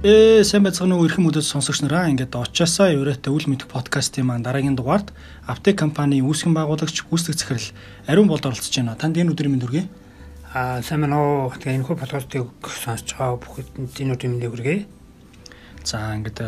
Ээ 0.00 0.48
сайн 0.48 0.64
байцгаана 0.64 0.96
уу 0.96 1.04
эрхэм 1.04 1.28
өдөд 1.28 1.44
сонсогч 1.44 1.84
нараа 1.84 2.08
ингээд 2.08 2.32
очоосоо 2.32 2.88
еврейтэй 2.88 3.28
үл 3.28 3.44
мэдэх 3.44 3.68
подкастын 3.68 4.24
маань 4.24 4.40
дараагийн 4.40 4.72
дугаард 4.72 5.12
Aptek 5.44 5.76
компани 5.76 6.24
үүсгэн 6.24 6.56
байгуулагч 6.56 7.04
гүйцэтгэх 7.04 7.36
захирал 7.36 7.68
Ариун 8.08 8.32
болд 8.32 8.48
оролцож 8.48 8.72
байна. 8.72 8.96
Танд 8.96 9.20
энэ 9.20 9.36
өдрийн 9.36 9.52
мэнд 9.52 9.68
хүргэе. 9.68 9.84
Аа 10.56 10.80
сайн 10.80 11.04
байна 11.04 11.20
уу. 11.20 11.52
Тэгээ 11.52 11.76
энэ 11.76 11.84
хүү 11.84 12.00
подкастыг 12.00 12.48
сонсож 12.64 13.12
байгаа 13.12 13.44
бүхэнд 13.44 13.92
энэ 14.00 14.12
өдрийн 14.16 14.32
мэндийг 14.40 14.52
хүргэе. 14.56 14.88
За 15.84 16.16
ингээд 16.16 16.40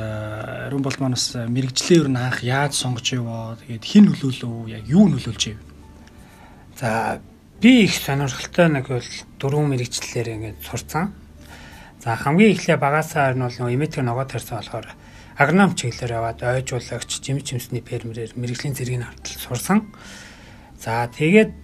Ариун 0.72 0.80
болд 0.80 0.96
манаас 1.04 1.36
мэрэгжлээ 1.36 2.00
ер 2.00 2.08
нь 2.08 2.16
анх 2.16 2.40
яаж 2.40 2.72
сонгож 2.72 3.04
яваа. 3.12 3.60
Тэгээд 3.68 3.84
хэн 3.84 4.16
нөлөөлөв? 4.16 4.72
Яг 4.72 4.88
юу 4.88 5.12
нөлөөлж 5.12 5.52
ив? 5.52 5.60
За 6.80 7.20
би 7.60 7.84
их 7.84 8.00
сонирхолтой 8.00 8.72
нэг 8.72 8.88
бол 8.88 9.08
дөрвөн 9.36 9.76
мэрэгчлэлээр 9.76 10.40
ингээд 10.40 10.64
сурцсан 10.64 11.12
За 12.02 12.18
хамгийн 12.18 12.58
эхлээ 12.58 12.82
багасаа 12.82 13.30
нь 13.30 13.38
бол 13.38 13.54
нөгөө 13.54 13.78
имитер 13.78 14.02
ногоо 14.02 14.26
тарьсан 14.26 14.58
болохоор 14.58 14.90
агроном 15.38 15.78
чиглэлээр 15.78 16.18
яваад 16.18 16.42
ойжуулагч, 16.42 17.22
жимс 17.22 17.46
жимсний 17.46 17.78
фермерээр 17.78 18.34
мэрэгжлийн 18.34 18.74
зэргийн 18.74 19.06
хавтал 19.06 19.38
сурсан. 19.38 19.78
За 20.82 21.06
тэгээд 21.06 21.54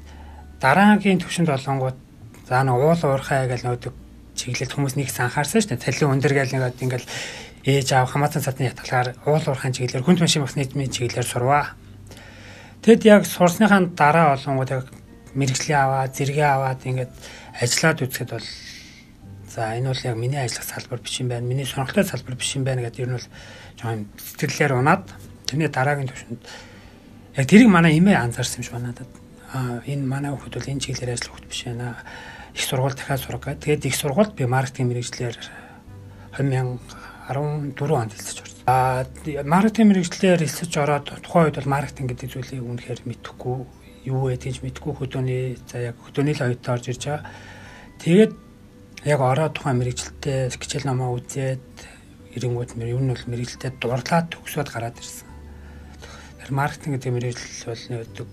дараагийн 0.63 1.19
төвшөнд 1.19 1.51
болонгууд 1.51 1.99
за 2.47 2.63
нэг 2.63 2.79
уул 2.79 3.03
уурхай 3.03 3.51
гэж 3.51 3.67
нөөдөг 3.67 3.95
чиглэлд 4.39 4.79
хүмүүс 4.79 4.95
нэг 4.95 5.11
анхаарсан 5.11 5.59
шүү 5.59 5.75
дээ. 5.75 5.83
Цалин 5.83 6.15
өндөр 6.15 6.35
гэл 6.39 6.55
нэг 6.55 6.79
ингээл 6.87 7.11
ээж 7.67 7.89
аав 7.99 8.07
хамаатан 8.15 8.47
цадны 8.47 8.71
ятгалаар 8.71 9.19
уул 9.27 9.43
уурхайн 9.43 9.75
чиглэлээр 9.75 10.07
хүнд 10.07 10.23
машин 10.23 10.47
механизмын 10.47 10.95
чиглэлээр 10.95 11.27
сурваа. 11.27 11.75
Тэгэд 12.87 13.03
яг 13.11 13.23
сурсныхаа 13.27 13.91
дараа 13.91 14.39
болонгууд 14.39 14.71
яг 14.71 14.87
мэрэгжлийн 15.35 15.83
аваад, 15.83 16.15
зэрэгээ 16.15 16.47
аваад 16.47 16.81
ингээд 16.87 17.13
ажиллаад 17.59 17.99
үзэхэд 18.07 18.31
бол 18.39 18.47
За 19.49 19.73
энэ 19.73 19.89
бол 19.89 20.05
яг 20.05 20.17
миний 20.17 20.39
ажиллах 20.39 20.65
салбар 20.65 21.01
биш 21.01 21.21
юм 21.21 21.29
байна. 21.29 21.47
Миний 21.47 21.65
сонирхолтой 21.65 22.05
салбар 22.05 22.37
биш 22.37 22.57
юм 22.57 22.65
байна 22.65 22.83
гэдэг 22.83 23.01
ер 23.01 23.09
нь 23.09 23.17
бол 23.17 23.29
жоохон 23.81 24.07
сэтгэлээр 24.17 24.73
унаад 24.77 25.09
тэрний 25.49 25.69
дараагийн 25.73 26.09
төвшөнд 26.13 26.43
яг 27.37 27.47
тэрийг 27.49 27.73
манай 27.73 27.97
эмээ 27.97 28.17
анзаарсан 28.21 28.61
юм 28.61 28.65
шиг 28.69 28.77
надад. 28.77 29.09
Аа 29.57 29.81
энэ 29.89 30.05
манай 30.05 30.37
хүүхэд 30.37 30.55
бол 30.61 30.69
энэ 30.69 30.85
чиглэлээр 30.85 31.15
ажиллах 31.17 31.33
хүүхэд 31.33 31.49
биш 31.49 31.63
байна. 31.65 31.97
Их 32.53 32.65
сургууль 32.65 32.93
дахиад 32.93 33.25
гэдэг. 33.25 33.65
Тэгээд 33.65 33.89
их 33.89 33.97
сургуульд 33.97 34.33
би 34.37 34.45
маркетинг 34.45 34.89
мэрэгчлэр 34.93 35.37
2014 36.37 37.97
онд 37.97 38.13
хэлцэж 38.13 38.37
орсон. 38.45 38.63
Аа 38.69 39.09
маркетинг 39.49 39.89
мэрэгчлэр 39.97 40.45
хэлцэж 40.45 40.73
ороод 40.77 41.07
тухайн 41.25 41.49
үед 41.49 41.57
бол 41.57 41.73
маркетинг 41.73 42.13
гэдэг 42.13 42.29
зүйлийг 42.37 42.65
үнэхээр 42.69 43.01
мэдэхгүй 43.09 43.57
юу 44.13 44.29
вэ 44.29 44.37
гэж 44.37 44.61
мэдэхгүй 44.65 44.93
хөдөөний 44.93 45.59
за 45.69 45.93
яг 45.93 45.97
хөдөөний 46.05 46.35
л 46.37 46.45
оюутан 46.45 46.75
орж 46.77 46.85
ирж 46.93 47.03
байгаа. 47.09 47.25
Тэгээд 48.01 48.33
яг 49.05 49.21
ороод 49.21 49.55
тухайн 49.55 49.79
мэрэгчлэлтэй 49.79 50.51
хичээл 50.51 50.91
намаа 50.91 51.15
үзээд 51.15 51.63
ирэнгүүд 52.35 52.71
мэр 52.75 52.89
юу 52.95 53.03
нь 53.03 53.13
бол 53.15 53.31
мэрэгчлэлтэй 53.31 53.73
дурлаад 53.79 54.27
төгсөөд 54.35 54.69
гараад 54.71 54.99
ирсэн. 54.99 55.29
Тэр 56.43 56.51
маркетинг 56.51 56.99
гэдэг 56.99 57.13
мэрэгжил 57.15 57.71
бол 57.71 57.85
нэгдэг 57.95 58.31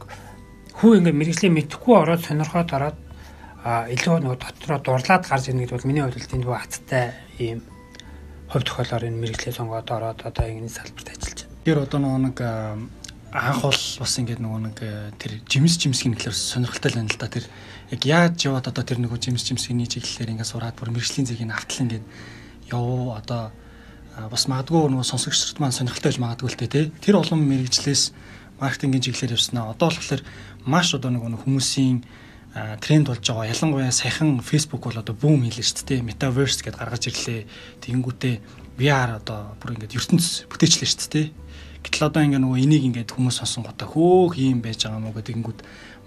хүү 0.75 0.91
ингээ 0.99 1.15
мэрэгжлийн 1.15 1.55
мэдхгүй 1.55 1.95
ороод 1.95 2.21
сонирхоод 2.25 2.69
ороод 2.73 2.97
илүү 3.65 4.15
нөгөө 4.21 4.39
дотроо 4.41 4.79
дурлаад 4.81 5.23
гарч 5.25 5.49
ирнэ 5.49 5.65
гэдэг 5.65 5.77
бол 5.77 5.89
миний 5.89 6.03
хувьд 6.03 6.29
тэнд 6.29 6.45
хаттай 6.45 7.05
ийм 7.39 7.59
хувь 8.49 8.65
тохиолоор 8.65 9.07
энэ 9.07 9.21
мэрэгчлээ 9.21 9.53
сонгоод 9.57 9.89
ороод 9.89 10.19
одоо 10.21 10.45
энэ 10.45 10.69
салбарт 10.69 11.09
ажиллаж 11.13 11.39
байна. 11.45 11.63
Тэр 11.65 11.77
одоо 11.81 11.99
нөгөө 12.01 12.21
нэг 12.25 12.37
анх 13.35 13.67
бол 13.67 13.75
бас 13.75 14.13
ингээд 14.15 14.39
нөгөө 14.39 14.61
нэг 14.63 14.77
тэр 15.19 15.31
жимс 15.43 15.75
жимсгийн 15.75 16.15
гэхэлэр 16.15 16.35
сонирхолтой 16.35 16.91
байна 16.95 17.11
л 17.11 17.19
да 17.19 17.27
тэр 17.27 17.43
яг 17.91 18.01
яаж 18.07 18.35
яваад 18.47 18.71
одоо 18.71 18.83
тэр 18.87 19.03
нөгөө 19.03 19.19
жимс 19.19 19.43
жимсгийн 19.43 19.83
чиглэлээр 19.91 20.39
ингээд 20.39 20.51
сураад 20.55 20.79
бүр 20.79 20.95
мэрэгжлийн 20.95 21.27
зэргийн 21.27 21.51
автал 21.51 21.83
ингээд 21.83 22.05
явуу 22.71 23.11
одоо 23.11 23.51
бас 24.31 24.47
магадгүй 24.47 24.87
нөгөө 24.87 25.03
сонсогчдод 25.11 25.59
маань 25.59 25.75
сонирхолтой 25.75 26.15
байж 26.15 26.19
магадгүй 26.23 26.47
л 26.47 26.59
те 26.63 26.87
тэр 27.03 27.19
олон 27.19 27.43
мэрэгжлээс 27.43 28.03
маркетингийн 28.63 29.03
чиглэлээр 29.03 29.35
явснаа 29.35 29.75
одоо 29.75 29.91
болохоор 29.91 30.23
маш 30.63 30.95
одоо 30.95 31.11
нөгөө 31.11 31.43
хүмүүсийн 31.43 32.07
тренд 32.55 33.11
болж 33.11 33.19
байгаа. 33.19 33.51
Ялангуяа 33.51 33.91
саяхан 33.91 34.39
Facebook 34.39 34.87
бол 34.87 34.95
одоо 34.95 35.11
бүүм 35.11 35.43
хийлээ 35.43 35.67
шүү 35.67 35.83
дээ. 35.91 36.07
Metaverse 36.07 36.63
гэдээ 36.63 36.79
гаргаж 36.79 37.03
ирлээ. 37.11 37.41
Тэгэнгүүтээ 37.83 38.35
VR 38.79 39.19
одоо 39.19 39.59
бүр 39.59 39.75
ингээд 39.75 39.99
ертөнц 39.99 40.47
бүтээчлээ 40.47 40.87
шүү 40.87 41.11
дээ. 41.11 41.27
Гэтэл 41.85 42.09
одоо 42.09 42.21
ингээ 42.25 42.41
нөгөө 42.41 42.59
энийг 42.65 42.83
ингээд 42.89 43.13
хүмүүс 43.13 43.45
сонсон 43.45 43.69
гоо 43.69 43.77
та 43.77 43.85
хөөх 43.85 44.41
юм 44.41 44.65
байж 44.65 44.89
байгаа 44.89 45.05
мó 45.05 45.13
гэдэг 45.13 45.37
ингүүд 45.37 45.59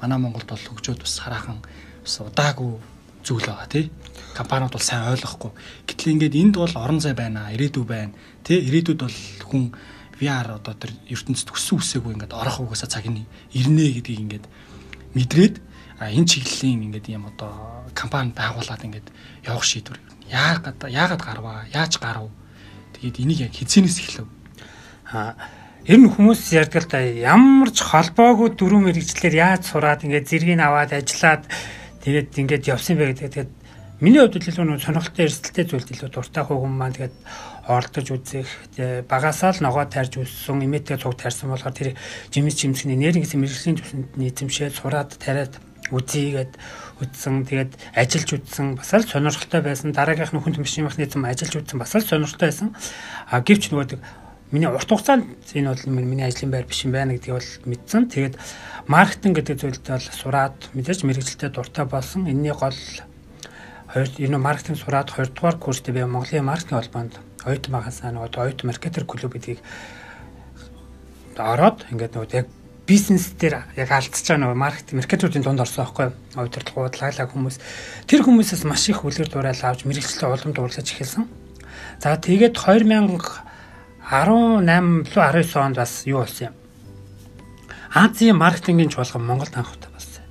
манай 0.03 0.19
Монголд 0.19 0.51
бол 0.51 0.67
хөгжөөд 0.75 1.07
бас 1.07 1.15
хараахан 1.23 1.63
бас 2.03 2.15
удаагүй 2.19 2.83
зүйл 3.23 3.47
байгаа 3.47 3.71
тий. 3.71 3.87
Компаниуд 4.35 4.75
бол 4.75 4.83
сайн 4.83 5.07
ойлгохгүй. 5.15 5.55
Гэтэл 5.87 6.13
ингээд 6.19 6.35
энд 6.35 6.55
бол 6.59 6.75
орон 6.75 6.99
зай 6.99 7.15
байна, 7.15 7.47
ирээдүй 7.55 7.85
байна. 7.87 8.11
Тий, 8.43 8.59
ирээдүйд 8.59 8.99
бол 9.07 9.17
хүн 9.47 9.71
VR 10.19 10.59
одоо 10.59 10.75
тэр 10.75 10.91
ертөнцид 11.07 11.55
өссөн 11.55 11.79
үсээгүй 11.79 12.13
ингээд 12.19 12.35
орох 12.35 12.59
угаасаа 12.59 12.91
цаг 12.91 13.07
нь 13.07 13.23
ирнэ 13.55 14.03
гэдгийг 14.03 14.23
ингээд 14.27 14.47
мэдрээд 15.15 15.63
а 16.03 16.11
энэ 16.11 16.27
чиглэлийн 16.27 16.91
ингээд 16.91 17.07
юм 17.15 17.31
одоо 17.31 17.87
компани 17.95 18.35
байгуулад 18.35 18.83
ингээд 18.83 19.07
явах 19.47 19.63
шийдвэр 19.63 19.99
яагаад 20.27 20.91
яагаад 20.91 21.23
гарваа 21.23 21.71
яаж 21.71 22.03
гарав 22.03 22.35
тэгээд 22.99 23.23
энийг 23.23 23.39
яг 23.47 23.55
хизэнээс 23.55 23.99
эхлэв 24.03 24.27
а 25.15 25.39
Ер 25.89 26.05
нь 26.05 26.13
хүмүүс 26.13 26.53
ярьдаг 26.53 26.85
л 26.85 26.91
да 26.93 27.01
ямар 27.01 27.73
ч 27.73 27.81
холбоогүй 27.81 28.53
дөрөв 28.53 28.93
мэрэгчлэр 28.93 29.33
яаж 29.41 29.73
сураад 29.73 30.05
ингээд 30.05 30.29
зэргийг 30.29 30.61
аваад 30.61 30.93
ажиллаад 30.93 31.49
тэгээд 32.05 32.29
ингээд 32.45 32.69
явсан 32.69 33.01
бэ 33.01 33.17
гэдэг. 33.17 33.33
Тэгээд 33.33 33.53
миний 34.05 34.21
хувьд 34.21 34.37
илүү 34.37 34.69
нэг 34.69 34.85
сонирхолтой 34.85 35.25
эрсдэлтэй 35.25 35.65
зүйлд 35.65 35.89
илүү 35.97 36.13
дуртай 36.13 36.45
хүн 36.45 36.77
маань 36.77 36.93
тэгээд 36.93 37.17
оролдож 37.73 38.05
үзэх 38.05 38.49
багасаа 39.09 39.57
л 39.57 39.65
ногоо 39.65 39.89
тарьж 39.89 40.21
үссэн 40.21 40.61
имэтгээ 40.69 41.01
цуг 41.01 41.17
тарьсан 41.17 41.49
болохоор 41.57 41.73
тэр 41.73 41.97
жимс 42.37 42.61
жимсний 42.61 43.01
нэрийн 43.01 43.25
гэсэн 43.25 43.41
мэрэгжлийн 43.41 43.81
төвшөнд 43.81 44.09
нийцэмшээд 44.21 44.77
сураад 44.77 45.17
тариад 45.17 45.57
үзийгээд 45.89 46.53
үтсэн 47.01 47.49
тэгээд 47.49 47.73
ажиллаж 47.97 48.31
үтсэн 48.37 48.77
бас 48.77 48.93
л 48.93 49.09
сонирхолтой 49.09 49.65
байсан 49.65 49.97
дараагийнх 49.97 50.37
нь 50.37 50.43
хүнд 50.45 50.61
машин 50.61 50.85
механизм 50.85 51.25
ажиллаж 51.25 51.65
үтсэн 51.65 51.81
бас 51.81 51.97
л 51.97 52.05
сонирхолтой 52.05 52.49
байсан 52.53 52.77
а 53.33 53.41
гэвч 53.41 53.73
нөгөө 53.73 53.97
миний 54.51 54.69
урт 54.69 54.89
хугацаанд 54.89 55.29
энэ 55.53 55.69
бол 55.69 56.05
миний 56.05 56.25
ажлын 56.25 56.51
байр 56.51 56.65
биш 56.65 56.85
юм 56.85 56.93
байна 56.93 57.13
гэдгийг 57.13 57.37
бол 57.37 57.51
мэдсэн. 57.69 58.09
Тэгээд 58.09 58.35
маркетинг 58.89 59.37
гэдэг 59.37 59.57
зүйлд 59.61 59.85
бол 59.85 60.09
сураад 60.09 60.57
мэдээж 60.73 61.05
мэрэгжилтэд 61.05 61.53
дуртай 61.53 61.85
болсон. 61.85 62.25
Энэний 62.25 62.57
гол 62.57 62.73
хоёр 63.93 64.09
энэ 64.17 64.39
маркетинг 64.41 64.81
сураад 64.81 65.13
хоёрдугаар 65.13 65.57
курстэй 65.61 65.93
би 65.93 66.05
Монголын 66.05 66.49
маркетинг 66.49 66.81
холбоонд 66.81 67.21
оюутан 67.45 67.73
байхасаа 67.77 68.13
нөгөө 68.13 68.41
оюутан 68.41 68.69
маркетер 68.73 69.05
клуб 69.05 69.33
гэдгийг 69.37 69.61
ороод 71.37 71.85
ингээд 71.93 72.17
нөгөө 72.17 72.37
яг 72.37 72.49
бизнес 72.89 73.37
дээр 73.37 73.69
яг 73.77 73.91
алдчихж 73.93 74.33
байгаа 74.33 74.43
нөгөө 74.49 74.59
маркетинг 74.65 74.97
маркетингийн 75.05 75.45
дунд 75.45 75.61
орсон 75.61 75.85
байхгүй 75.85 76.09
оюутрал 76.41 76.73
гуудлаглаа 76.73 77.29
хүмүүс 77.29 77.57
тэр 78.09 78.25
хүмүүсээс 78.25 78.65
маш 78.65 78.89
их 78.89 79.05
үлгэр 79.05 79.29
дуурайл 79.29 79.61
авч 79.61 79.85
мэрэгчлээ 79.85 80.29
улам 80.29 80.53
дуурлаж 80.57 80.89
эхэлсэн. 80.89 81.29
За 82.01 82.17
тэгээд 82.17 82.57
2000 82.57 83.48
18 84.09 84.65
19 84.65 85.57
онд 85.61 85.77
бас 85.77 86.07
юу 86.07 86.25
болсон 86.25 86.49
юм? 86.49 86.55
Азийн 87.93 88.37
маркетингийн 88.37 88.89
чуулган 88.89 89.21
Монголд 89.21 89.53
анхудаа 89.53 89.93
болсон. 89.93 90.25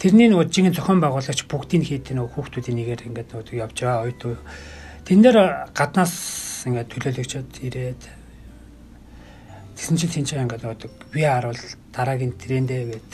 Тэрний 0.00 0.32
нөгөө 0.32 0.48
жинхэнэ 0.48 0.76
зохион 0.80 1.04
байгуулагч 1.04 1.44
бүгдийг 1.44 1.84
хийдэг 1.84 2.16
нөгөө 2.16 2.32
хүүхдүүдийн 2.32 2.76
нэгээр 2.80 3.04
ингээд 3.12 3.28
нөгөө 3.36 3.60
явж 3.60 3.76
байгаа 3.76 4.08
ойд. 4.08 4.22
Тэн 5.04 5.20
дээр 5.20 5.36
гаднаас 5.76 6.14
ингээд 6.64 6.88
төлөөлөгчөд 6.88 7.50
ирээд 7.60 8.02
тэгсэн 9.76 9.96
чинь 10.00 10.14
тэнцээ 10.16 10.40
ингээд 10.40 10.64
нөгөө 10.64 10.88
VR 11.12 11.44
бол 11.52 11.62
дараагийн 11.92 12.32
трендээ 12.40 12.82
гээд 12.88 13.10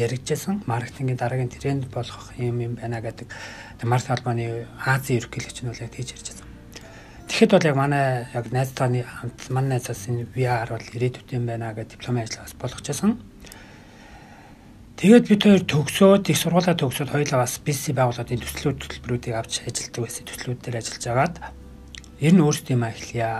яригдчихсан. 0.00 0.64
Маркетингийн 0.64 1.20
дараагийн 1.20 1.52
тренд 1.52 1.92
болох 1.92 2.32
юм 2.40 2.64
юм 2.64 2.80
байна 2.80 3.04
гэдэг. 3.04 3.28
Маркетинг 3.84 4.24
холбооны 4.24 4.64
Азийн 4.80 5.20
ерөнхийлөгч 5.20 5.58
нь 5.60 5.68
бол 5.68 5.84
яг 5.84 5.92
тийж 5.92 6.16
ярьж. 6.16 6.43
Тэгэхэд 7.28 7.50
бол 7.50 7.68
яг 7.68 7.76
манай 7.76 8.26
яг 8.34 8.46
найзтайны 8.52 9.02
хамт 9.02 9.50
манай 9.50 9.78
найзаас 9.78 10.08
энэ 10.08 10.28
VR 10.34 10.68
бол 10.70 10.84
ирээдүйтэй 10.84 11.38
юм 11.40 11.46
байна 11.48 11.72
гэдэг 11.72 11.98
дипломын 11.98 12.24
ажил 12.28 12.44
бас 12.44 12.54
болгочсон. 12.54 13.18
Тэгээд 15.00 15.28
бид 15.28 15.42
хоёр 15.42 15.62
төгсөөд 15.66 16.30
их 16.30 16.38
сургуулаа 16.38 16.76
төгсөөд 16.78 17.10
хоёулаа 17.10 17.42
бас 17.42 17.58
бизнес 17.58 17.96
байгууллагын 17.96 18.44
төслүүд 18.44 18.78
төлбөрүүдийг 18.78 19.34
авч 19.34 19.66
ажилладаг 19.66 20.02
байсан. 20.04 20.24
Төслүүд 20.28 20.60
дээр 20.62 20.78
ажиллаж 20.78 21.04
агаад 21.10 21.34
ер 22.22 22.32
нь 22.32 22.44
өөрсдөө 22.44 22.74
юм 22.76 22.84
ахлья 22.86 23.30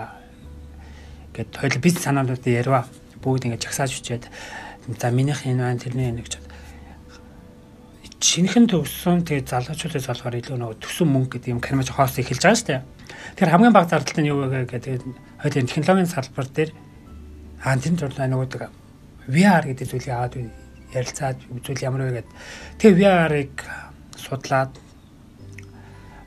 гэд 1.37 1.51
хоёулаа 1.55 1.81
бизнес 1.85 2.05
санаануудыг 2.05 2.51
ярива. 2.51 2.89
Бүгд 3.23 3.47
ингэж 3.47 3.63
жагсааж 3.69 3.93
үчээд 3.95 4.25
за 4.99 5.09
минийх 5.15 5.47
энэ 5.47 5.63
байна 5.63 5.81
тэрний 5.81 6.11
энэ 6.11 6.27
гэж 6.27 6.45
шинхэн 8.25 8.67
төгссөн 8.73 9.23
тэгээд 9.29 9.53
залуучуудаас 9.53 10.09
болохоор 10.09 10.35
илүү 10.41 10.57
нөгөө 10.57 10.81
төсөн 10.81 11.09
мөнгө 11.13 11.39
гэдэг 11.39 11.53
юм 11.53 11.61
кармаж 11.61 11.93
хоос 11.93 12.17
эхэлж 12.19 12.41
байгаа 12.41 12.57
шүү 12.57 12.69
дээ. 12.73 12.83
Тэгэхээр 13.35 13.53
хамгийн 13.53 13.75
бага 13.75 13.91
зардалтай 13.91 14.23
нь 14.25 14.31
юу 14.33 14.47
вэ 14.47 14.67
гэдэг 14.69 15.03
хоёул 15.41 15.69
технологийн 15.69 16.11
салбар 16.11 16.47
дээр 16.51 16.71
тэр 17.65 17.95
зурлаа 17.99 18.29
нөгөө 18.29 18.49
VR 19.29 19.65
гэдэг 19.65 19.89
зүйлийг 19.89 20.13
аваад 20.13 20.35
ярилцаад 20.93 21.39
үзүүл 21.49 21.85
ямар 21.85 22.03
вэ 22.05 22.13
гэдэг. 22.21 22.33
Тэгээ 22.79 22.99
VR-ыг 23.01 23.55
судлаад 24.21 24.73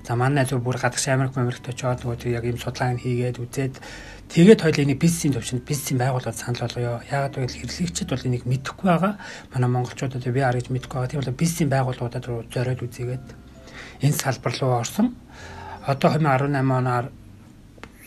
За 0.07 0.15
манай 0.15 0.47
зөв 0.47 0.63
бүр 0.63 0.79
гадагш 0.79 1.11
Америк 1.11 1.35
Америкт 1.35 1.67
очоод 1.67 1.99
нөгөө 1.99 2.31
яг 2.31 2.47
ийм 2.47 2.55
судалгааг 2.55 3.03
хийгээд 3.03 3.43
үзээд 3.43 3.75
тэгээд 4.31 4.63
хоёул 4.63 4.83
энийг 4.87 5.03
бизнесийн 5.03 5.35
төвшөнд 5.35 5.67
бизнесийн 5.67 5.99
байгууллагад 5.99 6.39
санал 6.39 6.63
болгоё. 6.63 7.03
Яагаад 7.11 7.35
гэвэл 7.35 7.59
хэрэглэгчид 7.59 8.07
бол 8.07 8.27
энийг 8.31 8.47
мэдэхгүй 8.47 8.87
байгаа. 8.87 9.19
Манай 9.51 9.67
монголчуудад 9.67 10.23
ар 10.23 10.55
гэж 10.55 10.71
мэдэхгүй 10.71 10.95
байгаа. 10.95 11.11
Тийм 11.11 11.19
бол 11.19 11.35
бизнесийн 11.35 11.69
байгууллагуудад 11.75 12.23
зориод 12.23 12.81
үзээгээд 12.87 13.25
энэ 14.07 14.15
салбар 14.15 14.55
руу 14.55 14.79
орсон. 14.79 15.11
Одоо 15.87 16.19
2018 16.19 16.51
оноор 16.67 17.05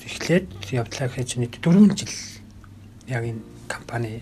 эхлээд 0.04 0.52
явдлаа 0.68 1.08
гэж 1.08 1.40
нийт 1.40 1.56
4 1.64 1.96
жил 1.96 2.12
яг 3.08 3.24
энэ 3.24 3.40
компани 3.72 4.20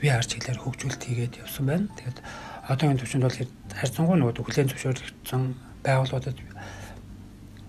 VR 0.00 0.24
чиглэлээр 0.24 0.64
хөгжүүлэлт 0.64 1.04
хийгээд 1.04 1.44
явсан 1.44 1.64
байна. 1.68 1.92
Тэгээд 1.92 2.18
одоогийн 2.64 3.00
төвчөнд 3.04 3.24
бол 3.28 3.40
харьцангуй 3.68 4.16
нөгөө 4.16 4.44
хүлэн 4.48 4.68
зөвшөөрөгдсөн 4.72 5.42
байгууллагуудад 5.84 6.38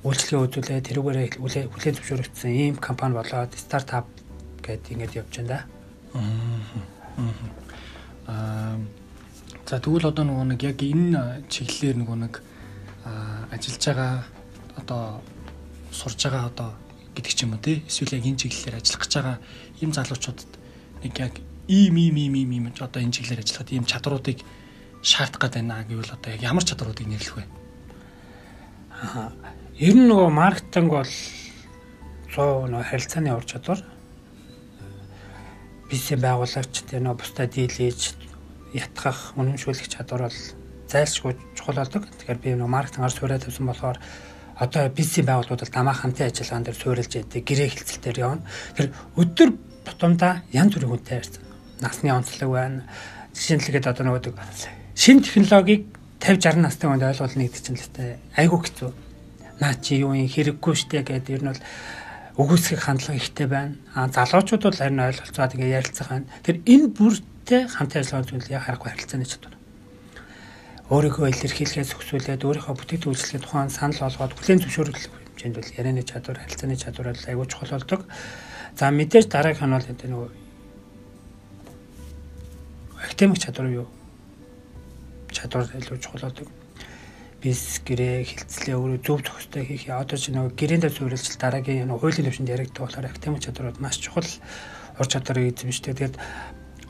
үйлчлэгээ 0.08 0.44
үзүүлээ 0.48 0.80
тэрүүгээрээ 0.88 1.28
хүлэн 1.44 1.96
зөвшөөрөгдсөн 2.00 2.52
ийм 2.56 2.76
компани 2.80 3.20
болоод 3.20 3.52
стартап 3.52 4.08
гэдэг 4.64 4.96
ингэж 4.96 5.12
явж 5.20 5.34
байна 5.44 5.52
да. 5.52 5.60
Аа 8.32 8.80
за 9.66 9.82
тэгвэл 9.82 10.08
одоо 10.08 10.24
нөгөө 10.24 10.46
нэг 10.56 10.62
яг 10.64 10.80
энэ 10.80 11.44
чиглэлээр 11.52 11.98
нөгөө 12.00 12.18
нэг 12.24 12.34
ажиллаж 13.52 13.84
байгаа 13.84 14.14
одоо 14.78 15.22
сурж 15.92 16.20
байгаа 16.24 16.46
одоо 16.52 16.70
гэдэг 17.16 17.34
ч 17.34 17.40
юм 17.48 17.56
уу 17.56 17.64
тий 17.64 17.84
эсвэл 17.88 18.16
яг 18.20 18.26
энэ 18.28 18.40
чиглэлээр 18.44 18.80
ажиллах 18.80 19.02
гэж 19.04 19.14
байгаа 19.16 19.38
ийм 19.82 19.92
залуучуудад 19.96 20.52
нэг 21.04 21.14
яг 21.20 21.34
ийм 21.68 21.96
ийм 21.96 22.16
ийм 22.16 22.34
ийм 22.36 22.52
ийм 22.52 22.66
одоо 22.76 23.02
энэ 23.02 23.16
чиглэлээр 23.16 23.44
ажиллахад 23.44 23.72
ийм 23.72 23.86
чадруудыг 23.88 24.40
шаардах 25.02 25.42
гээд 25.42 25.56
байна 25.56 25.86
гэвэл 25.88 26.16
одоо 26.16 26.30
яг 26.36 26.42
ямар 26.42 26.66
чадруудыг 26.66 27.08
нэрлэх 27.08 27.36
вэ? 27.40 27.46
Аа 29.02 29.32
ер 29.80 29.96
нь 29.96 30.08
нөгөө 30.08 30.30
маркетинг 30.32 30.90
бол 30.92 31.14
100 32.36 32.72
нөгөө 32.72 32.90
харилцааны 32.90 33.32
ур 33.36 33.46
чадвар 33.48 33.80
бизнес 35.90 36.22
байгуулагч 36.22 36.76
тэр 36.90 37.02
нөгөө 37.04 37.20
бусдад 37.22 37.52
дийлж 37.54 38.16
ятгах 38.76 39.36
үнэмшүүлэх 39.40 39.88
чадвар 39.88 40.28
бол 40.28 40.40
зайлшгүй 40.90 41.34
чухал 41.56 41.80
болдог. 41.80 42.04
Тэгэхээр 42.08 42.40
би 42.42 42.50
нөгөө 42.56 42.72
маркетингаар 42.72 43.14
суурай 43.14 43.40
тавьсан 43.40 43.68
болохоор 43.68 43.98
одоо 44.60 44.90
бизнес 44.90 45.28
байгууллагууд 45.28 45.68
дамаа 45.72 45.94
хамтын 45.94 46.32
ажиллагаан 46.32 46.64
дээр 46.64 46.78
суурилж 46.80 47.12
яадаг 47.16 47.44
гэрээ 47.44 47.70
хэлцэлтээр 47.70 48.18
явна. 48.24 48.48
Тэр 48.76 48.96
өдөр 49.20 49.50
тутамдаа 49.84 50.44
янз 50.56 50.72
бүрийн 50.76 50.92
хүнтэй 50.96 51.16
харьцсан. 51.20 51.44
Насны 51.84 52.10
онцлог 52.16 52.50
байна. 52.52 52.88
Жишээлбэл 53.36 53.92
одоо 53.92 54.04
нөгөө 54.16 54.34
шин 54.96 55.20
технологиг 55.20 55.84
50 56.24 56.40
60 56.40 56.64
настай 56.64 56.88
хүнд 56.88 57.04
ойлгуулна 57.04 57.44
гэдэг 57.44 57.64
чинь 57.68 57.76
л 57.76 57.92
тэ 57.92 58.16
айгүй 58.40 58.60
хэцүү. 58.64 58.92
Наа 59.60 59.76
чи 59.84 60.00
юу 60.00 60.16
юм 60.16 60.32
хэрэггүй 60.32 60.76
штэ 60.76 61.04
гэдэг 61.04 61.36
ер 61.36 61.44
нь 61.44 61.52
бол 61.52 61.64
үгүйсгэх 62.40 62.88
хандлага 62.88 63.20
ихтэй 63.20 63.48
байна. 63.52 63.76
А 63.92 64.08
залуучууд 64.08 64.64
бол 64.64 64.80
харин 64.80 65.04
ойлголцоод 65.04 65.56
ингээ 65.60 65.76
ярилцах 65.84 66.08
байна. 66.16 66.32
Тэр 66.48 66.64
энэ 66.64 66.96
бүртээ 66.96 67.62
хамтын 67.76 68.02
ажиллагаа 68.02 68.28
зүйл 68.32 68.56
яг 68.56 68.64
харахгүй 68.64 68.90
харилцааны 68.96 69.28
чадвар 69.28 69.55
өөрийгөө 70.86 71.34
илэрхийлэхээс 71.34 71.98
өсвөлээд 71.98 72.46
өөрийнхөө 72.46 72.76
бүтээгдэхүүн 72.78 73.14
үйлчлэгээ 73.18 73.42
тухайн 73.42 73.74
санал 73.74 74.06
олгоод 74.06 74.38
хүлээн 74.38 74.62
зөвшөөрөх 74.62 74.98
хэмжээнд 75.02 75.58
бол 75.58 75.74
ярианы 75.82 76.04
чадвар, 76.06 76.38
харилцааны 76.46 76.78
чадвар 76.78 77.10
бол 77.10 77.26
аягүй 77.26 77.48
чухал 77.50 77.74
болдог. 77.74 78.02
За 78.78 78.94
мэдээж 78.94 79.26
дараагийнх 79.34 79.66
нь 79.66 79.74
бол 79.74 79.90
энэ 79.90 80.10
нөгөө 80.14 80.30
академик 83.02 83.40
чадвар 83.42 83.68
юу? 83.74 83.88
Чадвар 85.34 85.74
илүү 85.74 85.98
чухал 85.98 86.30
болдог. 86.30 86.48
Бис 87.42 87.82
гэрээ 87.82 88.22
хилцлээ 88.30 88.78
өөрөө 88.78 89.00
зөв 89.02 89.26
зохистой 89.26 89.66
хийх. 89.66 89.90
Одоо 89.90 90.18
ч 90.22 90.30
нөгөө 90.30 90.54
гэрээн 90.54 90.82
дээр 90.86 90.94
суурилж 90.94 91.26
дараагийн 91.42 91.90
нөгөө 91.90 92.02
хуулийн 92.14 92.30
төвшөнд 92.30 92.54
яригддаг 92.54 92.82
болохоор 92.86 93.10
академик 93.10 93.42
чадварууд 93.42 93.82
маш 93.82 93.98
чухал 93.98 94.30
ур 95.02 95.08
чадварыг 95.10 95.50
эзэмшдэг. 95.50 95.94
Тэгээд 95.98 96.16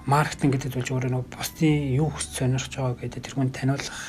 маркетинг 0.05 0.53
гэдэг 0.53 0.71
зүйл 0.73 1.01
өөрөө 1.01 1.11
нөгөө 1.13 1.33
бусдын 1.33 1.75
юу 1.97 2.09
хүсэж 2.13 2.33
сонирхож 2.37 2.73
байгаа 2.77 3.01
гэдэг 3.01 3.21
тэрүүн 3.25 3.49
таниулах 3.49 3.99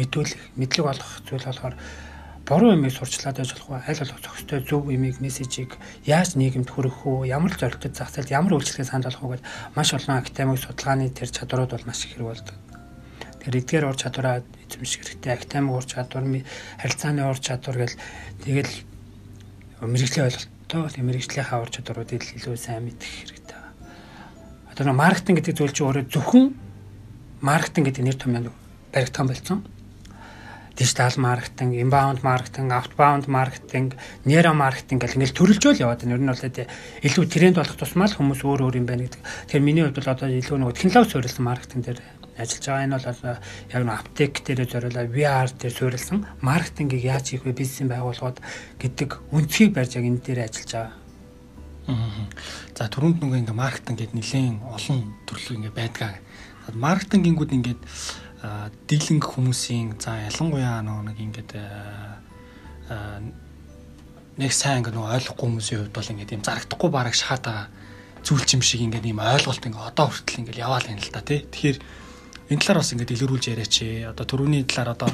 мэдүүлэх 0.00 0.42
мэдлэг 0.56 0.86
олох 0.86 1.10
зүйл 1.28 1.44
болохоор 1.44 1.76
буруу 2.48 2.72
юмыг 2.72 2.90
сурчлаад 2.90 3.36
байж 3.36 3.52
болохгүй 3.52 3.78
аль 3.84 4.00
болох 4.00 4.20
зохистой 4.24 4.60
зөв 4.64 4.88
юмыг 4.90 5.20
мессежийг 5.20 5.76
яаж 6.08 6.34
нийгэмд 6.40 6.72
хүргэх 6.72 7.06
үү 7.06 7.30
ямар 7.30 7.52
л 7.52 7.60
зорилттой 7.60 7.92
зах 7.92 8.10
зээлд 8.10 8.34
ямар 8.34 8.56
үйлчлэгээ 8.58 8.90
санал 8.90 9.06
болгох 9.06 9.22
уу 9.22 9.32
гэд 9.36 9.46
маш 9.76 9.92
олон 9.94 10.18
академик 10.18 10.58
судалгааны 10.58 11.12
тэр 11.12 11.30
чадварууд 11.30 11.70
бол 11.76 11.86
маш 11.86 12.00
их 12.08 12.16
хэрэг 12.16 12.26
болдог. 12.26 12.56
Тэгэхээр 13.44 13.60
эдгээр 13.60 13.84
ур 13.86 13.98
чадвараа 13.98 14.36
эзэмших 14.66 15.00
хэрэгтэй 15.04 15.32
академик 15.36 15.74
ур 15.78 15.86
чадвар 15.86 16.24
харилцааны 16.80 17.22
ур 17.28 17.38
чадвар 17.38 17.76
гэл 17.86 18.00
тэгэл 18.42 18.74
мэрэгжлийн 19.84 20.26
ойлголттой 20.26 21.02
мэрэгжлийнхаа 21.06 21.62
ур 21.62 21.70
чадваруудыг 21.70 22.22
илүү 22.34 22.56
сайн 22.58 22.90
мэдэх 22.90 23.08
хэрэгтэй 23.08 23.39
Тэр 24.80 24.96
маркетинг 24.96 25.44
гэдэг 25.44 25.60
зүйл 25.60 25.76
чинь 25.76 25.86
өөрөө 25.92 26.04
зөвхөн 26.08 26.56
маркетинг 27.44 27.92
гэдэг 27.92 28.00
нэр 28.00 28.16
томьёо 28.16 28.48
баригдсан 28.96 29.26
болсон. 29.28 29.58
Дижитал 30.72 31.12
маркетинг, 31.20 31.76
инбаунд 31.76 32.24
маркетинг, 32.24 32.72
аутбаунд 32.72 33.28
маркетинг, 33.28 34.00
нейро 34.24 34.56
маркетинг 34.56 35.04
гэх 35.04 35.20
ингээл 35.20 35.36
төрөлжөөл 35.36 35.84
яваад 35.84 36.00
байна. 36.00 36.16
Ер 36.16 36.24
нь 36.24 36.32
бол 36.32 36.40
илүү 37.04 37.24
тренд 37.28 37.60
болох 37.60 37.76
тусмаа 37.76 38.08
л 38.08 38.16
хүмүүс 38.16 38.40
өөр 38.40 38.60
өөр 38.64 38.80
юм 38.80 38.88
байна 38.88 39.04
гэдэг. 39.04 39.20
Тэгэхээр 39.20 39.68
миний 39.68 39.84
хувьд 39.84 40.00
бол 40.00 40.12
одоо 40.16 40.28
илүү 40.32 40.56
нэг 40.56 40.72
технологи 40.72 41.12
суурилсан 41.12 41.44
маркетинг 41.44 41.84
дээр 41.84 42.00
ажиллаж 42.40 42.64
байгаа. 42.64 42.84
Энэ 42.88 42.96
бол 42.96 43.36
яг 43.76 43.82
нэг 43.84 44.00
аптек 44.00 44.32
дээр 44.48 44.60
зориулаад 44.64 45.12
VR 45.12 45.48
дээр 45.60 45.74
суурилсан 45.76 46.18
маркетингийг 46.40 47.04
яаж 47.04 47.36
хийх 47.36 47.44
вэ 47.44 47.52
бизнесийн 47.52 47.92
байгууллагууд 47.92 48.40
гэдэг 48.80 49.10
үндсийг 49.28 49.76
барьж 49.76 50.00
яг 50.00 50.08
энэ 50.08 50.24
дээр 50.24 50.48
ажиллаж 50.48 50.72
байгаа. 50.72 51.09
За 52.76 52.88
түрүүнд 52.88 53.20
нөгөө 53.20 53.40
ингээ 53.44 53.56
маркетинг 53.56 53.98
гэдэг 54.00 54.16
нэлээд 54.16 54.62
олон 54.64 54.98
төрлөг 55.26 55.56
ингээ 55.58 55.74
байдгаа. 55.74 56.12
Маркетингингүүд 56.74 57.52
ингээд 57.56 57.82
дийлэнх 58.88 59.26
хүмүүсийн 59.26 60.00
за 60.00 60.16
ялангуяа 60.30 60.80
нөгөө 60.80 61.04
нэг 61.12 61.18
ингээд 61.20 61.52
нэг 64.40 64.52
сайн 64.54 64.80
ингээ 64.80 64.96
нөгөө 64.96 65.12
ойлгохгүй 65.20 65.46
хүмүүсийн 65.50 65.78
хувьд 65.84 65.94
бол 65.94 66.12
ингээд 66.14 66.34
юм 66.38 66.44
зарагдахгүй 66.46 66.90
бараг 66.90 67.14
шахаад 67.14 67.44
байгаа 67.44 67.66
зүйл 68.24 68.48
юм 68.56 68.62
шиг 68.64 68.80
ингээд 68.80 69.08
ийм 69.10 69.20
ойлголт 69.20 69.64
ингээ 69.66 69.88
одоо 69.92 70.06
хүртэл 70.08 70.40
ингээ 70.40 70.64
яваал 70.64 70.88
юм 70.88 71.00
л 71.00 71.12
та 71.12 71.20
тий. 71.20 71.44
Тэгэхээр 71.44 71.78
энэ 72.48 72.60
талаар 72.64 72.80
бас 72.80 72.92
ингээ 72.96 73.08
дэлгэрүүлж 73.12 73.44
яриач. 73.52 73.76
Одоо 74.08 74.24
түрүүний 74.24 74.64
талаар 74.64 74.96
одоо 74.96 75.10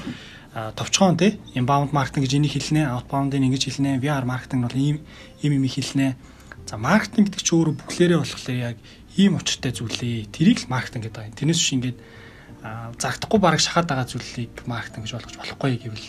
товчхон 0.78 1.18
тий 1.18 1.38
inbound 1.58 1.90
marketing 1.90 2.22
гэж 2.24 2.32
энийг 2.38 2.54
хэлнэ, 2.54 2.82
outbound-ыг 2.94 3.42
ингэж 3.42 3.64
хэлнэ, 3.66 4.00
VR 4.00 4.24
marketing 4.24 4.62
бол 4.62 4.76
ийм 4.78 5.02
ийм 5.42 5.52
юм 5.58 5.66
хэлнэ 5.66 6.35
За 6.66 6.76
маркетинг 6.76 7.30
гэдэг 7.30 7.42
чи 7.46 7.52
өөрөө 7.54 7.74
бүхлээрээ 7.78 8.18
болохоор 8.18 8.74
яг 8.74 8.76
ийм 9.14 9.38
учиртай 9.38 9.70
зүйлээ. 9.70 10.34
Тэрийг 10.34 10.66
л 10.66 10.72
маркетинг 10.74 11.06
гэдэг 11.06 11.14
байгаа. 11.14 11.38
Тэрнээс 11.38 11.60
биш 11.62 11.72
ингээд 11.78 11.98
зарагдахгүй 12.98 13.40
бараг 13.40 13.62
шахаад 13.62 13.86
байгаа 13.86 14.10
зүйлийг 14.10 14.52
маркетинг 14.66 15.06
гэж 15.06 15.12
болгож 15.14 15.36
болохгүй 15.38 15.70
гэвэл 15.78 16.06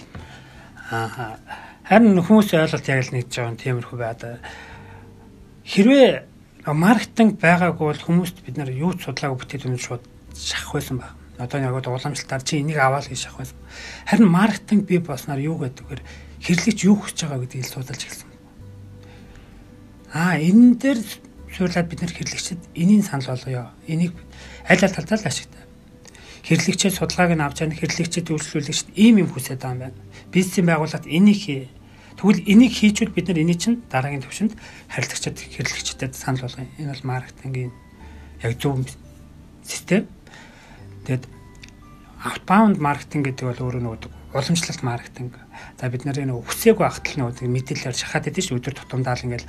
аа 0.89 1.37
харин 1.85 2.19
хүмүүсийн 2.19 2.65
ойлголт 2.65 2.89
яг 2.89 2.99
л 3.05 3.13
нэгж 3.13 3.31
байгаа 3.31 3.51
юм 3.53 3.61
тиймэрхүү 3.61 3.97
байдаг. 4.01 4.41
Хэрвээ 5.63 6.11
маркетинг 6.73 7.39
байгаагүй 7.39 7.85
бол 7.93 8.05
хүмүүст 8.09 8.41
бид 8.43 8.57
нар 8.57 8.71
юу 8.73 8.91
ч 8.97 9.07
судлаагүй 9.07 9.39
бүтээгдэхүүн 9.39 9.79
шууд 9.79 10.03
шахах 10.35 10.73
байсан 10.75 10.97
баг. 10.99 11.13
Одоо 11.37 11.61
яг 11.61 11.85
уламжлалтаар 11.85 12.43
чи 12.43 12.59
энийг 12.59 12.81
аваад 12.81 13.07
гэж 13.07 13.29
шахах 13.29 13.45
байсан. 13.45 13.57
Харин 14.09 14.27
маркетинг 14.27 14.83
бий 14.89 14.99
болсноор 14.99 15.39
юу 15.39 15.61
гэдэг 15.61 15.85
вэ? 15.85 16.01
Хэрэглэгч 16.43 16.79
юу 16.83 16.97
хүсэж 16.97 17.23
байгаа 17.23 17.39
гэдгийг 17.45 17.67
судалж 17.69 18.01
эхэлсэн. 18.03 18.26
Аа 20.13 20.39
энэ 20.39 20.79
дээр 20.79 20.99
суурлаад 21.51 21.87
бид 21.89 22.01
нэр 22.01 22.13
хэрэглэгчид 22.15 22.61
энийг 22.75 23.03
санал 23.03 23.35
болгоё. 23.35 23.67
Энийг 23.87 24.13
аль 24.69 24.83
аль 24.83 24.95
талдаа 24.95 25.17
л 25.19 25.27
ашигтай. 25.27 25.63
Хэрэглэгчид 26.47 26.95
судалгааг 26.95 27.35
нь 27.35 27.43
авч 27.43 27.59
яана 27.65 27.75
хэрэглэгчид 27.75 28.31
үйлчлүүлэгчид 28.31 28.95
ийм 28.95 29.19
юм 29.25 29.29
хүсэж 29.33 29.59
байгаа 29.59 29.75
юм 29.75 29.81
байна. 29.83 29.99
Бизнесийн 30.31 30.67
байгууллагад 30.69 31.07
энийг 31.11 31.39
хий. 31.43 31.67
Тэгвэл 32.15 32.45
энийг 32.47 32.71
хийжүүл 32.71 33.11
бид 33.11 33.27
нар 33.27 33.43
энийг 33.43 33.59
чинь 33.59 33.83
дараагийн 33.91 34.23
төвшөнд 34.23 34.53
харилцагчид 34.87 35.37
хэрэглэгчдэд 35.43 36.13
санал 36.15 36.47
болгоё. 36.47 36.71
Энэ 36.79 36.91
бол 36.95 37.03
маркетингийн 37.03 37.71
яг 38.47 38.53
зөв 38.63 38.87
систем. 39.67 40.07
Тэгэд 41.03 41.27
outbound 42.23 42.79
маркетинг 42.79 43.27
гэдэг 43.27 43.43
бол 43.43 43.63
өөрөө 43.67 43.83
нөгөө 43.83 43.99
уламжлалт 44.33 44.83
маркетинг. 44.83 45.33
За 45.79 45.91
бид 45.91 46.05
нарын 46.05 46.31
нөгөө 46.31 46.47
хүсээгүй 46.47 46.85
ахтал 46.87 47.27
нөгөө 47.27 47.47
мэдээлэлээр 47.47 47.95
шахаад 47.95 48.29
идэв 48.31 48.43
шүү 48.43 48.57
өдөр 48.59 48.75
тутамдаа 48.75 49.15
л 49.15 49.25
ингээл 49.27 49.47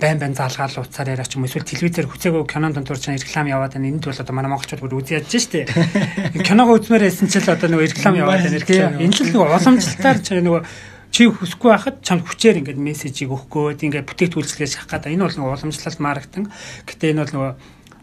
байн 0.00 0.18
байн 0.20 0.34
залгаал 0.36 0.84
уцаар 0.84 1.08
яриач 1.08 1.32
юм 1.36 1.48
эсвэл 1.48 1.64
телевизээр 1.64 2.04
хүцээгөө 2.12 2.44
кинонд 2.44 2.76
дунтуур 2.76 3.00
чинь 3.00 3.16
реклам 3.16 3.48
яваад 3.48 3.80
байна. 3.80 3.88
Энд 3.88 4.04
бол 4.04 4.20
одоо 4.20 4.34
манай 4.36 4.50
монголчууд 4.52 4.82
бүр 4.84 5.00
үзий 5.00 5.16
ядж 5.16 5.32
штэ. 5.32 5.64
Киногоо 6.46 6.76
үзмээр 6.76 7.08
байсан 7.08 7.32
ч 7.32 7.40
л 7.40 7.48
одоо 7.48 7.68
нөгөө 7.72 7.96
реклам 7.96 8.20
яваад 8.20 8.44
байна. 8.44 8.60
Реклам. 8.60 9.00
Энэ 9.00 9.16
л 9.16 9.32
нөгөө 9.32 9.56
уламжлалтаар 9.56 10.18
чи 10.20 10.36
нөгөө 10.36 10.62
чи 11.16 11.22
хүсэхгүй 11.32 11.70
байхад 11.72 11.96
чамд 12.04 12.28
хүчээр 12.28 12.60
ингээд 12.60 12.76
мессежийг 12.76 13.32
өгөхгөөд 13.32 13.80
ингээд 13.88 14.04
бүтээгдэхүүлчлэгээ 14.04 14.68
шахах 14.68 15.00
гэдэг. 15.00 15.16
Энэ 15.16 15.24
бол 15.24 15.38
нөгөө 15.40 15.54
уламжлалт 15.64 16.00
маркетинг. 16.04 16.46
Гэтэ 16.84 17.16
энэ 17.16 17.22
бол 17.24 17.32
нөгөө 17.32 17.52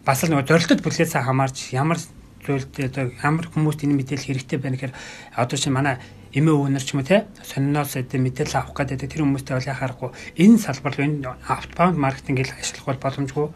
бас 0.02 0.18
л 0.26 0.30
нөгөө 0.34 0.48
зорилтод 0.50 0.82
бүлгээсээ 0.82 1.22
хамаарч 1.22 1.78
ямар 1.78 2.02
зүйлд 2.42 2.74
одоо 2.90 3.04
ямар 3.22 3.46
хүмүүст 3.48 3.86
энэ 3.86 3.96
мэдээлэл 4.02 4.28
хэрэгтэй 4.34 4.58
байна 4.58 4.76
гэхээр 4.76 4.94
одоо 5.38 5.56
чи 5.56 5.70
манай 5.70 5.96
эмээ 6.34 6.54
өвнөр 6.54 6.82
ч 6.82 6.92
юм 6.92 7.00
уу 7.00 7.06
те 7.06 7.30
сониноос 7.46 7.94
эдэ 7.94 8.18
мэдээлэл 8.18 8.58
авах 8.58 8.74
гэдэг 8.74 9.06
тэр 9.06 9.22
хүмүүстэй 9.22 9.54
бол 9.54 9.70
яхаарахгүй 9.70 10.10
энэ 10.42 10.58
салбар 10.58 10.94
энэ 10.98 11.30
outbound 11.46 11.96
маркетингийг 11.96 12.50
ашиглах 12.58 12.98
бол 12.98 13.04
боломжгүй. 13.06 13.46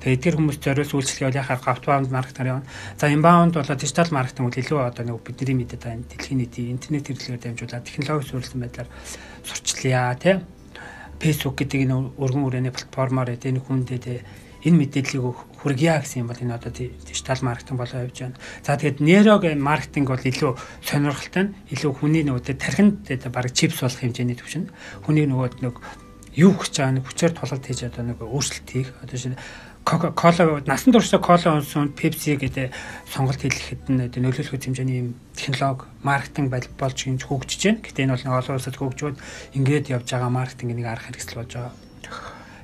Тэгээд 0.00 0.16
эдгээр 0.16 0.36
хүмүүс 0.40 0.58
зориулсан 0.64 0.96
үйлчлэгээ 0.96 1.28
бол 1.28 1.40
яхаар 1.44 1.60
outbound 1.62 2.08
маркетинг 2.08 2.48
явна. 2.48 2.68
За 2.96 3.12
inbound 3.12 3.52
бол 3.52 3.68
диджитал 3.68 4.10
маркетинг 4.16 4.48
бол 4.48 4.62
илүү 4.64 4.80
одоо 4.80 5.04
нэг 5.04 5.20
бидний 5.20 5.56
мэдээд 5.60 5.82
байна. 5.84 6.08
Дэлхийн 6.08 6.40
нийтийн 6.40 6.72
интернет 6.72 7.06
хэрэглэгээр 7.06 7.42
дамжуулаад 7.52 7.84
технологи 7.84 8.26
суурилсан 8.26 8.60
байдлаар 8.64 8.88
сурчлаа 9.44 10.16
те. 10.16 10.40
Facebook 11.20 11.54
гэдэг 11.60 11.86
энэ 11.86 12.18
өргөн 12.18 12.42
хүрээний 12.48 12.74
платформоор 12.74 13.30
хүндээ 13.36 14.00
те 14.02 14.24
энэ 14.62 14.78
мэдээллийг 14.78 15.36
хүргье 15.62 15.98
гэсэн 16.02 16.22
юм 16.22 16.28
бол 16.30 16.42
энэ 16.42 16.54
одоо 16.54 16.72
дижитал 16.72 17.42
маркетинг 17.42 17.78
болоо 17.78 18.06
явж 18.06 18.18
байна. 18.18 18.38
За 18.62 18.78
тэгээд 18.78 19.02
нейрог 19.02 19.42
маркетинг 19.58 20.08
бол 20.10 20.22
илүү 20.22 20.52
сонирхолтой 20.86 21.42
нь 21.50 21.54
илүү 21.74 21.92
хүний 21.98 22.22
нөгөөдөө 22.26 22.56
тархинд 22.58 23.06
баг 23.30 23.46
чипс 23.50 23.82
болох 23.82 23.98
хэмжээний 23.98 24.38
төвшөнд 24.38 24.68
хүний 25.06 25.26
нөгөөд 25.26 25.62
нэг 25.66 25.74
юу 26.38 26.52
гэж 26.56 26.72
байгаа 26.78 26.94
нэг 26.96 27.04
хүчээр 27.06 27.32
тулалт 27.36 27.66
хийж 27.66 27.80
одоо 27.90 28.02
нэг 28.06 28.18
өөрчлөлт 28.22 28.68
хийх 28.70 28.90
одоо 29.04 29.18
шинэ 29.18 29.36
кола 29.84 30.62
насан 30.66 30.92
туршдаа 30.94 31.20
кола 31.20 31.58
унсан 31.58 31.92
пепси 31.92 32.38
гэдэг 32.38 32.70
сонголт 33.10 33.42
хийлгэхэд 33.42 33.90
нь 33.90 34.06
нөлөөлөх 34.08 34.54
хэмжээний 34.54 34.98
юм 35.02 35.08
технологи 35.34 35.90
маркетинг 36.06 36.48
болж 36.78 36.98
ингэж 37.02 37.26
хөгжиж 37.26 37.60
байна. 37.66 37.82
Гэтэ 37.82 38.02
энэ 38.06 38.14
бол 38.14 38.38
олон 38.38 38.56
улсад 38.56 38.78
хөгжөөд 38.78 39.16
ингээд 39.58 39.90
явж 39.90 40.06
байгаа 40.06 40.30
маркетинг 40.30 40.70
нэг 40.72 40.86
арга 40.86 41.10
хэрэгсэл 41.10 41.38
болж 41.42 41.52
байгаа. 41.52 41.91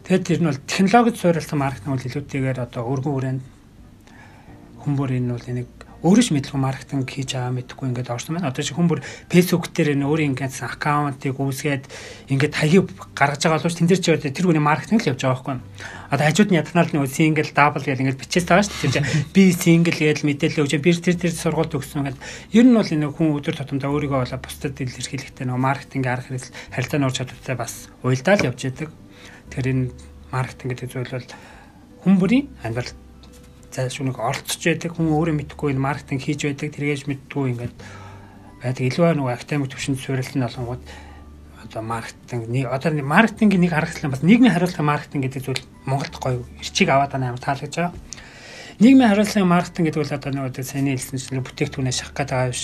Тэгээд 0.09 0.25
тэр 0.25 0.41
нь 0.41 0.49
бол 0.49 0.65
технологид 0.65 1.21
суурилсан 1.21 1.59
маркетинг 1.61 1.93
бол 1.93 2.09
илүүтэйгээр 2.09 2.59
одоо 2.65 2.83
өргөн 2.89 3.13
хүрээнд 3.13 3.43
хүмүүр 4.81 5.11
энэ 5.21 5.33
бол 5.37 5.47
нэг 5.53 5.69
өөрөө 6.01 6.25
ч 6.25 6.31
мэдлгүй 6.31 6.61
маркетинг 6.63 7.11
хийж 7.11 7.35
байгаа 7.35 7.53
мэдхгүй 7.59 7.91
ингээд 7.91 8.09
орсон 8.09 8.39
байна. 8.39 8.55
Одоо 8.55 8.63
чи 8.63 8.71
хүмүүр 8.71 9.03
Facebook 9.29 9.75
дээр 9.75 9.99
энэ 9.99 10.07
өөрийн 10.07 10.33
ингээд 10.39 10.55
аккаунтыг 10.63 11.37
үүсгээд 11.37 11.85
ингээд 12.31 12.55
хаяг 12.55 12.87
гаргаж 13.19 13.43
байгаа 13.43 13.59
боловч 13.59 13.77
тэн 13.77 13.91
дээр 13.91 14.01
чи 14.01 14.31
тэр 14.31 14.47
хүний 14.47 14.63
маркетинг 14.63 15.03
л 15.03 15.11
явж 15.11 15.21
байгаа 15.27 15.43
байхгүй. 15.43 15.59
Одоо 16.09 16.25
хажууд 16.31 16.51
нь 16.55 16.61
ятнаал 16.63 16.89
нэг 16.95 17.11
single 17.11 17.51
double 17.51 17.83
гэл 17.83 18.03
ингээд 18.07 18.23
бичээс 18.23 18.47
байгаа 18.47 18.65
шүү 18.65 18.95
дээ. 18.95 19.05
Би 19.35 19.45
single 19.51 19.99
гээл 19.99 20.23
мэдээлэл 20.23 20.63
өгч 20.63 20.73
би 20.79 20.91
тэр 20.95 21.19
тэр 21.19 21.35
сургуульд 21.35 21.75
өгсөн 21.75 22.07
гэдэг. 22.07 22.23
Ер 22.55 22.65
нь 22.65 22.79
бол 22.79 22.87
энэ 22.87 23.11
хүн 23.11 23.35
өдөр 23.35 23.59
тутамдаа 23.59 23.91
өөрийгөө 23.91 24.23
болоо 24.23 24.39
бусдад 24.39 24.79
илэрхийлэхдээ 24.79 25.51
нөгөө 25.51 25.67
маркетинг 25.67 26.07
арга 26.07 26.31
хэрэгсэл 26.31 26.57
харилцааны 26.79 27.05
ур 27.11 27.13
чадвартай 27.13 27.57
бас 27.59 27.91
уялдаа 28.07 28.39
л 28.39 28.49
явж 28.55 28.63
байдаг. 28.71 28.89
Тэгэхээр 29.49 29.73
энэ 29.73 29.91
маркетинг 30.33 30.69
гэдэг 30.77 30.89
зүйл 30.93 31.13
бол 31.13 31.29
хүн 32.05 32.15
бүрийн 32.21 32.47
амьдрал 32.63 32.93
зайлшгүй 33.73 34.13
оролцож 34.13 34.63
байдаг 34.65 34.93
хүн 34.97 35.09
өөрөө 35.13 35.35
мэдхгүй 35.41 35.73
энэ 35.73 35.87
маркетинг 35.87 36.21
хийж 36.25 36.41
байдаг 36.45 36.69
тэргээж 36.73 37.03
мэддгүй 37.09 37.45
ингээд 37.53 37.77
байдаг 38.63 38.85
илүү 38.91 39.05
нөгөө 39.17 39.35
академик 39.35 39.71
төвшөнд 39.71 40.01
суурилсан 40.01 40.47
олонгууд 40.49 40.83
одоо 41.63 41.83
маркетинг 41.83 42.49
нэг 42.49 42.67
одоо 42.67 42.91
маркетингийн 42.93 43.63
нэг 43.63 43.73
харагдлаа 43.73 44.11
бас 44.11 44.23
нийгмийн 44.23 44.55
хариуцлага 44.55 44.91
маркетинг 44.91 45.23
гэдэг 45.25 45.43
зүйл 45.45 45.63
Монголд 45.85 46.17
гоё 46.17 46.43
эрчийг 46.59 46.89
аваад 46.89 47.13
байгаа 47.13 47.29
амар 47.29 47.43
таалагдж 47.45 47.77
байгаа. 47.77 47.95
Нийгмийн 48.79 49.11
хариуцлагын 49.11 49.53
маркетинг 49.53 49.85
гэдэг 49.91 50.01
бол 50.03 50.17
одоо 50.17 50.31
нөгөө 50.33 50.63
саний 50.65 50.95
хэлсэн 50.97 51.19
чинь 51.19 51.45
бүтээгдэхүүнээ 51.45 51.95
шахах 51.95 52.17
гэдэг 52.19 52.51
биш. 52.51 52.63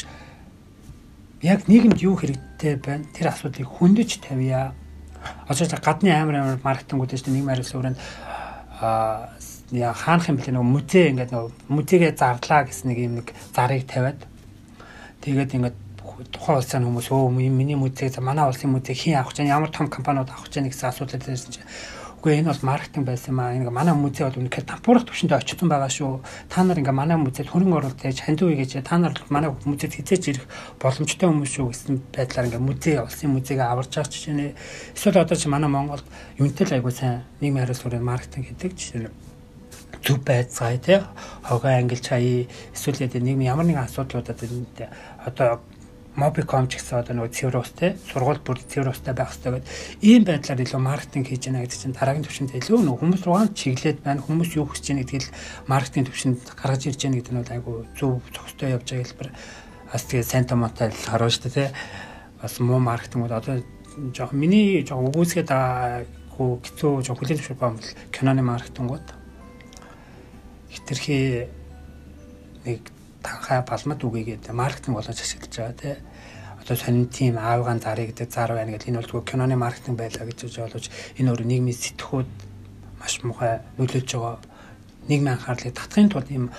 Яг 1.42 1.68
нийгэмд 1.68 2.00
юу 2.00 2.16
хэрэгтэй 2.16 2.80
байна? 2.80 3.04
Тэр 3.12 3.28
асуудлыг 3.28 3.68
хөндөж 3.68 4.10
тавья 4.24 4.72
Одоо 5.49 5.78
гадны 5.81 6.11
амар 6.12 6.37
амар 6.40 6.59
маркетингууд 6.62 7.11
дээ 7.11 7.33
нэг 7.33 7.45
мариалсан 7.45 7.78
өрөөнд 7.81 7.99
аа 8.81 9.28
яа 9.73 9.93
хаанах 9.93 10.28
юм 10.28 10.37
бэлээ 10.38 10.54
нөгөө 10.54 10.71
музей 10.71 11.04
ингээд 11.11 11.33
нөгөө 11.33 11.50
музейгээ 11.73 12.12
зарлаа 12.14 12.62
гэсэн 12.69 12.87
нэг 12.90 12.99
юм 13.00 13.14
нэг 13.19 13.28
зарыг 13.57 13.83
тавиад. 13.88 14.21
Тэгээд 15.25 15.54
ингээд 15.57 15.76
тухайн 16.31 16.59
улсын 16.61 16.85
хүмүүс 16.85 17.09
өө 17.11 17.33
миний 17.33 17.75
музей 17.75 18.12
манай 18.21 18.47
улсын 18.47 18.71
музей 18.71 18.95
хийн 18.95 19.19
авах 19.19 19.35
чинь 19.35 19.50
ямар 19.50 19.71
том 19.73 19.88
компаниуд 19.88 20.31
авах 20.31 20.52
чинь 20.52 20.69
гэсэн 20.69 20.93
асуудал 20.93 21.19
байсан 21.19 21.50
чинь 21.50 21.66
Үгүй 22.25 22.40
энэ 22.40 22.57
бол 22.57 22.64
маркетинг 22.64 23.04
байсан 23.04 23.37
маа. 23.37 23.52
Ингээ 23.52 23.69
манай 23.69 23.93
музей 23.93 24.25
бол 24.25 24.40
үнэхээр 24.40 24.64
тампуурах 24.64 25.04
төвшөндөө 25.04 25.45
очсон 25.45 25.69
байгаа 25.69 25.93
шүү. 25.93 26.25
Та 26.49 26.64
нар 26.64 26.81
ингээ 26.81 26.97
манай 26.97 27.21
музейд 27.21 27.52
хөрөнгө 27.52 27.76
оруулалт 27.85 28.00
хийж 28.00 28.25
ханд 28.25 28.40
үе 28.40 28.57
гэж 28.64 28.81
та 28.81 28.97
нар 28.97 29.12
манай 29.28 29.52
музейд 29.52 29.93
хизээж 29.93 30.25
ирэх 30.33 30.49
боломжтой 30.81 31.28
хүмүүс 31.28 31.52
шүү 31.52 31.69
гэсэн 31.69 32.00
байдлаар 32.16 32.49
ингээ 32.49 32.64
музей 32.64 32.97
улсын 32.97 33.28
музейгээ 33.28 33.69
аварж 33.69 33.93
байгаа 33.93 34.09
жишээ 34.09 34.35
нэ. 34.40 34.57
Эсвэл 34.97 35.21
одоо 35.21 35.37
чи 35.37 35.52
манай 35.52 35.69
Монголд 35.69 36.09
юунтэй 36.40 36.64
л 36.64 36.76
айгуу 36.81 36.97
сайн 36.97 37.28
нийгмийн 37.45 37.69
хариуцлага 37.69 37.93
хүрээ 37.93 38.09
маркетинг 38.09 38.49
гэдэг 38.57 38.73
жишээ 38.73 39.00
нь 39.04 39.12
зүв 40.00 40.25
байцгаа 40.25 40.81
тий 40.81 41.04
хогоо 41.45 41.76
англи 41.76 42.00
чая 42.00 42.49
эсвэл 42.73 43.04
нийгмийн 43.21 43.52
ямар 43.52 43.69
нэгэн 43.69 43.85
асуудлуудад 43.85 44.40
одоо 45.28 45.61
Mobicom 46.14 46.71
ч 46.71 46.78
гэсэн 46.78 47.02
одоо 47.02 47.14
нөгөө 47.18 47.35
цэвэр 47.35 47.59
устэй 47.59 47.90
сургууль 48.06 48.38
бүр 48.38 48.62
цэвэр 48.62 48.94
устай 48.94 49.14
байх 49.18 49.35
хэрэгтэй 49.35 49.50
гэдэг. 49.59 49.71
Ийм 49.99 50.23
байдлаар 50.23 50.62
илүү 50.62 50.80
маркетинг 50.80 51.26
хийж 51.26 51.42
яана 51.50 51.66
гэдэг 51.66 51.78
чинь 51.83 51.97
дараагийн 51.99 52.23
түвшинд 52.23 52.54
илүү 52.54 52.78
нөгөө 52.87 53.00
хүмүүс 53.02 53.23
руугаа 53.26 53.50
чиглээд 53.50 53.99
байна 54.06 54.23
хүмүүс 54.23 54.50
юу 54.54 54.71
хийж 54.71 54.94
яана 54.94 55.02
гэдгийг 55.02 55.26
маркетинг 55.66 56.06
түвшинд 56.14 56.38
гаргаж 56.54 56.83
ирж 56.87 57.00
яана 57.02 57.18
гэдэг 57.18 57.35
нь 57.35 57.50
айгу 57.50 57.83
зөв 57.99 58.23
зохистой 58.30 58.78
явж 58.78 58.87
байгаа 58.87 59.02
хэлбэр. 59.11 59.30
Бас 59.90 60.02
тэгээ 60.06 60.23
сайн 60.23 60.47
томоотой 60.47 60.88
харуулж 60.94 61.38
та 61.42 61.50
тий 61.50 61.68
бас 62.38 62.61
муу 62.62 62.78
маркетингуд 62.78 63.35
одоо 63.35 63.59
жоох 64.14 64.30
миний 64.30 64.87
жоох 64.87 65.11
үгүйсгээд 65.11 65.50
байгаагүй 65.50 66.50
хэцүү 66.62 66.92
жоох 67.02 67.18
хүлэн 67.18 67.38
зөвшөөрөх 67.42 67.62
юм 67.66 67.75
бол 67.75 67.90
киноны 68.14 68.42
маркетингуд 68.47 69.06
хитрхи 70.71 71.49
нэг 72.66 72.93
танхаа 73.25 73.64
балмад 73.64 74.04
үгээгээд 74.04 74.52
маркетинг 74.52 75.00
болгож 75.00 75.16
ашиглаж 75.16 75.54
байгаа 75.57 75.76
тий. 75.81 75.97
Одоо 76.61 76.76
сонин 76.76 77.09
тим 77.09 77.40
аавгаан 77.40 77.81
зарыг 77.81 78.12
гэдэг 78.12 78.28
зар 78.28 78.52
байна 78.52 78.76
гэдэг 78.76 78.88
энэ 78.93 79.00
бол 79.00 79.09
зүгээр 79.09 79.31
киноны 79.33 79.57
маркетинг 79.57 79.97
байлаа 79.97 80.25
гэж 80.28 80.38
боловч 80.61 80.87
энэ 81.16 81.31
өөр 81.33 81.43
нийгмийн 81.49 81.81
сэтгхүүд 81.81 82.31
маш 83.00 83.14
муухай 83.25 83.64
нөлөөлж 83.81 84.11
байгаа 84.12 84.37
нийгмийн 85.09 85.37
анхаарлыг 85.37 85.73
татахын 85.73 86.12
тулд 86.12 86.28
ийм 86.28 86.52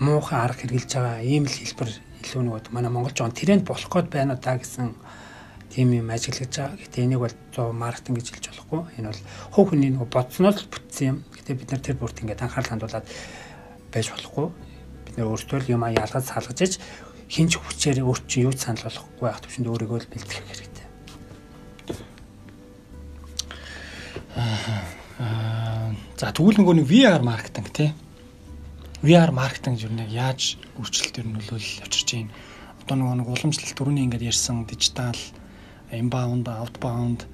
муухай 0.00 0.40
арга 0.40 0.60
хэрэгжилж 0.60 0.92
байгаа 0.96 1.20
ийм 1.20 1.44
л 1.44 1.56
хэлбэр 1.56 1.90
илүү 2.24 2.42
нөгөө 2.44 2.72
манай 2.72 2.90
монголч 2.92 3.20
он 3.20 3.32
тренд 3.36 3.64
болох 3.68 3.88
гээд 3.92 4.08
байна 4.12 4.36
удаа 4.36 4.56
гэсэн 4.60 4.92
тийм 5.72 5.88
юм 5.92 6.08
ажиглаж 6.12 6.52
байгаа. 6.52 6.80
Гэтэ 6.80 7.04
энийг 7.04 7.20
бол 7.20 7.36
100 7.52 7.72
маркетинг 7.72 8.16
гэж 8.20 8.28
хэлж 8.32 8.46
болохгүй. 8.48 8.80
Энэ 9.00 9.08
бол 9.12 9.22
хувь 9.52 9.68
хүний 9.72 9.90
нөгөө 9.92 10.08
бодсноос 10.12 10.64
л 10.64 10.72
бүтсэн 10.72 11.04
юм. 11.08 11.16
Гэтэ 11.32 11.56
бид 11.56 11.68
нар 11.72 11.80
тэр 11.84 11.96
бүрт 12.00 12.20
ингээд 12.20 12.44
анхаарал 12.44 12.72
хандуулад 12.72 13.06
байж 13.92 14.06
болохгүй 14.12 14.48
нэр 15.16 15.26
өөртөө 15.26 15.58
л 15.64 15.72
юм 15.72 15.84
ялгаж 15.88 16.24
салгаж 16.28 16.58
иж 16.62 16.72
хинч 17.28 17.58
хүчээр 17.58 18.04
өөр 18.06 18.20
чинь 18.28 18.46
юу 18.46 18.54
санал 18.54 18.86
болохгүй 18.86 19.24
байх 19.24 19.40
төвшөнд 19.42 19.66
өөрийгөө 19.66 19.98
л 19.98 20.10
бэлтгэх 20.12 20.46
хэрэгтэй. 20.46 20.86
Аа 24.36 25.90
за 26.16 26.32
тэгвэл 26.32 26.60
нөгөө 26.60 26.74
нэг 26.80 26.86
VR 26.86 27.22
маркетинг 27.24 27.68
тий. 27.72 27.90
VR 29.02 29.32
маркетинг 29.32 29.80
юу 29.80 29.92
нэг 29.92 30.12
яаж 30.12 30.60
өөрчлөлтөөр 30.76 31.26
нөлөөлөл 31.26 31.82
авчирч 31.82 32.08
байна. 32.14 32.32
Одоо 32.84 32.96
нөгөө 33.00 33.16
нэг 33.20 33.28
уламжлалт 33.32 33.76
түрүүний 33.76 34.04
ингээд 34.06 34.28
ярьсан 34.30 34.64
дижитал 34.68 35.18
inbound, 35.90 36.46
outbound 36.46 37.24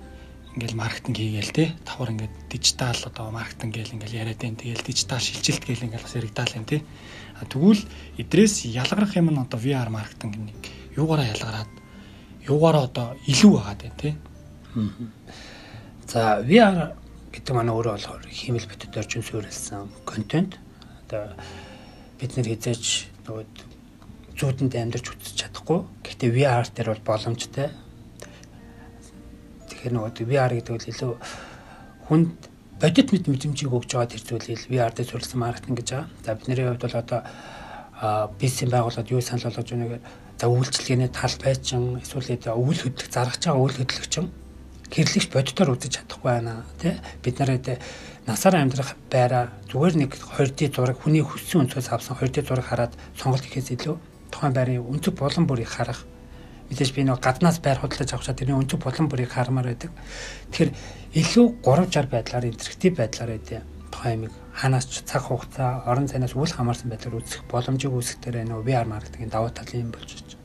ингээл 0.56 0.76
маркетинг 0.76 1.16
хийгээл 1.16 1.52
те 1.56 1.64
давхар 1.84 2.12
ингээд 2.12 2.34
дижитал 2.52 2.96
одоо 3.08 3.30
маркетинг 3.32 3.72
гээл 3.72 3.96
ингээл 3.96 4.20
яриад 4.20 4.40
байна. 4.40 4.60
Тэгэл 4.60 4.84
дижитал 4.84 5.20
шилжилт 5.20 5.64
гээл 5.64 5.86
ингээл 5.88 6.04
бас 6.04 6.16
яригдаал 6.16 6.52
байна 6.52 6.68
те. 6.68 6.78
Тэгвэл 7.48 7.82
эдрээс 8.20 8.68
ялгарх 8.68 9.16
юм 9.16 9.32
нь 9.32 9.40
одоо 9.40 9.58
VR 9.60 9.88
маркетинг 9.88 10.36
нэг 10.36 10.60
юугаараа 10.92 11.32
ялгараад 11.32 11.72
юугаараа 12.44 12.84
одоо 12.84 13.06
илүү 13.24 13.52
байгаад 13.56 13.80
байна 13.80 13.96
те. 13.96 14.10
За 16.06 16.44
VR 16.44 17.00
гэдэг 17.32 17.52
маань 17.56 17.72
өөрөө 17.72 17.96
болохоор 17.96 18.24
хиймэл 18.28 18.68
битэд 18.68 18.96
орчин 19.00 19.24
суурилсан 19.24 19.88
контент. 20.04 20.60
Одоо 21.08 21.32
бид 22.20 22.36
нэр 22.36 22.52
хизээч 22.52 23.08
нөгөө 23.24 23.44
зүүдэнд 24.36 24.76
амьдарч 24.76 25.06
үзэж 25.16 25.48
чадахгүй. 25.48 25.80
Гэхдээ 26.04 26.30
VR 26.36 26.68
дээр 26.68 26.92
бол 26.92 27.08
боломжтой 27.08 27.72
Тэгэхээр 29.72 29.94
нөгөө 29.96 30.28
VR 30.28 30.52
гэдэг 30.52 30.72
бол 30.76 30.90
илүү 30.92 31.12
хүнд 32.06 32.30
бодит 32.76 33.08
мэд 33.08 33.24
мэдрэмжийг 33.32 33.72
өгж 33.72 33.90
байгаа 33.96 34.12
тэр 34.12 34.22
зүйлийг 34.28 34.60
VR 34.68 34.92
дээр 34.92 35.08
суурилсан 35.08 35.40
маркетинг 35.40 35.80
гэж 35.80 35.88
байгаа. 35.88 36.08
За 36.20 36.34
бидний 36.36 36.60
хувьд 36.60 36.84
бол 36.84 37.00
одоо 37.00 37.20
бизнесийн 38.36 38.70
байгууллагад 38.70 39.10
юу 39.10 39.20
санал 39.24 39.48
болгож 39.48 39.70
байна 39.70 39.86
гэхээр 39.88 40.04
за 40.42 40.46
үйлчлэгээний 40.50 41.10
тал 41.14 41.36
байчин 41.38 42.02
эсвэл 42.02 42.34
үйл 42.58 42.80
хөдлөх 42.82 43.08
заргаж 43.14 43.42
байгаа 43.46 43.62
үйл 43.62 43.78
хөдлөгчин 43.78 44.26
гэрлэгч 44.90 45.30
бодитоор 45.30 45.70
үзэж 45.78 45.92
чадахгүй 46.02 46.30
байна 46.34 46.66
тий 46.82 46.98
бид 47.22 47.38
нараа 47.38 47.78
насаар 48.26 48.58
амьдрах 48.58 48.98
байраа 49.06 49.54
зүгээр 49.70 49.94
нэг 50.02 50.10
2D 50.18 50.74
зураг 50.74 50.98
хүний 50.98 51.22
хүссэн 51.22 51.64
өнцгөөс 51.64 51.88
авсан 51.94 52.18
2D 52.18 52.42
зураг 52.42 52.66
хараад 52.66 52.92
сонголт 53.14 53.46
хийхээс 53.46 53.78
илүү 53.78 53.96
тухайн 54.34 54.52
байрын 54.52 54.82
өнцөг 54.82 55.14
болон 55.14 55.46
бүрийг 55.46 55.70
харах 55.70 56.04
мэдээж 56.72 56.90
би 56.96 57.04
нэг 57.04 57.20
гаднаас 57.20 57.60
байр 57.60 57.76
худалдаж 57.84 58.16
авах 58.16 58.24
чад 58.24 58.40
тэрний 58.40 58.56
өнцөг 58.56 58.80
булан 58.80 59.12
бүрийг 59.12 59.36
хармаар 59.36 59.76
байдаг. 59.76 59.92
Тэгэхээр 60.56 60.72
илүү 61.20 61.46
360 61.60 62.08
байдлаар 62.08 62.48
интерактив 62.48 62.92
байдлаар 62.96 63.30
байдیں۔ 63.36 63.62
тухайн 63.92 64.24
юмыг 64.24 64.32
ханаас 64.56 64.88
ч 64.88 65.04
цаг 65.04 65.28
хугацаа, 65.28 65.84
орон 65.84 66.08
зайнаас 66.08 66.32
үл 66.32 66.48
хамаарсан 66.48 66.88
байдлаар 66.88 67.20
үзэх 67.20 67.44
боломжийг 67.52 67.92
үүсгэх 67.92 68.24
дээр 68.24 68.48
нөө 68.48 68.64
VR 68.64 68.88
маркетингийн 68.88 69.28
давуу 69.28 69.52
тал 69.52 69.68
юм 69.76 69.92
болж 69.92 70.08
байна. 70.16 70.40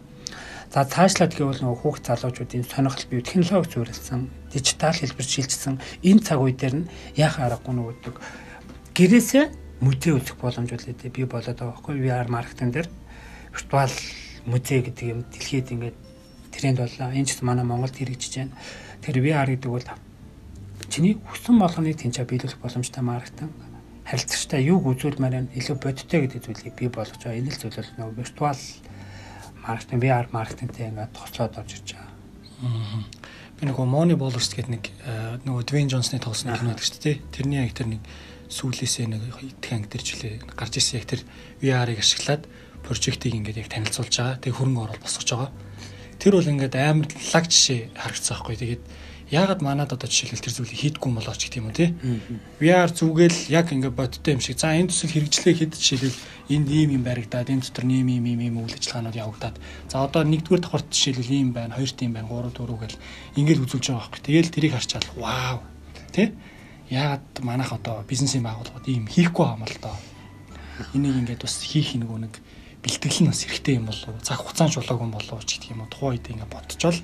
За 0.68 0.84
цаашлаад 0.84 1.32
гэвэл 1.32 1.64
нөгөө 1.64 1.80
хүүхд 1.80 2.04
залуучуудын 2.12 2.68
сонирхол 2.68 3.08
бий 3.08 3.24
технологи 3.24 3.72
зүйрлсэн, 3.72 4.28
дижитал 4.52 5.00
хэлбэр 5.00 5.28
шилжсэн 5.32 5.80
энэ 6.04 6.22
цаг 6.28 6.44
үе 6.44 6.52
дээр 6.52 6.76
нь 6.84 6.90
яхаа 7.16 7.56
аргагүй 7.56 7.72
нөгөөдөг 7.72 8.16
гэрээсээ 8.92 9.46
музей 9.80 10.14
үзэх 10.20 10.36
боломжтой 10.36 10.92
би 11.08 11.24
болоод 11.24 11.56
байгаа 11.56 11.72
байхгүй 11.72 11.96
VR 12.04 12.28
маркетинг 12.28 12.72
дээр 12.76 12.88
виртуал 13.56 13.96
музей 14.44 14.84
гэдэг 14.84 15.06
юм 15.08 15.20
дэлхийд 15.32 15.72
ингээд 15.72 15.98
тренд 16.58 16.82
боллоо. 16.82 17.14
Энэ 17.14 17.30
ч 17.30 17.38
манай 17.46 17.64
Монголд 17.64 17.94
хэрэгжиж 17.94 18.34
байна. 18.42 18.58
Тэр 19.06 19.22
VR 19.22 19.48
гэдэг 19.54 19.72
бол 19.72 19.88
чиний 20.90 21.22
хүссэн 21.22 21.56
болгоныг 21.62 22.02
тэнцээ 22.02 22.26
биелүүлэх 22.26 22.58
боломжтой 22.58 23.04
маркетинг 23.06 23.54
харилцагчтай 24.08 24.64
юуг 24.64 24.88
үзүүлмээр 24.88 25.36
нь 25.46 25.52
илүү 25.60 25.78
бодиттой 25.84 26.26
гэдэг 26.26 26.42
зүйлийг 26.48 26.76
бий 26.80 26.88
болгож 26.88 27.20
байгаа. 27.20 27.40
Энэ 27.44 27.52
л 27.52 27.60
зүйл 27.60 27.76
бол 27.76 27.92
нөгөө 28.00 28.18
виртуал 28.24 28.64
маркетинг 29.68 30.02
VR 30.02 30.28
маркетингтэй 30.32 30.88
ингээд 30.88 31.12
тоцоод 31.12 31.60
орж 31.60 31.72
ирж 31.76 31.90
байгаа. 31.92 32.16
Би 33.60 33.64
нөгөө 33.68 33.84
Money 33.84 34.16
Ballers 34.16 34.48
гэдэг 34.56 34.72
нэг 34.72 34.86
нөгөө 35.44 35.64
Dwayne 35.68 35.92
Johnson-ы 35.92 36.24
тоглосон 36.24 36.56
кино 36.56 36.72
гэдэг 36.72 36.88
чинь 36.88 37.04
тий. 37.04 37.16
Тэрний 37.36 37.68
яг 37.68 37.76
тэр 37.76 37.92
нэг 37.92 38.02
сүүлээсээ 38.48 39.06
нэг 39.12 39.22
итгэн 39.44 39.84
анги 39.84 39.92
дэржлээ 39.92 40.34
гарч 40.56 40.74
ирсэн 40.80 41.04
яг 41.04 41.06
тэр 41.12 41.22
VR-ыг 41.60 42.00
ашиглаад 42.00 42.48
прожектыг 42.88 43.36
ингээд 43.36 43.60
яг 43.60 43.68
танилцуулж 43.68 44.14
байгаа. 44.16 44.40
Тэгээ 44.40 44.56
хөрөнгө 44.56 44.84
оруулалт 44.88 45.04
босгож 45.04 45.30
байгаа. 45.36 45.52
Тэр 46.18 46.34
бол 46.38 46.52
ингээд 46.52 46.76
амар 46.76 47.08
лаг 47.34 47.46
жишээ 47.46 47.94
харагдсан 47.94 48.34
байхгүй. 48.38 48.56
Тэгээд 48.58 48.84
яагаад 49.30 49.62
манад 49.62 49.92
одоо 49.92 50.08
жишээлбэл 50.08 50.40
тэр 50.40 50.56
зүйлийг 50.56 50.80
хийдггүй 50.80 51.12
болооч 51.12 51.42
гэх 51.44 51.60
юм 51.60 51.68
уу 51.68 51.76
тий. 51.76 51.92
VR 52.64 52.88
зүгээл 52.88 53.52
яг 53.52 53.76
ингээд 53.76 53.92
бодтой 53.92 54.40
юм 54.40 54.42
шиг. 54.42 54.56
За 54.56 54.72
энэ 54.72 54.88
төсөл 54.88 55.12
хэрэгжлээ 55.12 55.56
хэд 55.68 55.74
жишээлбэл 55.76 56.20
энд 56.56 56.68
ийм 56.72 56.90
юм 56.96 57.04
баригдаад 57.04 57.52
энэ 57.52 57.64
дотор 57.68 57.86
ийм 57.92 58.08
ийм 58.08 58.24
ийм 58.24 58.40
ийм 58.40 58.56
үйл 58.64 58.72
ажиллагаанууд 58.72 59.20
явагдаад 59.20 59.56
за 59.92 59.96
одоо 60.00 60.24
нэгдүгээр 60.24 60.64
давхарт 60.64 60.88
жишээлбэл 60.88 61.36
ийм 61.36 61.50
байна, 61.52 61.76
хоёр 61.76 61.92
тийм 61.92 62.16
байна, 62.16 62.32
гурав 62.32 62.56
дөрөв 62.56 62.80
гэл 62.80 63.02
ингээд 63.36 63.64
үзүүлж 63.68 63.86
байгаа 63.92 64.00
байхгүй. 64.08 64.22
Тэгээл 64.24 64.54
тэрийг 64.56 64.74
харчаал 64.80 65.10
вау 65.20 65.60
тий. 66.16 66.32
Яагаад 66.88 67.28
манайх 67.44 67.76
одоо 67.76 68.08
бизнесийн 68.08 68.48
байгууллагууд 68.48 68.88
ийм 68.88 69.12
хийхгүй 69.12 69.44
байгаа 69.44 69.60
юм 69.60 69.68
л 69.68 69.84
доо. 69.84 69.98
Энийг 70.96 71.16
ингээд 71.20 71.44
бас 71.44 71.60
хийх 71.68 72.00
нэг 72.00 72.08
нэг 72.08 72.34
бэлтгэл 72.88 73.20
нь 73.28 73.32
бас 73.36 73.44
хэрэгтэй 73.44 73.76
юм 73.76 73.92
болов 73.92 74.08
уу? 74.08 74.24
Цаг 74.24 74.40
хугацаанд 74.40 74.74
чулаагүй 74.80 75.12
болов 75.12 75.36
уу 75.36 75.44
ч 75.44 75.60
гэх 75.60 75.76
юм 75.76 75.84
уу? 75.84 75.92
Тухайн 75.92 76.16
үед 76.16 76.32
ингээд 76.32 76.54
бодчихвол 76.56 77.00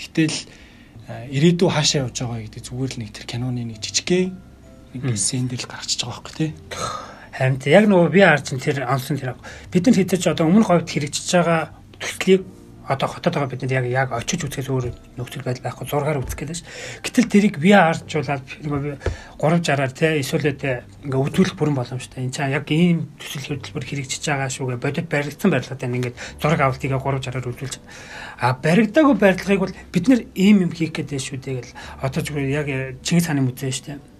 тэгтэл 0.00 0.38
ирээдүй 1.06 1.68
хаашаа 1.68 2.08
явж 2.08 2.16
байгаа 2.24 2.40
гэдэг 2.48 2.62
зүгээр 2.64 2.92
л 2.96 3.00
нэг 3.04 3.10
тэр 3.12 3.26
киноны 3.28 3.62
нэг 3.68 3.78
жижигхэн 3.84 4.32
нэг 4.96 5.16
сэндэл 5.20 5.68
гарчиж 5.68 6.00
байгаа 6.02 6.24
байхгүй 6.24 6.34
тий. 6.34 6.50
Харин 7.36 7.60
яг 7.68 7.84
нөгөө 7.84 8.08
би 8.10 8.20
харж 8.24 8.46
тэр 8.56 8.88
онсон 8.88 9.20
тэр 9.20 9.36
бид 9.68 9.84
нар 9.84 9.96
хэзээ 10.00 10.18
ч 10.18 10.24
одоо 10.32 10.48
өмнөх 10.48 10.72
говьд 10.72 10.88
хэрэгжиж 10.88 11.28
байгаа 11.36 11.60
төслийг 12.00 12.42
одоо 12.88 13.08
хотод 13.08 13.34
байгаа 13.34 13.50
бид 13.50 13.62
нар 13.62 13.82
яг 13.82 13.86
яг 13.90 14.08
очиж 14.14 14.46
үзэхээс 14.46 14.70
өөр 14.70 14.86
нөхцөл 15.18 15.42
байдал 15.42 15.66
байхгүй 15.66 15.86
зургаар 15.90 16.22
үзэх 16.22 16.38
гэдэг 16.38 16.56
ш. 16.56 16.62
Гэтэл 17.02 17.26
тэрийг 17.26 17.56
би 17.58 17.74
харжуулаад 17.74 18.46
нөгөө 18.62 18.94
360-аар 19.42 19.92
те 19.92 20.22
эсвэл 20.22 20.54
ингээ 20.54 21.18
өвдүүлэх 21.18 21.58
бүрэн 21.58 21.74
боломжтой. 21.74 22.22
Энд 22.22 22.34
чинь 22.38 22.54
яг 22.54 22.70
ийм 22.70 23.10
төсөл 23.18 23.58
хөтөлбөр 23.58 23.84
хэрэгжиж 23.84 24.22
байгаа 24.22 24.50
шүүгээ 24.54 24.78
бодит 24.78 25.06
баригдсан 25.10 25.50
барилгатай 25.50 25.90
ингээд 25.90 26.16
зураг 26.38 26.60
авалтыг 26.62 26.94
360-аар 26.94 27.50
үзүүлж. 27.50 27.74
А 28.38 28.54
баригдаагүй 28.54 29.16
барилгыг 29.18 29.60
бол 29.60 29.74
бид 29.90 30.04
нар 30.06 30.20
ийм 30.38 30.62
юм 30.64 30.70
хийх 30.70 30.94
гэдэг 30.94 31.18
шүү 31.18 31.42
дээ 31.42 31.54
гэл 31.58 31.76
одоо 32.06 32.22
зүгээр 32.22 32.50
яг 32.54 32.68
Чингис 33.02 33.26
хааны 33.26 33.42
музей 33.42 33.74
шүү 33.74 33.98
дээ 33.98 34.15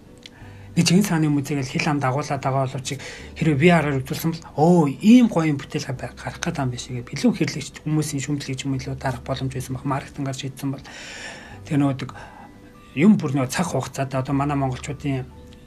нэг 0.76 0.84
Чингис 0.86 1.08
хааны 1.08 1.32
музейг 1.32 1.64
л 1.64 1.72
хил 1.72 1.88
ам 1.88 1.98
дагуулад 1.98 2.38
байгаа 2.44 2.68
боловч 2.68 3.00
хэрвээ 3.40 3.56
VR-аар 3.56 3.98
үзүүлсэн 4.04 4.30
бол 4.36 4.44
өө 4.60 5.00
ийм 5.00 5.26
гоё 5.32 5.48
юм 5.48 5.56
бүтээл 5.56 5.88
гарах 5.96 6.36
гэдэг 6.36 6.62
юм 6.62 6.70
биш 6.70 6.86
гээ 6.92 7.08
билүү 7.08 7.32
хэрлэгч 7.32 7.80
хүмүүсийн 7.82 8.22
шүмжлэг 8.22 8.60
юм 8.68 8.76
илүү 8.76 9.00
дарах 9.00 9.24
боломж 9.24 9.56
байсан 9.56 9.72
баг 9.72 9.88
маркетингаар 9.88 10.36
шийдсэн 10.36 10.70
бол 10.76 10.84
тэр 11.64 11.80
нөгөө 11.80 12.12
юм 12.96 13.16
бүр 13.20 13.32
нөгөө 13.36 13.52
цаг 13.52 13.72
хугацаад 13.72 14.12
одоо 14.20 14.32
манай 14.36 14.56
монголчуудын 14.56 15.24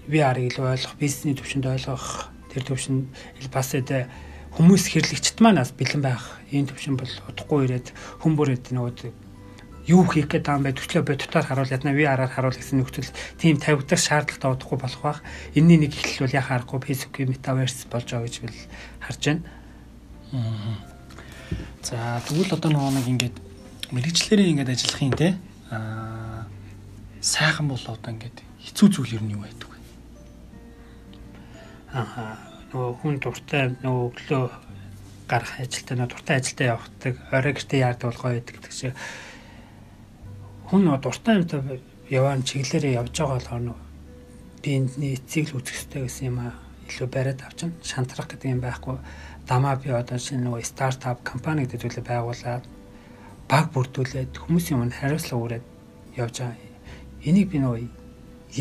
VR-ыг 0.09 0.49
илүү 0.49 0.65
ойлгох, 0.65 0.97
бизнесний 0.97 1.37
төвшөнд 1.37 1.69
ойлгох 1.69 2.33
тэр 2.49 2.63
төвшөнд 2.65 3.05
бас 3.53 3.69
edhe 3.77 4.09
хүмүүс 4.57 4.89
хэрлэгчт 4.89 5.37
маань 5.37 5.61
бас 5.61 5.69
бэлэн 5.69 6.01
байх. 6.01 6.41
Энэ 6.49 6.73
төвшин 6.73 6.97
бол 6.97 7.13
удахгүй 7.29 7.69
ирээд 7.69 7.93
хүмүүрээд 8.25 8.73
нөгөө 8.73 8.93
юу 9.89 10.05
хийх 10.05 10.29
гээд 10.29 10.45
байгаа 10.45 10.59
юм 10.61 10.65
бэ 10.69 10.77
төчлөө 10.77 11.03
бодитоор 11.09 11.45
харуул 11.49 11.73
ядна 11.73 11.97
ви 11.97 12.05
араар 12.05 12.29
харуул 12.29 12.53
гэсэн 12.53 12.77
нөхцөл 12.77 13.09
тийм 13.41 13.57
тавигдах 13.57 13.97
шаардлагатай 13.97 14.53
удахгүй 14.53 14.77
болох 14.77 15.01
бах 15.01 15.19
энэний 15.57 15.89
нэг 15.89 15.97
эхлэл 15.97 16.29
бол 16.29 16.37
яхаа 16.37 16.61
аргагүй 16.61 16.79
Facebook-ийн 16.85 17.33
metaverse 17.33 17.89
болж 17.89 18.05
байгаа 18.05 18.27
гэж 18.29 18.35
бил 18.45 18.59
харж 19.01 19.21
байна. 19.25 19.41
За 21.81 22.21
тэгвэл 22.29 22.53
одоо 22.53 22.69
нөгөө 22.69 22.93
нэг 23.01 23.07
ингээд 23.09 23.35
мэрэгчлэрийн 23.89 24.51
ингээд 24.53 24.73
ажиллахын 24.77 25.17
те 25.17 25.29
аа 25.73 26.45
сайхан 27.21 27.65
бол 27.65 27.81
одоо 27.81 28.13
ингээд 28.13 28.37
хэцүү 28.61 28.87
зүйл 28.93 29.17
ер 29.17 29.23
нь 29.25 29.33
юу 29.33 29.41
байдаг 29.41 29.69
вэ? 29.73 29.77
Аа 31.97 32.37
нөгөө 32.69 32.93
хүн 33.01 33.15
дуртай 33.17 33.73
нөгөө 33.81 34.05
өглөө 34.13 34.43
гарах 35.25 35.53
ажилтаа 35.57 35.95
нөгөө 35.97 36.11
дуртай 36.13 36.35
ажилдаа 36.37 36.67
явахдаг 36.77 37.13
орой 37.33 37.53
гэртээ 37.57 37.81
яардаг 37.81 38.07
бол 38.13 38.21
гоё 38.21 38.33
байдаг 38.37 38.53
гэдэг 38.55 38.73
шиг 38.77 38.93
хүн 40.69 40.85
дуртай 41.01 41.41
юмтай 41.41 41.81
яваан 42.09 42.45
чиглэлээрээ 42.45 42.97
явж 43.01 43.13
байгаа 43.17 43.37
болохоор 43.41 43.77
би 44.61 44.69
эндний 44.77 45.13
эцийг 45.17 45.49
л 45.49 45.57
үзэх 45.57 45.75
хэрэгтэй 45.75 46.01
гэсэн 46.05 46.27
юм 46.29 46.37
а 46.45 46.53
илүү 46.89 47.07
бариад 47.09 47.41
авчин 47.41 47.73
шантрах 47.81 48.29
гэдэг 48.29 48.49
юм 48.53 48.61
байхгүй 48.61 48.97
дамаа 49.49 49.75
би 49.81 49.89
одоо 49.89 50.17
шинэ 50.17 50.45
нөгөө 50.45 50.61
стартап 50.65 51.25
компани 51.25 51.65
гэдэг 51.65 51.81
зүйлээ 51.81 52.05
байгуулад 52.05 52.65
баг 53.49 53.65
бүрдүүлээд 53.73 54.37
хүмүүсийн 54.37 54.77
өмнө 54.77 54.93
хариуцлага 54.93 55.41
өрөөд 55.41 55.65
явж 56.21 56.35
байгаа. 56.37 56.57
Энийг 57.25 57.49
би 57.49 57.57
нөгөө 57.57 57.81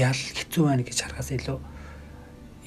ял 0.01 0.17
хэцүү 0.17 0.65
байна 0.65 0.85
гэж 0.85 0.97
харахаас 1.03 1.31
илүү 1.37 1.59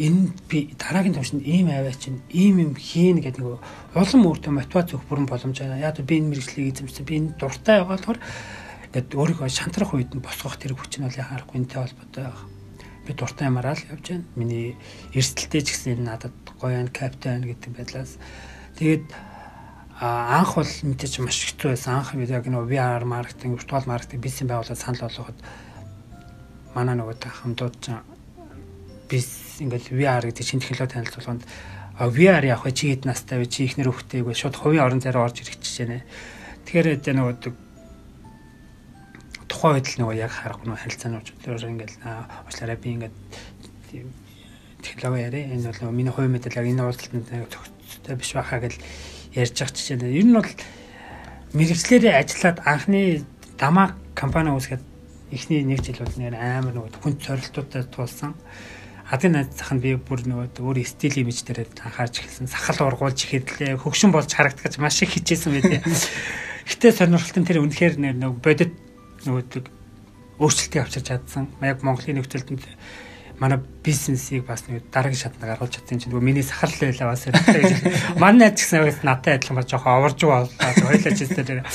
энэ 0.06 0.30
би 0.50 0.60
дараагийн 0.78 1.18
төвшөнд 1.18 1.46
ийм 1.46 1.70
аваа 1.74 1.94
чинь 1.98 2.22
ийм 2.30 2.62
юм 2.62 2.74
хийн 2.78 3.22
гэдэг 3.26 3.42
нөгөө 3.42 3.60
улам 3.98 4.22
өөртөө 4.30 4.54
мотивац 4.54 4.94
өгөх 4.94 5.10
бүрэн 5.10 5.28
боломж 5.30 5.58
байна. 5.58 5.82
Яг 5.82 5.98
би 6.02 6.22
энэ 6.22 6.30
мэрэгчлийг 6.30 6.74
эзэмсэн 6.74 7.06
би 7.06 7.14
энэ 7.18 7.36
дуртай 7.42 7.82
байгаа 7.82 7.90
болохоор 7.90 8.20
Тэгэд 8.92 9.16
өөрийгөө 9.16 9.48
шантрах 9.48 9.96
үед 9.96 10.12
нь 10.12 10.20
босгох 10.20 10.60
тэр 10.60 10.76
хүч 10.76 11.00
нь 11.00 11.08
бол 11.08 11.16
яхаарахгүй 11.16 11.58
энтэй 11.64 11.80
холбоотой 11.80 12.24
байгаа. 12.28 12.48
Би 13.08 13.12
дуртай 13.16 13.48
юмараа 13.48 13.76
л 13.80 13.88
явж 13.88 14.06
байна. 14.12 14.28
Миний 14.36 14.76
эрсдэлтэй 15.16 15.64
ч 15.64 15.68
гэсэн 15.72 16.04
надад 16.04 16.36
гоё 16.60 16.76
ан 16.76 16.92
капитан 16.92 17.48
гэдэг 17.48 17.72
байдлаас 17.72 18.20
тэгээд 18.76 19.08
анх 20.02 20.60
бол 20.60 20.68
мэдээж 20.68 21.24
маш 21.24 21.40
хэцүү 21.40 21.72
байсан. 21.72 22.04
Анх 22.04 22.12
бид 22.20 22.36
яг 22.36 22.44
нөгөө 22.52 22.68
VR 22.68 23.08
маркетинг, 23.08 23.64
виртуал 23.64 23.88
маркетинг 23.88 24.20
бизнес 24.20 24.50
байгуулалт 24.52 24.82
санал 24.82 25.08
болгоход 25.08 25.40
манай 26.76 26.96
нөгөө 27.00 27.32
хамтууд 27.32 27.76
ч 27.80 27.96
бис 29.08 29.62
ингээл 29.64 29.88
VR 29.94 30.24
гэдэг 30.28 30.44
шинэ 30.44 30.68
технологи 30.68 30.96
танилцуулганд 31.00 31.44
VR 32.02 32.44
явах 32.44 32.74
чи 32.74 32.92
хэд 32.92 33.06
настай 33.06 33.38
вэ? 33.38 33.46
Чи 33.46 33.70
ихнэр 33.70 33.94
хөхтэйг 33.94 34.26
шууд 34.34 34.56
хувийн 34.58 34.84
орон 34.84 35.00
зайраа 35.00 35.30
орж 35.30 35.46
ирэх 35.46 35.62
гэж 35.62 35.86
байна. 35.86 36.02
Тэгэхээр 36.66 36.88
энэ 36.98 37.20
нөгөө 37.22 37.36
тухайн 39.62 39.78
үед 39.78 39.94
л 39.94 40.00
нөгөө 40.02 40.18
яг 40.18 40.34
харахгүй 40.34 40.66
нөгөө 40.74 40.82
харилцааны 40.82 41.22
уучлаар 41.22 41.70
ингээл 41.70 41.98
уучлаарай 42.02 42.78
би 42.82 42.90
ингээд 42.98 43.16
технологи 44.82 45.22
яриа 45.22 45.54
энэ 45.54 45.70
бол 45.70 45.94
миний 45.94 46.10
хувийн 46.10 46.34
мэдээлэл 46.34 46.74
энэ 46.74 46.82
уулзалтанд 46.82 47.30
зохицтой 47.30 48.16
биш 48.18 48.34
байхаа 48.34 48.58
гэж 48.58 48.74
ярьж 49.38 49.54
байгаа 49.54 49.78
ч 49.78 49.86
чинь 49.86 50.02
ер 50.02 50.26
нь 50.26 50.34
бол 50.34 50.50
мэрэгчлэрээ 51.54 52.14
ажиллаад 52.18 52.58
анхны 52.66 53.22
дамаа 53.62 53.94
компани 54.18 54.50
үүсгээд 54.50 54.82
эхний 55.30 55.62
нэг 55.62 55.86
жил 55.86 56.02
бол 56.02 56.18
нэр 56.18 56.34
амар 56.42 56.74
нөгөө 56.74 56.98
хүн 56.98 57.22
цорилтуудад 57.22 57.94
туулсан 57.94 58.34
адын 59.14 59.38
найз 59.38 59.54
зах 59.54 59.78
нь 59.78 59.84
би 59.84 59.94
бүр 59.94 60.26
нөгөө 60.26 60.58
өөр 60.58 60.82
стил 60.90 61.22
имиж 61.22 61.46
дээр 61.46 61.70
анхаарч 61.70 62.26
эхэлсэн 62.26 62.50
сахал 62.50 62.90
ургуулж 62.90 63.30
ихэдлээ 63.30 63.78
хөгшин 63.78 64.10
болж 64.10 64.34
харагдах 64.34 64.66
гэж 64.66 64.82
маш 64.82 65.06
их 65.06 65.14
хичээсэн 65.14 65.52
байдیں۔ 65.54 65.84
Гэтэ 66.66 66.96
сонирхолтой 66.96 67.44
тэр 67.44 67.60
үнэхээр 67.60 67.96
нөгөө 68.00 68.40
бодит 68.40 68.72
нөгөөдөг 69.28 69.66
өөрчлөлтийг 70.42 70.82
авчирч 70.82 71.08
чадсан. 71.12 71.50
Яг 71.62 71.86
Монголын 71.86 72.22
нөхцөлд 72.22 72.66
манай 73.42 73.60
бизнесийг 73.84 74.46
бас 74.46 74.66
нэг 74.70 74.86
дараагийн 74.94 75.18
шатнаг 75.18 75.58
гаргаж 75.58 75.82
чадсан 75.82 75.98
чинь 75.98 76.14
нөгөө 76.14 76.22
миний 76.22 76.46
сахал 76.46 76.74
байлаа 76.78 77.14
бас 77.14 77.26
хэрэгтэй 77.26 77.62
гэж. 77.62 78.20
Манай 78.22 78.54
найз 78.54 78.62
гэсэн 78.62 78.86
яг 78.86 79.02
надтай 79.02 79.38
адилхан 79.38 79.58
ба 79.58 79.66
жоохон 79.66 79.98
оварж 79.98 80.20
боллоо. 80.22 80.50
Хоёлаа 80.50 81.14
ч 81.14 81.26
гэсэн 81.26 81.66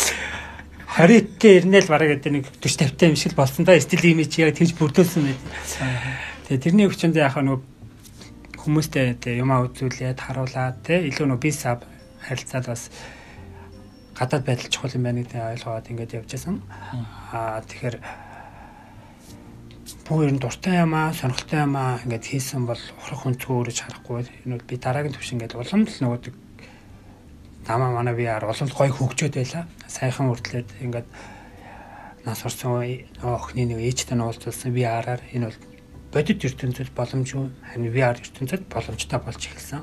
20-т 0.96 1.42
ирнэл 1.42 1.90
бараг 1.90 2.08
гэдэг 2.22 2.32
нэг 2.32 2.44
40 2.62 2.96
50 2.96 3.10
юм 3.10 3.16
шиг 3.18 3.34
болсон 3.34 3.66
да. 3.66 3.74
Стил 3.82 4.06
имиж 4.06 4.38
яг 4.38 4.54
тэгж 4.54 4.78
бүрдүүлсэн 4.78 5.26
байд. 5.26 5.42
Тэгээ 6.46 6.62
тэрний 6.62 6.86
хүчинд 6.86 7.18
яг 7.18 7.34
нөгөө 7.34 7.60
хүмүүстэй 8.62 9.18
юмаа 9.42 9.66
үзүүлээд 9.66 10.22
харуулад 10.22 10.86
те 10.86 11.02
илүү 11.10 11.26
нөгөө 11.34 11.42
бизнес 11.42 11.82
харилцаад 12.22 12.66
бас 12.70 12.88
гадаад 14.16 14.44
байдал 14.48 14.72
чухал 14.72 14.96
юм 14.96 15.04
байна 15.04 15.20
гэдэг 15.20 15.40
ойлгоод 15.60 15.90
ингээд 15.92 16.16
явж 16.16 16.30
байсан. 16.32 16.64
Аа 17.36 17.60
тэгэхээр 17.68 17.96
бүр 20.08 20.32
энэ 20.32 20.40
дуртай 20.40 20.80
юм 20.80 20.96
аа, 20.96 21.12
сонирхолтой 21.12 21.60
юм 21.60 21.76
аа 21.76 22.00
ингээд 22.00 22.24
хийсэн 22.24 22.64
бол 22.64 22.80
ухрах 22.80 23.20
хүнцгөө 23.22 23.54
өөрөж 23.60 23.78
харахгүй. 23.84 24.24
Энэ 24.48 24.64
би 24.64 24.76
дараагийн 24.80 25.12
түвш 25.12 25.30
ингээд 25.36 25.58
улам 25.60 25.84
л 25.84 26.00
нөгөө 26.00 26.32
дамаа 27.66 27.90
манай 27.92 28.14
VR 28.14 28.46
олон 28.46 28.70
гоё 28.70 28.94
хөгжөөд 28.94 29.34
байла. 29.36 29.66
Сайхан 29.90 30.30
үрдлээд 30.30 30.80
ингээд 30.80 31.08
нас 32.24 32.40
орсон 32.46 32.82
охины 33.22 33.74
нэг 33.74 33.82
ээжтэй 33.82 34.14
нь 34.14 34.22
уулзсан 34.22 34.70
VR-аар 34.70 35.22
энэ 35.34 35.50
бол 35.50 35.58
бодит 36.14 36.46
ертөнцид 36.46 36.94
боломжгүй 36.94 37.50
харин 37.66 37.90
VR 37.90 38.16
ертөнцид 38.22 38.70
боломжтой 38.70 39.18
болж 39.18 39.42
эхэлсэн. 39.42 39.82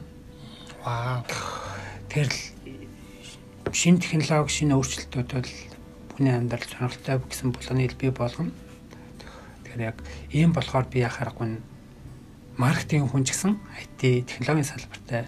Вау. 0.83 1.23
Тэр 2.07 2.31
шинэ 3.71 4.03
технологи, 4.03 4.51
шинэ 4.51 4.75
өөрчлөлтүүд 4.75 5.29
бол 5.31 5.51
хүний 6.17 6.33
амьдрал 6.35 6.67
сонирхолтой 6.67 7.17
гэсэн 7.23 7.49
болгоны 7.53 7.87
бий 7.95 8.11
болгоно. 8.11 8.51
Тэгэхээр 9.63 9.87
яг 9.87 9.97
ийм 10.33 10.51
болохоор 10.51 10.85
би 10.91 10.99
яхаарахгүй 11.05 11.61
маркетинг 12.57 13.09
хүн 13.09 13.23
ч 13.25 13.33
гэсэн 13.33 13.57
IT 13.81 14.29
технологийн 14.29 14.67
салбартай 14.67 15.25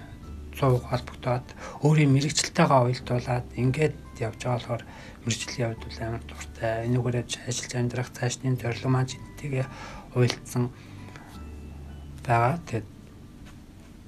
100% 0.53 0.85
холбогдоод 0.85 1.47
өөрийн 1.81 2.13
мэрэгчлэлтэйгээ 2.13 2.83
уялдуулаад 2.85 3.47
ингээд 3.57 3.95
явж 4.21 4.39
байгаа 4.39 4.55
болохоор 4.55 4.83
мэрэгчлийн 5.25 5.65
явд 5.67 5.81
бол 5.81 5.99
амар 6.05 6.23
дуртай. 6.29 6.85
Энүүгээр 6.85 7.17
ажиллаж 7.49 7.73
амьдрах 7.75 8.09
цаашдын 8.13 8.55
зорилго 8.61 8.89
маань 8.93 9.09
энтэйгээ 9.09 9.65
уялдсан 10.15 10.63
байгаа. 12.23 12.61
Тэгээд 12.69 12.87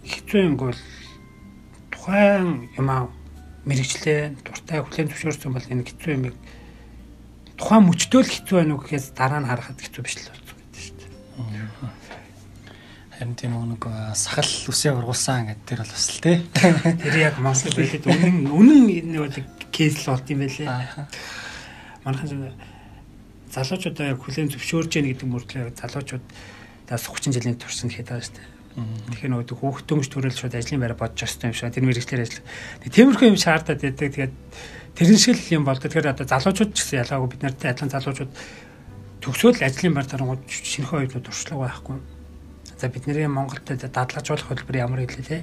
хэцүү 0.07 0.39
юм 0.45 0.55
бол 0.61 0.79
тухайн 1.91 2.69
юм 2.77 2.87
аа 2.93 3.09
мэрэгчлээ 3.67 4.19
дуртай 4.47 4.79
хүлэн 4.79 5.11
зөвшөөрсөн 5.11 5.51
бол 5.51 5.67
энэ 5.67 5.83
хэцүү 5.83 6.11
юм 6.15 6.23
тухайн 7.59 7.83
мөчтөө 7.83 8.21
л 8.23 8.31
хэцүү 8.31 8.55
байна 8.57 8.73
уу 8.77 8.81
гэхээс 8.81 9.07
дараа 9.11 9.41
нь 9.43 9.49
харахад 9.49 9.81
хэцүү 9.81 10.01
биш 10.07 10.15
л 10.23 10.31
болсон 10.31 10.55
гэдэг 10.55 10.81
шүү 10.87 10.95
дээ. 10.97 11.11
Харин 13.17 13.35
тийм 13.35 13.53
нэг 13.57 13.83
сахал 14.15 14.51
үсээ 14.71 14.93
ургуулсан 14.93 15.51
гэдэг 15.51 15.65
тэр 15.67 15.79
бол 15.81 15.91
бас 15.91 16.07
л 16.13 16.21
тий. 16.21 16.37
Тэр 17.01 17.15
яг 17.17 17.35
Монгол 17.41 17.75
байлээ 17.75 18.07
үнэн 18.07 18.35
үнэн 18.47 18.81
нэг 18.87 19.47
кейс 19.73 20.05
л 20.05 20.13
болт 20.13 20.29
юм 20.29 20.45
байлээ. 20.45 20.69
Манайхан 22.05 22.53
залуучуудаа 23.51 24.13
яг 24.13 24.21
хүлэн 24.21 24.53
зөвшөөрж 24.53 24.91
яах 25.01 25.07
гэдэг 25.17 25.27
мөртлөө 25.27 25.73
залуучууд 25.81 26.25
даас 26.85 27.03
30 27.09 27.35
жилийн 27.35 27.57
туршид 27.57 27.89
хэд 27.89 28.07
байгаа 28.13 28.21
шүү 28.21 28.37
дээ. 28.37 28.56
Тэгэхээр 28.77 29.33
нөгөө 29.33 29.57
хүүхдөөмж 29.57 30.05
төрөл 30.05 30.37
шууд 30.37 30.53
ажлын 30.53 30.81
байраа 30.85 31.01
бодож 31.01 31.25
өссөн 31.25 31.49
юм 31.49 31.57
шиг 31.57 31.73
тэр 31.73 31.89
мэрэгчлэр 31.89 32.21
ажил. 32.21 32.45
Тиймэрхүү 32.85 33.27
юм 33.33 33.37
шаардаад 33.41 33.81
байдаг. 33.81 34.13
Тэгээд 34.13 34.33
тэрэн 34.93 35.17
шиг 35.17 35.37
юм 35.49 35.65
болдог. 35.65 35.89
Тэгэхээр 35.89 36.13
одоо 36.13 36.29
залуучууд 36.29 36.77
ч 36.77 36.85
гэсэн 36.85 37.01
ялгаагүй 37.01 37.29
бид 37.33 37.41
нартай 37.41 37.73
адилхан 37.73 37.89
залуучууд 37.89 38.31
төгсөөл 39.25 39.65
ажлын 39.65 39.97
байр 39.97 40.05
дарангууд 40.05 40.45
шинэхэн 40.45 40.99
оюутнууд 41.09 41.25
туршлага 41.25 41.65
байхгүй. 41.65 41.97
За 42.77 42.85
бидний 42.93 43.25
Монголд 43.25 43.65
дадлагжуулах 43.65 44.45
хөтөлбөр 44.45 44.77
ямар 44.77 45.01
хэлээ 45.09 45.25
те. 45.25 45.41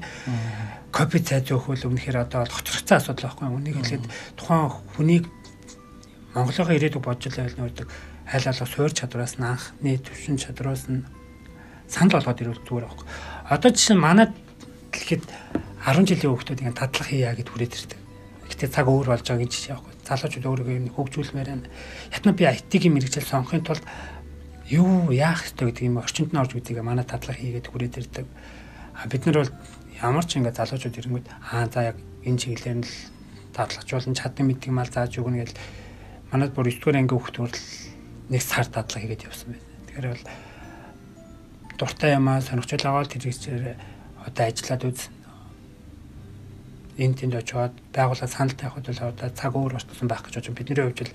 Копи 0.95 1.19
цай 1.19 1.43
зөөх 1.43 1.75
үл 1.75 1.91
өмнөхөр 1.91 2.23
одоо 2.23 2.47
хоцрогцсон 2.47 3.03
асуудал 3.03 3.35
байхгүй. 3.35 3.51
Үнийг 3.51 3.77
хэлээд 3.83 4.07
тухайн 4.39 4.71
хүнийг 4.95 5.27
Монголынхаа 6.39 6.79
ирээдүг 6.79 7.03
бодж 7.03 7.35
л 7.35 7.59
байдаг. 7.59 7.91
Хайл 8.31 8.47
алга 8.47 8.67
суурь 8.71 8.95
чадвараас 8.95 9.35
нь 9.43 9.47
анхны 9.51 9.99
төвшин 9.99 10.39
чадвараас 10.39 10.87
нь 10.87 11.03
санал 11.95 12.19
болгоод 12.19 12.43
ирвэл 12.43 12.67
зүгээр 12.67 12.87
байхгүй. 12.91 13.07
Одоо 13.55 13.71
жишээ 13.71 13.97
манай 13.97 14.27
дэлхийд 14.91 15.25
10 15.87 16.11
жилийн 16.11 16.33
хүүхдүүд 16.35 16.63
ингэ 16.67 16.75
тадлах 16.75 17.09
хийя 17.09 17.35
гэд 17.39 17.49
хүрээд 17.55 17.75
ирдэг. 17.79 18.01
Гэтэ 18.51 18.67
цаг 18.75 18.87
өөр 18.91 19.15
болж 19.15 19.23
байгаа 19.23 19.47
гэж 19.47 19.55
байхгүй. 19.71 19.93
Залуучууд 20.03 20.49
өөрийгөө 20.51 20.75
юм 20.75 20.89
хөгжүүлмээр 20.91 21.49
байна. 21.55 21.71
Ятна 22.11 22.33
би 22.35 22.45
IT-ийн 22.51 22.93
мэрэгжил 22.99 23.25
сонгохын 23.25 23.63
тулд 23.63 23.85
юу 24.69 25.13
яах 25.13 25.45
ёстой 25.45 25.71
гэдэг 25.71 25.85
юм 25.87 26.01
орчинд 26.03 26.33
нь 26.33 26.41
орж 26.41 26.53
үзье 26.57 26.83
манай 26.83 27.05
тадлах 27.05 27.37
хийгээд 27.37 27.69
хүрээд 27.69 27.99
ирдэг. 28.01 28.27
А 28.97 29.07
бид 29.07 29.23
нар 29.29 29.45
бол 29.45 29.53
ямар 30.01 30.25
ч 30.25 30.41
ингэ 30.41 30.57
залуучууд 30.57 30.99
ирэнгүүт 30.99 31.27
аа 31.53 31.69
за 31.69 31.95
яг 31.95 31.97
энэ 32.25 32.41
чиглэлээр 32.41 32.79
нь 32.81 32.87
л 32.89 32.95
дадлагжуулан 33.53 34.17
чадсан 34.17 34.45
мэддэг 34.49 34.73
мал 34.73 34.89
зааж 34.89 35.13
өгнө 35.21 35.41
гэж 35.45 35.53
манад 36.33 36.51
бүр 36.57 36.73
9 36.73 36.81
дугаар 36.81 36.99
анги 36.99 37.15
хүүхд 37.15 37.37
хүртэл 37.39 37.69
нэг 38.33 38.43
сар 38.43 38.67
дадлага 38.67 39.05
хийгээд 39.05 39.27
явсан 39.29 39.53
байна. 39.53 39.65
Тэгэхээр 39.87 40.09
бол 40.11 40.25
дуртай 41.79 42.15
юмаа 42.15 42.41
сонирхчул 42.41 42.85
аваад 42.87 43.11
тэр 43.11 43.29
хэсгээр 43.29 43.65
одоо 44.27 44.45
ажиллаад 44.47 44.85
үз. 44.89 45.01
Энд 46.99 47.19
тэнд 47.19 47.35
очиод 47.35 47.75
байгууллага 47.91 48.31
санал 48.31 48.55
тавихад 48.55 48.87
бол 48.87 49.11
одоо 49.11 49.29
цаг 49.35 49.53
өөр 49.55 49.77
орчсон 49.79 50.09
байх 50.09 50.23
гэж 50.23 50.35
бодож 50.39 50.55
бидний 50.55 50.79
хувьд 50.79 51.11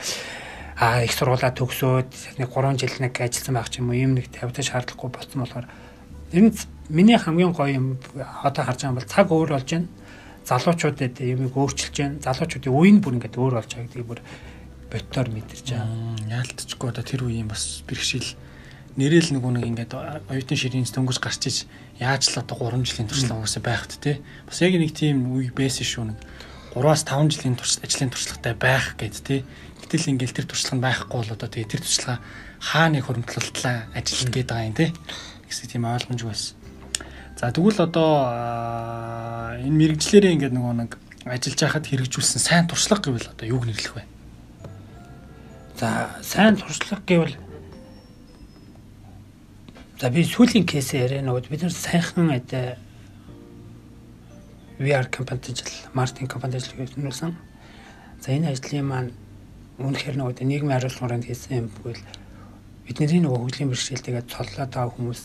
а 0.79 1.03
их 1.03 1.11
сургуулаа 1.11 1.51
төгсөөд 1.51 2.39
нэг 2.39 2.49
3 2.55 2.79
жил 2.79 2.95
нэг 3.03 3.13
ажилласан 3.19 3.55
байх 3.55 3.67
ч 3.67 3.83
юм 3.83 3.91
уу 3.91 3.99
юм 3.99 4.15
нэг 4.15 4.31
тавьдаг 4.31 4.63
шаардлагагүй 4.63 5.11
болсон 5.11 5.39
болохоор 5.43 5.67
ер 6.31 6.43
нь 6.47 6.55
миний 6.87 7.19
хамгийн 7.19 7.51
гоё 7.51 7.75
юм 7.75 7.87
одоо 8.43 8.63
харж 8.63 8.87
байгаа 8.87 8.95
бол 8.95 9.11
цаг 9.11 9.27
өөр 9.27 9.49
болж 9.59 9.69
байна. 9.71 9.87
Залуучуудад 10.47 11.19
юмыг 11.19 11.51
өөрчилж 11.51 11.95
байна. 11.99 12.23
Залуучуудын 12.23 12.71
үеийн 12.71 12.99
бүр 13.03 13.19
ингээд 13.19 13.35
өөр 13.35 13.53
болж 13.59 13.69
байгаа 13.75 13.87
гэдгийг 13.91 14.07
бүр 14.07 14.21
ботоор 14.87 15.27
мэдэрч 15.35 15.67
байгаа. 15.67 15.87
Яалтчгүй 16.31 16.87
одоо 16.89 17.03
тэр 17.03 17.21
үеийн 17.27 17.51
бас 17.51 17.83
бэрхшээл 17.83 18.31
нэрэл 18.99 19.31
нөгөө 19.31 19.51
нэг 19.55 19.65
ингээд 19.71 19.91
оюутны 20.27 20.55
ширээс 20.59 20.91
дөнгөж 20.91 21.17
гарч 21.23 21.41
иж 21.47 21.57
яаж 22.03 22.27
л 22.35 22.43
одоо 22.43 22.67
3 22.67 22.83
жилийн 22.83 23.07
туршлага 23.07 23.39
угаасаа 23.39 23.63
байхт 23.63 23.95
те 24.03 24.19
бас 24.43 24.59
яг 24.59 24.75
нэг 24.75 24.91
тийм 24.91 25.39
үе 25.39 25.55
байсан 25.55 25.87
шүү 25.87 26.05
нэг 26.11 26.19
3-аас 26.75 27.07
5 27.07 27.31
жилийн 27.31 27.55
турш 27.55 27.79
ажлын 27.79 28.11
туршлагатай 28.11 28.53
байх 28.59 28.99
гэд 28.99 29.15
те 29.23 29.35
гэтэл 29.79 30.11
ингээд 30.19 30.35
тэр 30.35 30.47
туршлага 30.51 30.75
нь 30.75 30.83
байхгүй 30.83 31.15
бол 31.15 31.31
одоо 31.31 31.47
тэгээ 31.47 31.71
тэр 31.71 31.81
туршлага 31.87 32.19
хааны 32.59 32.99
хөрөмтлөлтлөө 32.99 33.75
ажиллах 33.95 34.31
гээд 34.35 34.49
байгаа 34.51 34.67
юм 34.67 34.75
те 34.75 34.87
гэсэн 35.47 35.67
тийм 35.71 35.87
ойлгомж 35.87 36.21
байсан. 36.27 36.55
За 37.39 37.55
тэгвэл 37.55 37.79
одоо 37.87 38.11
энэ 39.63 39.79
мэрэгчлэрээ 39.79 40.35
ингээд 40.35 40.53
нөгөө 40.53 40.73
нэг 40.75 40.91
ажиллаж 41.23 41.59
байхад 41.63 41.87
хэрэгжүүлсэн 41.87 42.41
сайн 42.43 42.65
туршлага 42.67 43.07
гэвэл 43.07 43.31
одоо 43.31 43.45
юуг 43.47 43.63
нэрлэх 43.63 43.95
вэ? 43.95 44.03
За 45.79 46.13
сайн 46.19 46.59
туршлага 46.59 47.01
гэвэл 47.07 47.39
За 49.99 50.07
би 50.07 50.23
сүүлийн 50.23 50.63
кейсээ 50.63 51.11
яриа 51.11 51.23
нөгөө 51.27 51.51
бид 51.51 51.63
нар 51.67 51.75
сайхан 51.75 52.31
одоо 52.31 52.79
VR 54.79 55.11
компанид 55.11 55.51
ажил, 55.51 55.75
маркетинг 55.91 56.31
компанид 56.31 56.63
ажил 56.63 56.79
хийсэн. 56.79 57.35
За 58.23 58.31
энэ 58.31 58.55
ажлын 58.55 58.87
маань 58.87 59.11
үнэхээр 59.75 60.15
нөгөө 60.15 60.39
нийгмийн 60.39 60.79
хариуцлагаар 60.79 61.19
хийсэн 61.19 61.67
юм 61.67 61.67
бол 61.83 61.99
бидний 62.87 63.19
нөгөө 63.19 63.43
хөгжлийн 63.43 63.71
бэрхшээлтэйгээ 63.75 64.23
цоллоод 64.31 64.71
байгаа 64.71 64.95
хүмүүс 64.95 65.23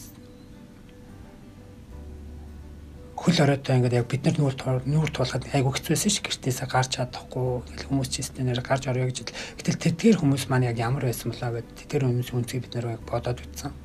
хөл 3.15 3.43
оройтой 3.47 3.79
ингээд 3.79 3.99
яг 4.03 4.11
бид 4.11 4.27
нар 4.27 4.37
нүүр 4.43 4.55
нүүр 4.91 5.11
туулахад 5.15 5.55
айгу 5.55 5.71
хэцүүсэн 5.71 6.11
ш 6.11 6.19
гэртээсээ 6.19 6.67
гарч 6.67 6.99
чадахгүй 6.99 7.63
гэл 7.63 7.89
хүмүүс 7.95 8.11
ч 8.11 8.27
системээр 8.27 8.59
гарч 8.59 8.91
орё 8.91 9.07
гэж 9.07 9.23
гэтэл 9.55 9.83
тэдгээр 9.87 10.19
хүмүүс 10.19 10.51
маань 10.51 10.67
яг 10.67 10.83
ямар 10.83 11.07
байсан 11.07 11.31
болоо 11.31 11.63
гэд 11.63 11.79
тэдгээр 11.79 12.05
хүмүүс 12.11 12.31
үнцгийг 12.35 12.67
бид 12.67 12.75
нар 12.75 12.99
яг 12.99 13.03
бодоод 13.07 13.39
үтсэн 13.39 13.84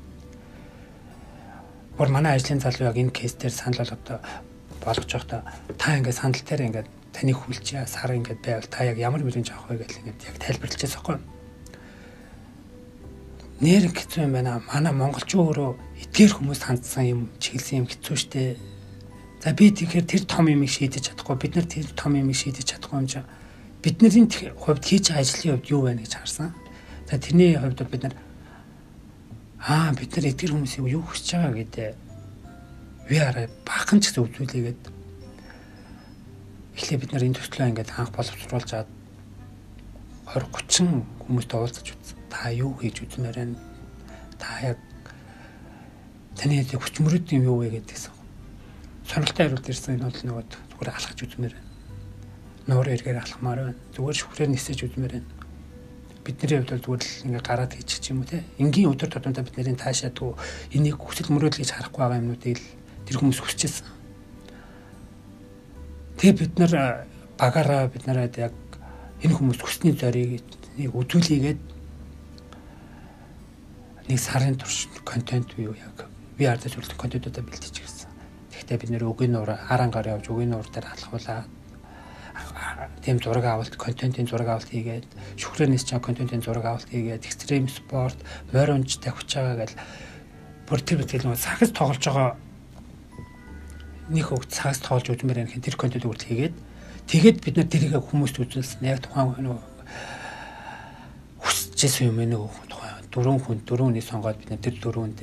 Гур 2.00 2.08
манай 2.16 2.40
ажлын 2.40 2.64
залуу 2.64 2.88
яг 2.88 2.96
энэ 2.96 3.12
кейс 3.12 3.36
дээр 3.36 3.52
санал 3.52 3.84
болгоод 3.84 4.24
болгож 4.80 5.12
байхдаа 5.12 5.44
та 5.76 6.00
ингээд 6.00 6.16
санал 6.16 6.40
дээр 6.48 6.62
ингээд 6.72 6.88
таны 7.12 7.36
хүлчээ 7.36 7.84
сар 7.92 8.16
ингээд 8.16 8.40
байвал 8.40 8.72
та 8.72 8.88
яг 8.88 8.96
ямар 9.04 9.20
мөрөнд 9.20 9.52
авах 9.52 9.68
вэ 9.68 9.84
гэх 9.84 10.00
ингээд 10.08 10.24
яг 10.32 10.36
тайлбарлаж 10.40 10.80
байгаа 10.80 10.96
байхгүй. 10.96 11.20
Нэр 13.60 13.84
хэцүү 13.92 14.24
юм 14.24 14.32
байна. 14.32 14.64
Манай 14.64 14.94
монголчууд 14.96 15.44
өөрөө 15.52 15.72
эдгээр 16.08 16.32
хүмүүс 16.40 16.62
хандсан 16.64 17.04
юм 17.04 17.22
чиглэсэн 17.44 17.84
юм 17.84 17.88
хэцүү 17.92 18.16
шттэ. 18.16 18.56
За 19.44 19.52
би 19.52 19.68
тэгэхээр 19.68 20.08
тэр 20.08 20.24
том 20.24 20.48
юмыг 20.48 20.72
шийдэж 20.72 21.04
чадахгүй. 21.12 21.36
Бид 21.36 21.60
нар 21.60 21.68
тэр 21.68 21.84
том 22.00 22.16
юмыг 22.16 22.40
шийдэж 22.40 22.80
чадахгүй 22.80 22.96
юм 22.96 23.08
чинь 23.12 23.28
бидний 23.84 24.08
хувьд 24.56 24.84
хийж 24.88 25.12
ажлын 25.12 25.60
хувьд 25.60 25.68
юу 25.68 25.84
байна 25.84 26.00
гэж 26.08 26.16
харсан. 26.16 26.56
За 27.12 27.20
тэрний 27.20 27.60
хувьд 27.60 27.84
бид 27.92 28.08
нар 28.08 28.16
аа 29.60 29.92
бид 29.92 30.16
нар 30.16 30.32
эдгэр 30.32 30.56
хүмүүсийг 30.56 30.88
юу 30.88 31.04
хүсэж 31.04 31.36
байгаа 31.36 31.54
гэдэг 31.60 31.92
VR 33.12 33.38
бахан 33.68 34.00
ч 34.00 34.08
гэсэн 34.08 34.24
үзүүлээгээд 34.24 34.82
эхлээ 36.80 37.00
бид 37.04 37.12
нар 37.12 37.28
энэ 37.28 37.38
төслөө 37.44 37.68
ингээд 37.76 37.92
анх 38.00 38.16
боловсруулж 38.16 38.68
чад 38.72 38.88
20 40.32 40.48
30 40.48 41.04
хүмүүстэй 41.28 41.58
уулзаж 41.60 41.88
үзсэн. 41.92 42.18
Та 42.32 42.48
юу 42.56 42.72
хийж 42.80 43.04
үзмээр 43.04 43.36
байна? 43.36 43.60
Та 44.40 44.48
яг 44.64 44.80
таны 46.40 46.64
хүч 46.64 46.96
мөрөд 47.04 47.28
юм 47.36 47.44
юу 47.44 47.60
вэ 47.60 47.84
гэдгийгсэн. 47.84 48.16
Сонирхолтой 49.12 49.44
хариулт 49.44 49.68
ирсэн 49.68 50.00
энэ 50.00 50.08
бол 50.08 50.24
нөгөө 50.24 50.44
зүгээр 50.72 50.90
алхаж 50.96 51.20
үзмээр 51.20 51.54
байна. 51.58 51.68
Нуур 52.70 52.88
эргээр 52.96 53.20
алхамаар 53.20 53.60
байна. 53.74 53.82
Зүгээр 53.92 54.18
шүхрээр 54.24 54.54
нисэж 54.56 54.80
үзмээр 54.88 55.14
байна 55.20 55.39
бидний 56.26 56.60
хувьд 56.60 56.70
бол 56.70 57.00
зүгээр 57.00 57.04
л 57.04 57.26
ингээ 57.26 57.44
гараад 57.44 57.74
хийчих 57.74 58.12
юм 58.12 58.24
те. 58.24 58.44
Энгийн 58.60 58.92
өдөр 58.92 59.10
тутамдаа 59.10 59.44
бид 59.44 59.56
нарын 59.58 59.80
таашаадгүй 59.80 60.32
энийг 60.76 60.98
хүсэл 61.00 61.32
мөрөөдөл 61.32 61.62
гэж 61.64 61.72
харахгүй 61.74 62.02
байгаа 62.04 62.22
юмнуудыг 62.22 62.60
тэр 63.08 63.18
хүмүүс 63.18 63.40
хүсчихсэн. 63.42 63.88
Тэгээ 66.20 66.36
бид 66.36 66.54
нар 66.60 66.74
багаараа 67.40 67.88
бид 67.88 68.04
нараад 68.04 68.36
яг 68.38 68.56
энэ 69.24 69.36
хүмүүс 69.36 69.60
хүсний 69.64 69.96
зорийг 69.96 70.44
нэг 70.76 70.92
үзүүлээгээд 70.92 71.62
нэг 74.10 74.20
сарын 74.20 74.60
турш 74.60 74.92
контент 75.08 75.56
юу 75.56 75.76
яг 75.76 76.08
VR 76.40 76.60
зөвлөлт 76.60 76.96
контентуудаа 76.96 77.44
бэлтэж 77.44 77.76
гисэн. 77.80 78.12
Тэгэхдээ 78.52 78.78
бид 78.80 78.92
нэр 78.92 79.08
өгийн 79.12 79.36
нуур 79.36 79.56
харангаар 79.56 80.20
явж 80.20 80.28
өгийн 80.32 80.52
нуур 80.56 80.68
дээр 80.68 80.88
алхуулаад 80.88 81.59
тийм 83.04 83.18
зураг 83.20 83.46
авалт, 83.46 83.76
контентын 83.76 84.28
зураг 84.28 84.48
авалт 84.48 84.70
хийгээд, 84.70 85.08
шүхрэнээс 85.40 85.84
ч 85.88 85.96
контентын 86.00 86.44
зураг 86.44 86.66
авалт 86.66 86.90
хийгээд, 86.90 87.26
экстрим 87.26 87.68
спорт, 87.68 88.20
моринж 88.52 89.00
тавьж 89.00 89.30
байгаа 89.36 89.56
гэл 89.64 89.76
бүр 90.70 90.82
тэр 90.86 91.02
бүтэл 91.02 91.26
нэг 91.26 91.42
сагс 91.42 91.74
тоглож 91.74 92.04
байгаа 92.06 92.38
нэг 94.10 94.26
хөвг 94.26 94.46
цагаас 94.50 94.82
тоолж 94.86 95.10
үзмээр 95.10 95.46
юм 95.46 95.50
хин 95.50 95.62
тэр 95.66 95.78
контент 95.78 96.06
үрд 96.06 96.26
хийгээд 96.26 96.56
тэгээд 97.10 97.38
бид 97.46 97.56
нар 97.58 97.70
тэрийг 97.70 97.98
хүмүүст 97.98 98.38
үзүүлсэн. 98.42 98.86
Яг 98.86 99.02
тухайн 99.06 99.34
нөгөө 99.38 99.62
хүсчихсэн 101.42 102.10
юм 102.10 102.22
нөгөө 102.22 102.70
тухайн 102.70 103.06
дөрөв 103.14 103.38
хүн 103.46 103.60
дөрөвний 103.66 104.06
сонгоод 104.06 104.38
бид 104.42 104.50
нар 104.50 104.62
тэр 104.62 104.76
дөрөвөнд 104.82 105.20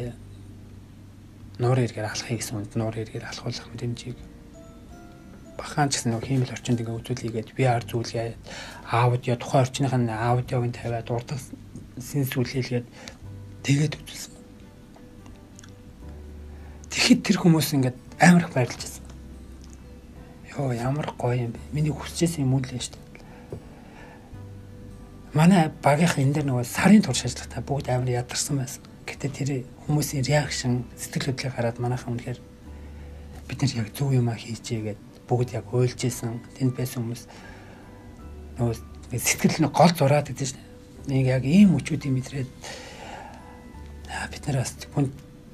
нуур 1.63 1.79
эргээр 1.79 2.11
алхахыг 2.11 2.39
гэсэн 2.43 2.59
үнд 2.63 2.73
нуур 2.75 2.95
эргээр 2.95 3.27
алхуулах 3.27 3.71
мэдрэмжийг 3.71 4.19
бахан 5.57 5.89
ч 5.89 5.99
гэсэн 5.99 6.13
нөгөө 6.13 6.29
хиймэл 6.29 6.55
орчинд 6.55 6.81
ингээ 6.81 6.99
үзүүлээгээд 7.01 7.49
VR 7.57 7.83
зүйлгээ 7.89 8.37
аудио 8.93 9.35
тухайн 9.41 9.65
орчныхаа 9.65 10.01
аудиог 10.31 10.65
нь 10.69 10.77
тавиад 10.77 11.09
урдах 11.11 11.41
синс 11.99 12.31
үлээлгээд 12.37 12.87
тэгээд 13.65 13.95
үзүүлсэн. 13.97 14.33
Тэгэхэд 16.93 17.21
тэр 17.25 17.37
хүмүүс 17.41 17.69
ингээд 17.77 17.97
амар 18.21 18.45
их 18.45 18.53
баярлж 18.53 18.81
байсан. 18.81 19.05
Йоо 20.53 20.73
ямар 20.73 21.09
гоё 21.17 21.49
юм 21.49 21.53
бэ. 21.53 21.61
Миний 21.73 21.93
хүсчихсэн 21.93 22.45
юм 22.45 22.61
л 22.61 22.65
шүү 22.65 22.97
дээ. 22.97 23.05
Манай 25.37 25.69
багийнх 25.85 26.17
энэ 26.17 26.33
дээр 26.41 26.47
нөгөө 26.49 26.65
сарын 26.65 27.05
турш 27.05 27.29
ажиллахдаа 27.29 27.61
бүгд 27.61 27.93
амар 27.93 28.09
ядарсан 28.09 28.57
байсан. 28.61 28.81
Гэтэ 29.05 29.29
тэр 29.33 29.51
хүмүүсийн 29.85 30.25
реакшн 30.25 30.89
сэтгэл 30.97 31.37
хөдлөлийг 31.37 31.55
хараад 31.57 31.77
манайхан 31.77 32.17
үнэхээр 32.17 32.41
бид 33.49 33.59
нар 33.63 33.73
яг 33.85 33.89
зөв 33.93 34.11
юм 34.17 34.33
а 34.33 34.35
хийжээ 34.35 34.81
гэд 34.97 35.01
бүгд 35.29 35.59
яг 35.59 35.67
уйлж 35.75 36.01
исэн. 36.07 36.41
Тэнд 36.57 36.73
байсан 36.79 37.03
хүмүүс 37.03 37.23
нөгөө 38.59 38.77
сэтгэл 39.19 39.59
нь 39.63 39.75
гол 39.75 39.93
зураад 39.93 40.31
гэдэг 40.31 40.47
чинь 40.47 40.65
нэг 41.07 41.27
яг 41.31 41.45
ийм 41.45 41.77
өчүүдийн 41.79 42.15
мэдрээд 42.15 42.51
бид 44.33 44.43
нар 44.47 44.59
бас 44.63 44.75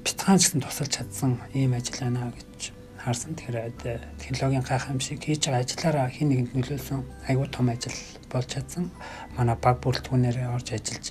битгаан 0.03 0.39
ч 0.39 0.49
гэсэн 0.49 0.61
тусалж 0.63 0.91
чадсан 0.93 1.37
ийм 1.53 1.73
ажил 1.73 1.99
байна 1.99 2.31
гэж 2.33 2.73
харсан. 3.03 3.35
Тэгэхээр 3.35 4.01
технологийн 4.19 4.63
гайхамшиг 4.63 5.19
хийж 5.19 5.47
байгаа 5.47 5.63
ажиллаараа 5.63 6.07
хин 6.09 6.29
нэгэнд 6.31 6.51
нөлөөлсөн 6.55 7.01
айгүй 7.27 7.47
том 7.51 7.67
ажил 7.69 7.97
болж 8.31 8.47
чадсан. 8.47 8.91
Манай 9.35 9.57
баг 9.59 9.83
бүрэлдэхүүнээр 9.83 10.47
орж 10.55 10.67
ажиллаж 10.71 11.05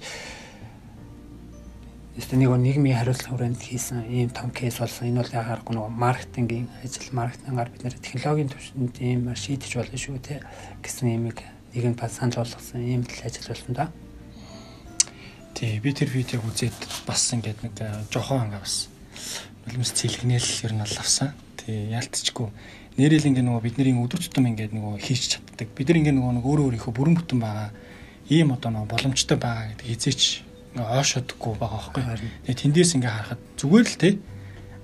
Эсвэл 2.13 2.45
нэг 2.45 2.53
нийгмийн 2.53 3.01
хариуцлага 3.01 3.41
хүрээнд 3.41 3.57
хийсэн 3.57 4.05
ийм 4.13 4.29
том 4.29 4.53
кейс 4.53 4.77
болсон. 4.77 5.09
Энэ 5.09 5.25
бол 5.25 5.33
яхаарахгүй 5.33 5.73
нөгөө 5.73 5.93
маркетингийн 5.97 6.69
ажил, 6.85 7.09
маркетингаар 7.17 7.73
бид 7.73 7.83
нэр 7.89 7.97
технологийн 8.05 8.53
төвшөнд 8.53 8.95
ийм 9.01 9.33
шийдэж 9.33 9.73
болно 9.81 9.97
шүү 9.97 10.21
те 10.21 10.45
гэсэн 10.85 11.09
юмыг 11.09 11.41
нэгэнд 11.73 11.97
бас 11.97 12.21
санал 12.21 12.45
болгосон 12.45 12.85
ийм 12.85 13.09
л 13.09 13.25
ажил 13.25 13.49
болсон 13.49 13.73
да. 13.73 13.89
Тий, 15.57 15.81
би 15.81 15.97
тэр 15.97 16.13
видеог 16.13 16.45
үзээд 16.45 16.77
бас 17.09 17.33
ингээд 17.33 17.65
нэг 17.65 17.81
э, 17.81 18.05
жохон 18.13 18.53
ингээ 18.53 18.61
бас 18.61 18.93
нулимс 19.65 19.97
цэлгнэл 19.97 20.69
ер 20.69 20.73
нь 20.77 20.85
бол 20.85 20.97
авсан. 21.01 21.33
Тий, 21.57 21.97
яалтчгүй. 21.97 22.53
Нэрэл 23.01 23.25
ингээ 23.25 23.41
нөгөө 23.41 23.65
бидний 23.65 23.97
өдөр 23.97 24.21
тутам 24.21 24.53
ингээд 24.53 24.77
нөгөө 24.77 25.01
хийж 25.01 25.41
чаддаг. 25.41 25.73
Бид 25.73 25.89
нар 25.89 25.97
ингээ 25.97 26.13
нөгөө 26.13 26.45
өөрөө 26.45 26.65
өөрийнхөө 26.77 26.93
бүрэн 26.93 27.17
бүтэн 27.17 27.41
байгаа 27.41 27.73
ийм 28.29 28.53
одоо 28.53 28.69
нөгөө 28.69 28.93
боломжтой 28.93 29.41
байгаа 29.41 29.73
гэдэг 29.73 29.89
хизээч 29.89 30.52
оошодгүй 30.77 31.53
байгаа 31.61 31.93
байхгүй. 31.93 32.03
Тэгээ 32.49 32.61
тэндээс 32.63 32.91
ингээ 32.97 33.13
харахад 33.13 33.43
зүгээр 33.61 33.87
л 33.87 33.97
тий 34.01 34.15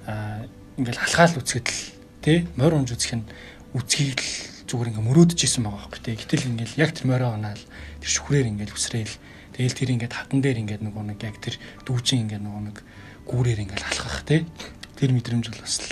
а 0.05 0.45
ингээл 0.77 1.05
алхаал 1.05 1.39
үцгэд 1.41 1.67
л 1.69 1.81
тий 2.21 2.39
морь 2.57 2.77
унж 2.77 2.93
үзэх 2.93 3.17
нь 3.17 3.29
үцгийг 3.73 4.21
л 4.21 4.33
зүгээр 4.69 4.91
ингээ 4.93 5.07
мөрөөдөж 5.09 5.41
исэн 5.45 5.65
байгаа 5.65 5.89
байхгүй 5.89 6.01
тий. 6.05 6.15
Гэтэл 6.21 6.49
ингээл 6.53 6.81
яг 6.81 6.91
тэр 6.93 7.07
морио 7.09 7.33
унаал 7.33 7.63
тэр 8.01 8.11
шүхрээр 8.11 8.53
ингээл 8.53 8.77
үсрээл 8.77 9.17
Тэгэл 9.59 9.75
тэр 9.75 9.91
ингээд 9.91 10.15
хатан 10.15 10.39
дээр 10.39 10.63
ингээд 10.63 10.87
нөгөө 10.87 11.05
нэг 11.11 11.19
яг 11.27 11.37
тэр 11.43 11.59
дүүжин 11.83 12.31
ингээд 12.31 12.47
нөгөө 12.47 12.63
нэг 12.71 12.79
гүүрээр 13.27 13.63
ингээд 13.67 13.83
алхах 13.91 14.23
тий. 14.23 14.47
Тэр 14.95 15.11
мэдрэмж 15.19 15.51
бол 15.51 15.63
бас 15.67 15.77
л 15.83 15.91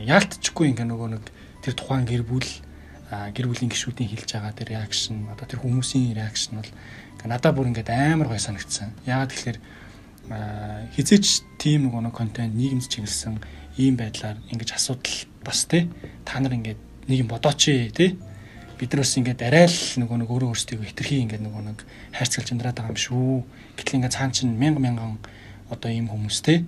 яалтчгүй 0.00 0.72
ингээд 0.72 0.88
нөгөө 0.88 1.08
нэг 1.12 1.24
тэр 1.60 1.76
тухайн 1.76 2.08
гэр 2.08 2.24
бүл 2.24 2.48
гэр 3.12 3.46
бүлийн 3.52 3.68
гишүүдийн 3.68 4.08
хэлж 4.16 4.28
байгаа 4.32 4.56
тэр 4.56 4.80
реакшн 4.80 5.28
одоо 5.28 5.44
тэр 5.44 5.60
хүмүүсийн 5.60 6.16
реакшн 6.16 6.56
бол 6.56 6.70
надад 7.24 7.56
бүр 7.56 7.68
ингээд 7.72 7.90
амар 7.90 8.28
гой 8.28 8.40
санагдсан. 8.40 8.92
Яагаад 9.08 9.32
тэгэхээр 9.32 9.58
хизээч 10.96 11.26
тийм 11.60 11.88
нөгөө 11.88 12.08
нэг 12.08 12.14
контент 12.16 12.52
нийгэмд 12.56 12.88
чиглэсэн 12.88 13.40
ийм 13.76 13.96
байдлаар 13.96 14.40
ингэж 14.48 14.76
асуудал 14.76 15.28
бас 15.44 15.64
тий 15.68 15.88
та 16.24 16.40
нар 16.40 16.56
ингээд 16.56 16.80
нэг 17.08 17.18
юм 17.24 17.28
бодооч 17.28 17.92
тий 17.92 18.16
бид 18.78 18.90
нар 18.92 19.04
бас 19.04 19.16
ингээд 19.16 19.40
арай 19.44 19.68
л 19.68 19.80
нөгөө 20.00 20.16
нэг 20.24 20.28
өөрөө 20.32 20.50
өөрсдөө 20.52 20.84
хитрхи 20.84 21.20
ингээд 21.24 21.44
нөгөө 21.44 21.62
нэг 21.68 21.78
хайрцагч 22.16 22.48
амьдраад 22.52 22.76
байгаа 22.80 22.92
юм 22.92 23.00
шүү. 23.00 23.44
Гэтэл 23.76 23.96
ингээд 24.00 24.16
цаан 24.16 24.32
чин 24.32 24.56
мянга 24.56 24.80
мянган 24.80 25.20
одоо 25.68 25.90
ийм 25.92 26.08
хүмүүстэй 26.08 26.64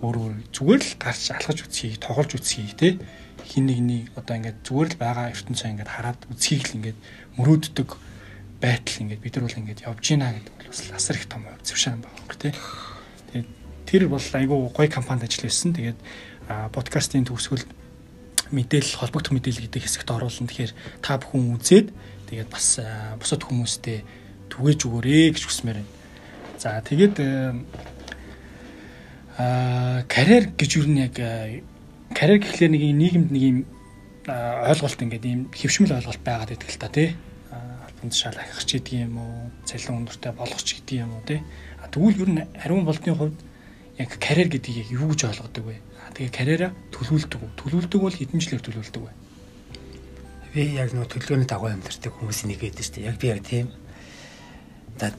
өөр 0.00 0.16
өөр 0.16 0.34
зүгээр 0.54 0.80
л 0.80 0.92
гарч 0.96 1.22
алхаж 1.34 1.58
үцхий, 1.66 1.98
тоглож 2.00 2.32
үцхий 2.32 2.70
те 2.72 2.96
хин 3.44 3.66
нэгний 3.68 4.08
одоо 4.16 4.38
ингээд 4.38 4.64
зүгээр 4.64 4.88
л 4.94 5.00
байгаа 5.02 5.26
ертөнцөө 5.34 5.68
ингээд 5.74 5.90
хараад 5.90 6.20
үцхийг 6.32 6.64
л 6.70 6.76
ингээд 6.80 6.98
мөрөөддөг 7.36 7.88
байтал 8.60 9.00
ингээд 9.02 9.24
бид 9.24 9.34
нар 9.36 9.44
бол 9.48 9.58
ингээд 9.58 9.84
явж 9.88 10.04
гинэ 10.04 10.28
гэдэг 10.36 10.54
бол 10.54 10.68
бас 10.68 10.80
асар 10.92 11.16
их 11.16 11.26
том 11.26 11.42
зөвшөөрөл 11.64 12.04
байгаа 12.04 12.20
юм 12.20 12.36
те. 12.36 12.52
Тэгээд 13.32 13.48
тэр 13.88 14.02
бол 14.12 14.20
айгүй 14.20 14.58
гоё 14.76 14.88
компанид 14.92 15.24
ажилласан. 15.24 15.72
Тэгээд 15.72 15.98
подкастын 16.70 17.24
төгсгөл 17.24 17.64
мэдээлэл 18.52 19.00
холбогдох 19.00 19.32
мэдээлэл 19.32 19.64
гэдэг 19.70 19.82
хэсэгт 19.82 20.10
оруулна. 20.10 20.48
Тэгэхээр 20.50 20.72
та 21.00 21.16
бүхэн 21.16 21.54
үзээд 21.56 21.88
тэгээд 22.28 22.50
бас 22.50 22.82
бусад 23.16 23.42
хүмүүстэй 23.46 24.04
түгээж 24.50 24.80
өгөөрэй 24.84 25.32
гэж 25.32 25.44
хүсмээр 25.46 25.78
байна. 25.80 25.94
За 26.58 26.82
тэгээд 26.82 27.16
аа 29.40 30.04
карьер 30.04 30.52
гэж 30.52 30.70
юу 30.76 30.86
нэг 30.90 31.16
карьер 32.12 32.38
гэхлээр 32.42 32.72
нэг 32.74 32.82
нийгэмд 32.98 33.30
нэг 33.30 33.42
юм 33.42 33.58
ойлголт 34.28 35.00
ингээд 35.00 35.24
ийм 35.24 35.40
хөвшмөл 35.54 35.96
ойлголт 35.96 36.20
байгаад 36.20 36.50
байдаг 36.52 36.68
л 36.68 36.82
та 36.82 36.88
тий. 36.90 37.16
Албан 38.00 38.16
тушаал 38.16 38.40
ахих 38.40 38.64
ч 38.64 38.80
гэдэг 38.80 38.96
юм 39.04 39.20
уу, 39.20 39.52
цалин 39.68 40.08
өндөртэй 40.08 40.32
болгох 40.32 40.64
ч 40.64 40.80
гэдэг 40.80 41.04
юм 41.04 41.20
уу 41.20 41.22
тий. 41.28 41.44
А 41.84 41.88
тэгвэл 41.92 42.16
ер 42.24 42.30
нь 42.32 42.48
ариун 42.56 42.88
болдны 42.88 43.12
хувьд 43.12 43.36
яг 44.00 44.16
карьер 44.16 44.48
гэдгийг 44.48 44.88
юу 44.88 45.12
гэж 45.12 45.28
ойлгодог 45.28 45.64
вэ? 45.68 45.84
Тэгээ 46.16 46.32
карьераа 46.32 46.72
төлөвлөдөг. 46.96 47.60
Төлөвлөдөг 47.60 48.00
бол 48.00 48.16
хэдэн 48.16 48.40
жилээр 48.40 48.64
төлөвлөдөг 48.64 49.02
вэ? 49.04 49.12
Би 50.56 50.60
яг 50.80 50.96
нөгөө 50.96 51.12
төлөвлөгөөний 51.12 51.44
дагуу 51.44 51.68
амьдардаг 51.68 52.12
хүмүүсийн 52.16 52.48
нэг 52.48 52.60
байдаг 52.64 52.84
шүү 52.88 52.94
дээ. 52.96 53.08
Яг 53.12 53.16
би 53.20 53.28
яг 53.28 53.40
тийм. 53.44 53.68
За 54.96 55.12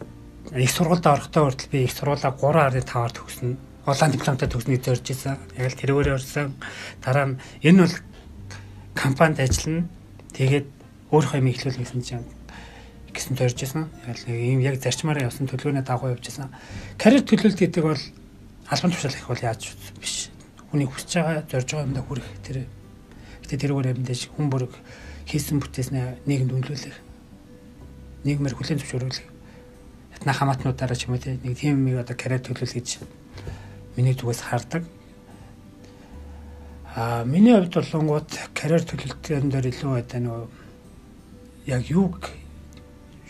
их 0.58 0.72
сургуульд 0.74 1.06
орохдоо 1.06 1.54
хүртэл 1.54 1.70
би 1.70 1.86
их 1.86 1.94
сургуулаа 1.94 2.34
3.5-аар 2.34 3.14
төгснө. 3.14 3.62
Улаан 3.86 4.10
дипломтой 4.10 4.50
төгснөгийг 4.50 4.82
зорж 4.82 5.06
исэн. 5.06 5.38
Яг 5.54 5.70
л 5.70 5.78
тэрүүгээр 5.78 6.18
орсон. 6.18 6.58
Дараа 6.98 7.30
нь 7.30 7.40
энэ 7.62 7.86
бол 7.86 7.96
компанид 8.98 9.38
ажиллана. 9.38 9.86
Тэгээд 10.34 10.66
өөрийнхөө 11.14 11.38
юм 11.38 11.50
ихлүүл 11.54 11.78
гэсэн 11.78 12.02
чинь 12.02 12.26
гэсэн 13.14 13.36
зорж 13.38 13.60
исэн. 13.64 13.88
Яг 14.08 14.18
ийм 14.28 14.60
яг 14.64 14.80
зарчмаараа 14.80 15.28
явсан 15.28 15.48
төлөвлөгөөний 15.48 15.86
дагуу 15.86 16.16
явж 16.16 16.28
исэн. 16.28 16.50
Карьер 16.98 17.24
төлөвлөлт 17.28 17.60
гэдэг 17.60 17.84
бол 17.84 18.02
албан 18.72 18.92
тушаал 18.92 19.16
их 19.16 19.28
бол 19.28 19.44
яаж 19.44 19.76
биш 20.00 20.32
хүний 20.72 20.88
хүсэж 20.88 21.12
байгаа 21.20 21.44
зорж 21.52 21.68
байгаа 21.68 21.88
юмдаа 21.92 22.04
хүрэх 22.08 22.28
тэр 22.48 22.58
гэтээ 23.44 23.60
тэрүүгээр 23.68 23.92
амьдаж 23.92 24.32
хүн 24.32 24.48
бүрэг 24.48 24.72
хийсэн 25.28 25.60
бүтээснээ 25.60 26.24
нийгэмд 26.24 26.56
үнэлүүлэх 26.56 26.98
нийгмээр 28.24 28.56
хүлээн 28.56 28.80
зөвшөөрүүлэх 28.80 29.28
ятна 30.16 30.32
хамаатнуудаараа 30.32 30.96
ч 30.96 31.12
юм 31.12 31.20
уу 31.20 31.24
нэг 31.24 31.56
тийм 31.60 31.84
юм 31.84 32.00
одоо 32.00 32.16
карьер 32.16 32.40
төлөвлөл 32.40 32.80
гэж 32.80 33.04
миний 34.00 34.16
зүгээс 34.16 34.42
хардаг 34.48 34.88
а 36.96 37.28
миний 37.28 37.52
хувьд 37.52 37.76
болонгууд 37.76 38.32
карьер 38.56 38.84
төлөвлөлтөн 38.88 39.52
дээр 39.52 39.68
илүү 39.68 39.92
одоо 40.00 40.20
нөгөө 40.24 40.48
яг 41.68 41.84
юг 41.92 42.32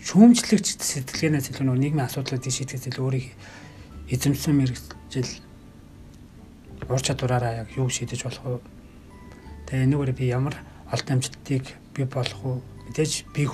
шүүмжлэгч 0.02 0.82
сэтгэлгээнээс 0.82 1.54
илүү 1.54 1.78
нийгмийн 1.78 2.10
асуудлуудыг 2.10 2.50
шийдэхээс 2.50 2.90
илүү 2.90 3.06
өөрийг 3.06 3.28
эзэмсэн 4.10 4.54
мэрэгжил 4.58 5.32
ур 6.90 7.02
чадвараараа 7.02 7.62
яг 7.62 7.70
юу 7.78 7.88
шийдэж 7.88 8.26
болох 8.26 8.44
вэ? 8.44 8.60
Тэгээ 9.70 9.86
энэгээр 9.86 10.12
би 10.18 10.26
ямар 10.28 10.56
олдон 10.90 11.22
амжилтыг 11.22 11.66
би 11.94 12.04
болох 12.10 12.42
вэ? 12.42 12.60
Мэдээж 12.90 13.30
би 13.30 13.46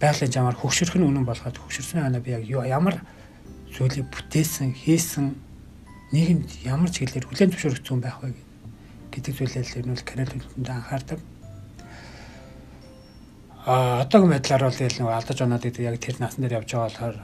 байгалийн 0.00 0.32
жамаар 0.32 0.56
хөгшөрөх 0.56 0.96
нь 0.96 1.06
үнэн 1.06 1.28
болоход 1.28 1.56
хөгшөрсөн 1.60 2.02
ханаа 2.02 2.22
би 2.24 2.32
яг 2.32 2.48
ямар 2.48 3.04
зүйлийг 3.70 4.08
бүтээсэн, 4.08 4.72
хийсэн 4.72 5.36
нийгэмд 6.16 6.64
ямар 6.64 6.88
чиглэлээр 6.88 7.28
хүлээн 7.28 7.52
зөвшөөрөгдсөн 7.52 8.00
байх 8.00 8.18
вэ 8.24 8.32
гэдэг 9.12 9.32
зүйлээр 9.36 9.86
нь 9.86 9.92
бол 9.92 10.08
карьер 10.08 10.30
төлөвлөлтөнд 10.32 10.70
анхаардаг. 10.72 11.20
А 13.68 14.00
одоогийн 14.00 14.32
байдлаар 14.32 14.64
бол 14.64 14.80
тэгэл 14.80 14.98
нэг 15.04 15.12
алдаж 15.12 15.38
оноод 15.44 15.60
гэдэг 15.60 15.84
яг 15.84 15.96
тэр 16.00 16.16
насан 16.24 16.40
дээр 16.40 16.64
явж 16.64 16.72
байгаа 16.72 16.88
болохоор 16.88 17.16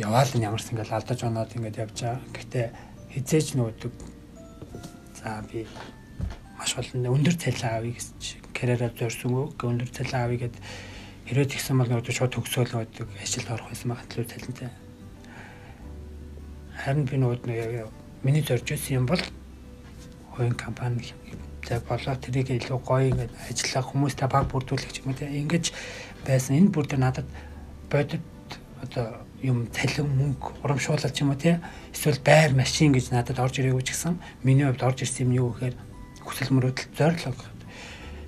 яваал 0.00 0.32
нь 0.32 0.46
ямарс 0.48 0.72
ингээл 0.72 0.96
алдаж 0.96 1.20
оноод 1.28 1.52
ингээд 1.52 1.82
явж 1.84 1.96
байгаа. 2.00 2.24
Гэхдээ 2.32 2.66
хизээч 3.12 3.48
нөгөөдөг 3.60 3.92
За 5.20 5.44
би 5.44 5.68
маш 6.56 6.72
олон 6.80 7.04
өндөр 7.04 7.36
цалин 7.36 7.68
авъя 7.68 7.92
гэж 7.92 8.40
карьераа 8.56 8.90
зорьсонгүй 8.96 9.44
өндөр 9.60 9.90
цалин 9.92 10.18
авъя 10.24 10.40
гэд 10.48 10.56
Хэрвээ 11.22 11.48
тэгсэн 11.54 11.78
бол 11.78 11.88
нөгөө 11.88 12.12
шууд 12.12 12.32
төгсөөл 12.34 12.72
байдаг 12.74 13.08
ажилд 13.22 13.48
орох 13.54 13.68
байсан 13.70 13.88
байгаа 13.94 14.10
төлөв 14.10 14.28
талантай. 14.28 14.70
Харин 16.82 17.06
би 17.06 17.16
нөгөө 17.16 17.86
миний 18.26 18.42
зорж 18.42 18.66
ирсэн 18.66 18.98
юм 19.00 19.06
бол 19.06 19.22
хувийн 20.34 20.58
компани 20.58 21.14
за 21.68 21.80
болоо 21.88 22.14
тэрийг 22.18 22.50
илүү 22.50 22.78
гоё 22.82 23.10
ингээд 23.10 23.32
ажиллах 23.48 23.86
хүмүүстэй 23.90 24.28
баг 24.28 24.50
бүрдүүлэх 24.50 25.02
юм 25.06 25.14
те 25.14 25.30
ингэж 25.30 25.72
байсан 26.26 26.58
энэ 26.58 26.72
бүр 26.74 26.86
дээр 26.86 27.02
надад 27.02 27.28
бодит 27.90 28.24
одоо 28.82 29.22
юм 29.42 29.70
цалин 29.70 30.10
мөнгө 30.10 30.66
урамшуулалт 30.66 31.20
юм 31.22 31.30
уу 31.30 31.38
те 31.38 31.62
эсвэл 31.94 32.18
байр 32.22 32.54
машин 32.54 32.94
гэж 32.94 33.14
надад 33.14 33.38
орж 33.38 33.58
ирээгүй 33.62 33.82
ч 33.86 33.94
гэсэн 33.94 34.18
миний 34.42 34.66
хувьд 34.66 34.82
орж 34.82 35.02
ирсэн 35.06 35.30
юм 35.30 35.32
юу 35.38 35.48
гэхээр 35.54 35.76
хүсэл 36.26 36.54
мөрөөдөл 36.54 36.94
зорилго 36.98 37.52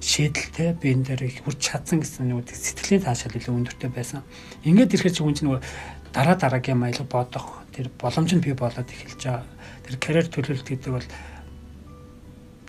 шийдэлтэй 0.04 0.76
би 0.76 0.92
энэ 0.92 1.16
дээр 1.16 1.22
их 1.24 1.40
хүрч 1.42 1.58
чадсан 1.64 2.04
гэсэн 2.04 2.28
нэг 2.28 2.52
сэтгэлийн 2.52 3.08
таашаал 3.08 3.40
илүү 3.40 3.56
өндөртэй 3.56 3.88
байсан. 3.88 4.20
Ингээд 4.60 5.00
ирэхэд 5.00 5.16
хүн 5.16 5.32
чинь 5.32 5.48
нөгөө 5.48 5.64
дараа 6.12 6.36
дараагийн 6.36 6.76
маялга 6.76 7.08
бодох 7.08 7.64
тэр 7.72 7.88
боломж 7.96 8.36
нь 8.36 8.44
бий 8.44 8.52
болоод 8.52 8.84
эхэлж 8.84 9.22
байгаа. 9.24 9.48
Тэр 9.88 9.96
карьер 9.96 10.28
төлөвлөлт 10.28 10.68
гэдэг 10.68 10.92
бол 10.92 11.08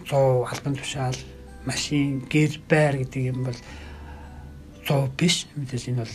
100 0.05 0.45
албан 0.45 0.75
тушаал, 0.75 1.17
машин, 1.65 2.25
гэр 2.29 2.61
байр 2.69 3.01
гэдэг 3.01 3.21
юм 3.33 3.49
бол 3.49 3.59
100 4.85 5.09
биш. 5.17 5.47
Мэдээж 5.57 5.89
энэ 5.89 6.01
бол 6.05 6.13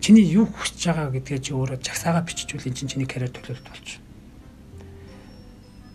чиний 0.00 0.24
юу 0.24 0.48
хүсэж 0.48 0.80
байгаа 0.88 1.12
гэдгээ 1.12 1.40
чи 1.44 1.52
өөрөө 1.52 1.78
жагсаага 1.84 2.24
биччихвэл 2.24 2.68
эн 2.72 2.74
чинь 2.74 2.90
чиний 2.90 3.06
карьер 3.06 3.30
төлөвлөлт 3.30 3.68
болж. 3.68 3.88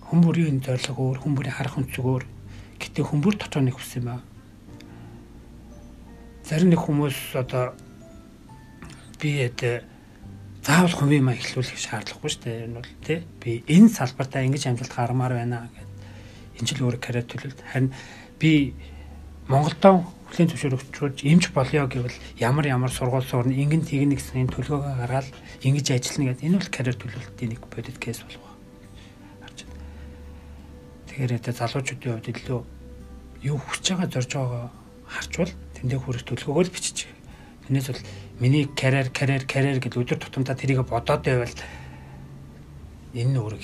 Хүмүүрийн 0.07 0.61
зорилго 0.63 1.01
өөр, 1.01 1.17
хүмүүрийн 1.25 1.57
харах 1.57 1.75
өнцөг 1.81 2.05
өөр. 2.05 2.25
Гэтэ 2.79 3.01
хүмүүр 3.03 3.35
дотор 3.35 3.65
нэг 3.65 3.75
хүс 3.75 3.97
юм 3.97 4.07
аа. 4.13 4.21
Зарим 6.47 6.71
нэг 6.71 6.79
хүмүүс 6.79 7.35
одоо 7.35 7.75
би 9.19 9.41
эд 9.43 9.83
заавал 10.63 10.95
хувийн 10.95 11.25
маяг 11.25 11.43
эхлүүлэх 11.43 11.75
шаардлагагүй 11.75 12.31
шүү 12.31 12.43
дээ. 12.45 12.63
Энэ 12.69 12.77
бол 12.79 12.91
тий 13.03 13.19
би 13.43 13.51
энэ 13.67 13.91
салбартаа 13.91 14.47
ингэж 14.47 14.63
амжилт 14.71 14.95
гармаар 14.95 15.33
байна 15.35 15.67
гэдэг. 15.67 15.86
Энэ 16.57 16.67
ч 16.67 16.69
л 16.75 16.85
өөр 16.85 16.97
карьер 16.97 17.25
төлөвлөлт. 17.29 17.61
Харин 17.61 17.93
би 18.41 18.73
Монголдоо 19.47 20.03
хүлийн 20.27 20.51
зөвшөөрөгчрүүд 20.51 21.23
эмч 21.23 21.55
болёо 21.55 21.87
гэвэл 21.87 22.17
ямар 22.35 22.67
ямар 22.67 22.91
сургууль 22.91 23.23
суурна 23.23 23.55
ингэн 23.55 23.87
тэгнэ 23.87 24.19
гэсэн 24.19 24.51
төлгөөгөө 24.51 25.07
гаргаад 25.07 25.31
ингэж 25.63 25.87
ажиллана 25.95 26.35
гэдэг 26.35 26.45
энэ 26.51 26.59
бол 26.59 26.75
карьер 26.75 26.97
төлөвлөлтийн 26.99 27.51
нэг 27.55 27.61
бодит 27.71 27.95
кейс 27.95 28.19
болох 28.19 28.43
ба. 28.43 28.51
Харж 29.47 29.59
байна. 29.63 29.79
Тэгэхээр 31.07 31.35
энэ 31.39 31.53
залуучуудын 31.55 32.11
хувьд 32.11 32.27
илүү 32.27 32.59
юу 33.47 33.57
хүсэж 33.57 33.85
байгаа 33.87 34.09
зорж 34.11 34.31
байгаагаа 34.35 34.69
харчвал 35.07 35.53
тэндээ 35.79 35.99
хүрэх 36.03 36.23
төлгөөгөө 36.27 36.63
л 36.67 36.75
бичиж. 36.75 36.97
Тэрнээс 37.71 37.87
бол 37.87 38.03
миний 38.43 38.65
карьер 38.67 39.07
карьер 39.15 39.47
карьер 39.47 39.79
гэж 39.79 39.93
өдөр 39.95 40.19
тутамдаа 40.19 40.59
тэрийг 40.59 40.83
бодоод 40.83 41.23
байвал 41.23 41.55
энэ 43.15 43.31
нь 43.31 43.39
өөрөө 43.39 43.61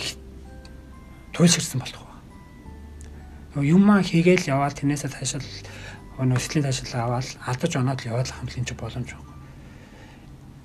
туйлширсан 1.35 1.83
болох. 1.83 2.12
Юмаа 3.61 4.01
хийгээл 4.01 4.49
яваал 4.49 4.73
тэрнээсээ 4.73 5.13
цаашаа 5.13 5.41
нөхцөлийн 6.25 6.65
таашаал 6.65 7.21
аваад 7.21 7.27
алдаж 7.45 7.71
оноод 7.77 8.01
л 8.01 8.09
яваад 8.09 8.29
хамлын 8.33 8.65
ч 8.65 8.73
боломж 8.73 9.09
байхгүй. 9.13 9.33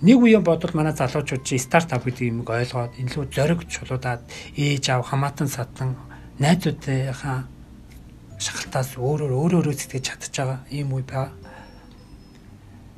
Нэг 0.08 0.18
үеийн 0.24 0.44
бодвол 0.44 0.72
манай 0.72 0.96
залуучууд 0.96 1.44
чи 1.44 1.60
стартап 1.60 2.04
гэдэг 2.08 2.32
юмыг 2.32 2.48
ойлгоод 2.48 2.96
илүү 2.96 3.24
зориг 3.28 3.60
чулуудаад 3.68 4.24
ээж 4.56 4.84
аав 4.88 5.04
хамаатан 5.04 5.48
садан 5.52 6.00
найзуудынхаа 6.40 7.44
шахалтаас 8.40 8.96
өөрөөр 8.96 9.32
өөрөөрөө 9.36 9.74
сэтгэж 9.74 10.04
чадчих 10.08 10.32
байгаа 10.32 10.60
ийм 10.70 10.94
үе 10.94 11.04
байгаа. 11.04 11.34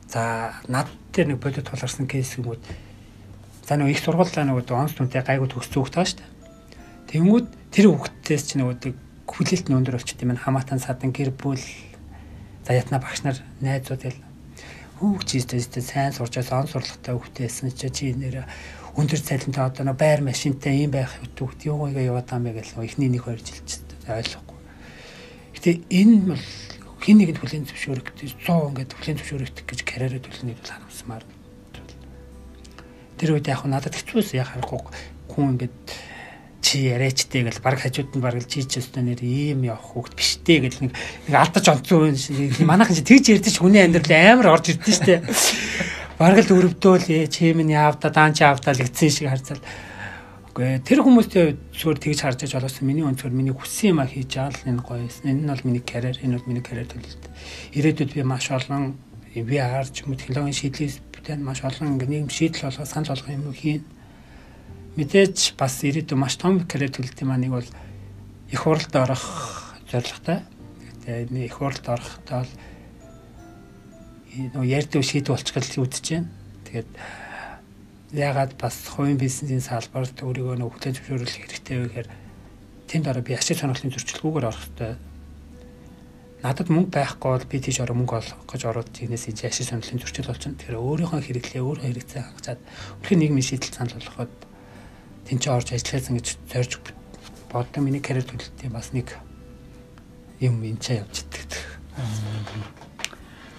За 0.06 0.52
над 0.68 0.86
дээр 1.10 1.34
нэг 1.34 1.42
бодит 1.42 1.66
тулгарсан 1.66 2.06
кейс 2.06 2.36
юмуд 2.36 2.60
за 3.66 3.74
нэг 3.74 3.90
их 3.96 4.04
сургуулаа 4.04 4.44
нэг 4.44 4.70
онс 4.70 4.94
түнтэй 4.94 5.24
гайгүй 5.24 5.48
төгссөн 5.48 5.82
хөхтэй 5.82 6.04
шүү 6.04 6.18
дээ. 6.20 6.30
Тэнгүүд 7.10 7.46
тэр 7.72 7.86
хөхтөөс 7.96 8.42
чи 8.44 8.54
нэг 8.60 9.00
хүлээлт 9.30 9.70
нь 9.70 9.78
өндөр 9.78 9.96
болчихд 9.96 10.26
юм 10.26 10.34
хамаатан 10.34 10.82
садан 10.82 11.14
гэр 11.14 11.30
бүл 11.30 11.62
За 12.66 12.74
ятна 12.74 13.00
багш 13.00 13.24
нар 13.24 13.38
найзууд 13.60 14.04
ял 14.04 14.18
хүүхд 15.00 15.26
чийтэй 15.26 15.82
сайн 15.82 16.12
сурчаас 16.12 16.52
он 16.52 16.68
сурлагатай 16.68 17.16
хүүхдээсэн 17.16 17.72
чи 17.72 17.88
чи 17.88 18.12
нэр 18.12 18.44
өндөр 19.00 19.16
цалинтай 19.16 19.64
одоо 19.64 19.84
нөө 19.88 19.96
байр 19.96 20.20
машинтай 20.20 20.84
юм 20.84 20.92
байх 20.92 21.10
хүүхд 21.40 21.66
юу 21.66 21.88
гойгаа 21.88 22.04
яваад 22.04 22.28
байгаа 22.28 22.46
юм 22.46 22.56
гээл 22.60 22.84
эхний 22.84 23.08
нэг 23.08 23.24
хоёр 23.24 23.40
жилч 23.40 23.80
ойлгохгүй. 24.06 24.58
Гэтэ 25.56 25.70
энэ 25.88 26.16
бол 26.36 26.44
хин 27.00 27.16
нэгэнд 27.18 27.40
хүлийн 27.40 27.64
зөвшөөрөх 27.64 28.06
100 28.12 28.44
ингээд 28.44 28.92
хүлийн 28.92 29.18
зөвшөөрөх 29.18 29.50
гэж 29.64 29.80
карьераа 29.88 30.20
төлнөд 30.20 30.60
бол 30.60 30.70
харамсмаар. 30.70 31.24
Тэр 33.16 33.30
үед 33.34 33.48
яг 33.48 33.64
надад 33.64 33.96
хэцүүс 33.96 34.36
яг 34.36 34.52
харахгүй 34.52 34.84
хүн 35.32 35.56
ингээд 35.56 35.74
чи 36.60 36.92
яриачтэй 36.92 37.42
гэл 37.48 37.64
баг 37.64 37.80
хажууд 37.80 38.14
нь 38.16 38.22
баг 38.24 38.36
л 38.36 38.46
чи 38.46 38.62
ч 38.64 38.78
өстө 38.78 39.00
нэр 39.00 39.20
ийм 39.24 39.64
явах 39.64 39.96
хүүхд 39.96 40.14
биштэй 40.14 40.60
гэл 40.60 40.88
нэг 40.88 40.92
нэг 40.92 41.34
алдаж 41.34 41.66
онцсон 41.68 42.16
манайхан 42.68 42.96
чи 42.96 43.04
тэгж 43.04 43.24
ярьдэж 43.40 43.56
хүний 43.58 43.82
амьдрал 43.84 44.12
амар 44.12 44.60
орж 44.60 44.76
ирдэ 44.76 44.92
штэ 44.92 45.14
баг 46.20 46.36
л 46.36 46.52
өрөвдөөл 46.52 47.32
чи 47.32 47.56
минь 47.56 47.72
яавда 47.72 48.12
даан 48.12 48.36
чи 48.36 48.44
яавда 48.44 48.76
л 48.76 48.84
гэсэн 48.84 49.08
шиг 49.08 49.32
харцал. 49.32 49.64
Үгүй 50.52 50.84
тэр 50.84 51.00
хүмүүстэй 51.00 51.56
зүгээр 51.72 51.96
тэгж 51.96 52.20
харж 52.20 52.44
аж 52.44 52.52
болоос 52.60 52.76
миний 52.84 53.08
өнцгөр 53.08 53.32
миний 53.32 53.56
хүссэн 53.56 53.96
юм 53.96 54.04
а 54.04 54.10
хийж 54.10 54.36
байгаа 54.36 54.52
л 54.52 54.68
энэ 54.68 54.84
гоё 54.84 55.00
юм 55.00 55.08
энэ 55.24 55.40
нь 55.40 55.48
бол 55.48 55.64
миний 55.64 55.80
карьер 55.80 56.20
энэ 56.20 56.36
бол 56.36 56.48
миний 56.52 56.60
карьер 56.60 56.92
төлөлт 56.92 57.24
ирээдүйд 57.72 58.12
би 58.12 58.22
маш 58.26 58.52
олон 58.52 59.00
би 59.32 59.56
харж 59.56 60.04
юм 60.04 60.18
технологийн 60.18 60.58
шийдлээс 60.60 61.00
бүтэн 61.08 61.40
маш 61.40 61.64
олон 61.64 61.96
нэг 61.96 62.28
шийдэл 62.28 62.68
болгох 62.68 62.84
санал 62.84 63.16
болгох 63.16 63.30
юм 63.32 63.48
хийн 63.56 63.80
мэдээж 64.96 65.54
бас 65.54 65.74
ирээдүйн 65.86 66.18
маш 66.18 66.34
том 66.40 66.64
карьер 66.66 66.90
төлөлтийн 66.90 67.28
маань 67.28 67.46
нэг 67.46 67.52
бол 67.54 67.68
их 68.50 68.60
хуралд 68.60 68.94
орох 68.96 69.26
зорилготой. 69.90 70.42
Тэгээ 71.06 71.30
энэ 71.30 71.46
их 71.46 71.54
хуралд 71.54 71.86
орохдоо 71.86 72.42
л 72.42 72.52
нөө 74.54 74.66
ярьдаг 74.66 75.02
шийдвэр 75.02 75.38
болчихгол 75.38 75.86
үүдэж 75.86 76.06
байна. 76.10 76.30
Тэгээд 76.66 76.90
ягаад 78.14 78.58
бас 78.58 78.74
хувийн 78.90 79.18
бизнесийн 79.18 79.62
салбарт 79.62 80.18
өөрийгөө 80.18 80.58
нөө 80.58 80.70
хүлээн 80.74 80.96
зөвшөөрөх 80.98 81.30
хэрэгтэй 81.30 81.76
вэ 81.78 81.86
гэхээр 81.86 82.08
тэнд 82.90 83.06
ороо 83.06 83.22
би 83.22 83.38
ашиг 83.38 83.58
сонирхлын 83.58 83.94
зөрчилгүүгээр 83.94 84.48
орох 84.50 84.62
хэрэгтэй. 84.66 84.98
Надад 86.42 86.68
мөнгө 86.72 86.90
байхгүй 86.90 87.30
бол 87.30 87.46
би 87.46 87.58
тийш 87.62 87.78
ороо 87.78 87.94
мөнгө 87.94 88.18
олох 88.18 88.42
гэж 88.50 88.62
ороод 88.66 88.90
тийнээс 88.90 89.30
иж 89.30 89.46
ашиг 89.46 89.70
сонирхлын 89.70 90.02
зөрчил 90.02 90.26
болчихно. 90.26 90.58
Тэгэхээр 90.58 90.82
өөрийнхөө 90.82 91.20
хэрэглээ 91.22 91.62
өөрөө 91.62 91.86
хэрэгцээ 91.86 92.22
хангацаад 92.26 92.60
өөрхийн 92.98 93.20
нийгмийн 93.22 93.46
шийдэл 93.46 93.76
санал 93.78 93.94
болгоход 93.94 94.34
тэнцээ 95.30 95.54
орж 95.54 95.68
ажилласан 95.70 96.18
гэж 96.18 96.26
зорж 96.50 96.72
боддог 97.54 97.82
миний 97.86 98.02
карьер 98.02 98.26
төлөлтийн 98.26 98.74
бас 98.74 98.90
нэг 98.90 99.14
юм 100.42 100.58
энчээ 100.58 101.06
явж 101.06 101.22
иддэг. 101.22 101.50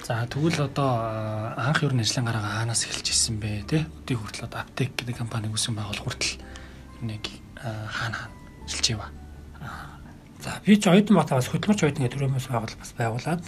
За 0.03 0.27
тэгвэл 0.27 0.67
одоо 0.67 1.55
анх 1.55 1.79
юу 1.79 1.95
н 1.95 2.03
ажлын 2.03 2.27
гараа 2.27 2.43
хаанаас 2.43 2.83
эхэлж 2.83 3.07
ирсэн 3.07 3.39
бэ 3.39 3.63
те 3.71 3.87
өдий 4.03 4.19
хүртэл 4.19 4.51
одоо 4.51 4.67
аптек 4.67 4.91
гэдэг 4.99 5.15
компани 5.15 5.47
үүсгэн 5.47 5.79
байгуул 5.79 6.03
хүртэл 6.03 6.43
нэг 7.07 7.23
хаана 7.55 7.87
хаана 7.87 8.19
ажиллаж 8.67 8.87
байва. 8.91 9.07
За 10.43 10.59
би 10.65 10.75
ч 10.75 10.91
оюутан 10.91 11.15
батагаас 11.15 11.47
хөдөлмөрч 11.47 11.81
оюутан 11.87 12.03
гэдэг 12.03 12.17
төрөөмөөс 12.19 12.47
байгуул 12.51 12.75
бас 12.75 12.91
байгуулад 12.97 13.43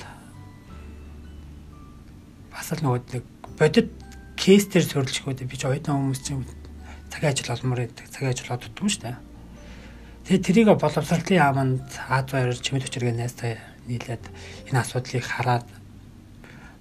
бас 2.54 2.68
л 2.72 2.84
нөгөө 2.86 3.02
нэг 3.18 3.24
бодит 3.60 3.90
кейс 4.38 4.70
төр 4.70 4.86
сөрөлж 4.86 5.18
хөөд 5.26 5.44
би 5.44 5.58
ч 5.58 5.66
оюутан 5.66 5.98
хүмүүс 5.98 6.22
чинь 6.22 6.46
цагийн 7.14 7.30
ажил 7.30 7.54
олмоор 7.54 7.86
байдаг. 7.86 8.10
Цагийн 8.10 8.34
ажил 8.34 8.50
одддаг 8.50 8.90
шүү 8.90 9.02
дээ. 9.06 9.18
Тэгээ 10.26 10.42
тэрийг 10.42 10.68
боловсролын 10.82 11.38
яаманд 11.38 11.86
Аз 12.10 12.26
баяр 12.34 12.58
чимэд 12.58 12.90
хүчргээ 12.90 13.14
найзтай 13.14 13.62
нийлээд 13.86 14.26
энэ 14.74 14.82
асуудлыг 14.82 15.22
хараад 15.22 15.68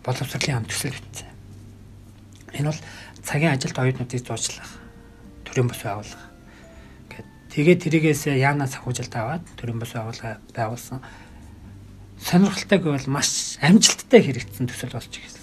боловсролын 0.01 0.55
яам 0.57 0.65
төсөл 0.65 0.97
бичсэн. 0.97 1.29
Энэ 2.57 2.73
бол 2.73 2.81
цагийн 3.21 3.53
ажилд 3.53 3.77
оюутнуудыг 3.77 4.25
зуучлах 4.25 4.73
төрийн 5.45 5.69
бос 5.69 5.83
байгууллага. 5.85 6.27
Гэт 7.13 7.29
тэгээ 7.53 7.77
тэрийгээс 7.83 8.23
яанаас 8.33 8.73
санхүүжилт 8.79 9.13
аваад 9.13 9.45
төрийн 9.61 9.83
бос 9.83 9.93
байгууллага 9.93 10.41
байгуулсан. 10.57 11.03
Сонирхолтой 12.23 12.79
гэвэл 12.79 13.11
маш 13.11 13.59
амжилттай 13.59 14.23
хэрэгжсэн 14.23 14.71
төсөл 14.71 14.95
болж 14.95 15.13
ирсэн 15.13 15.42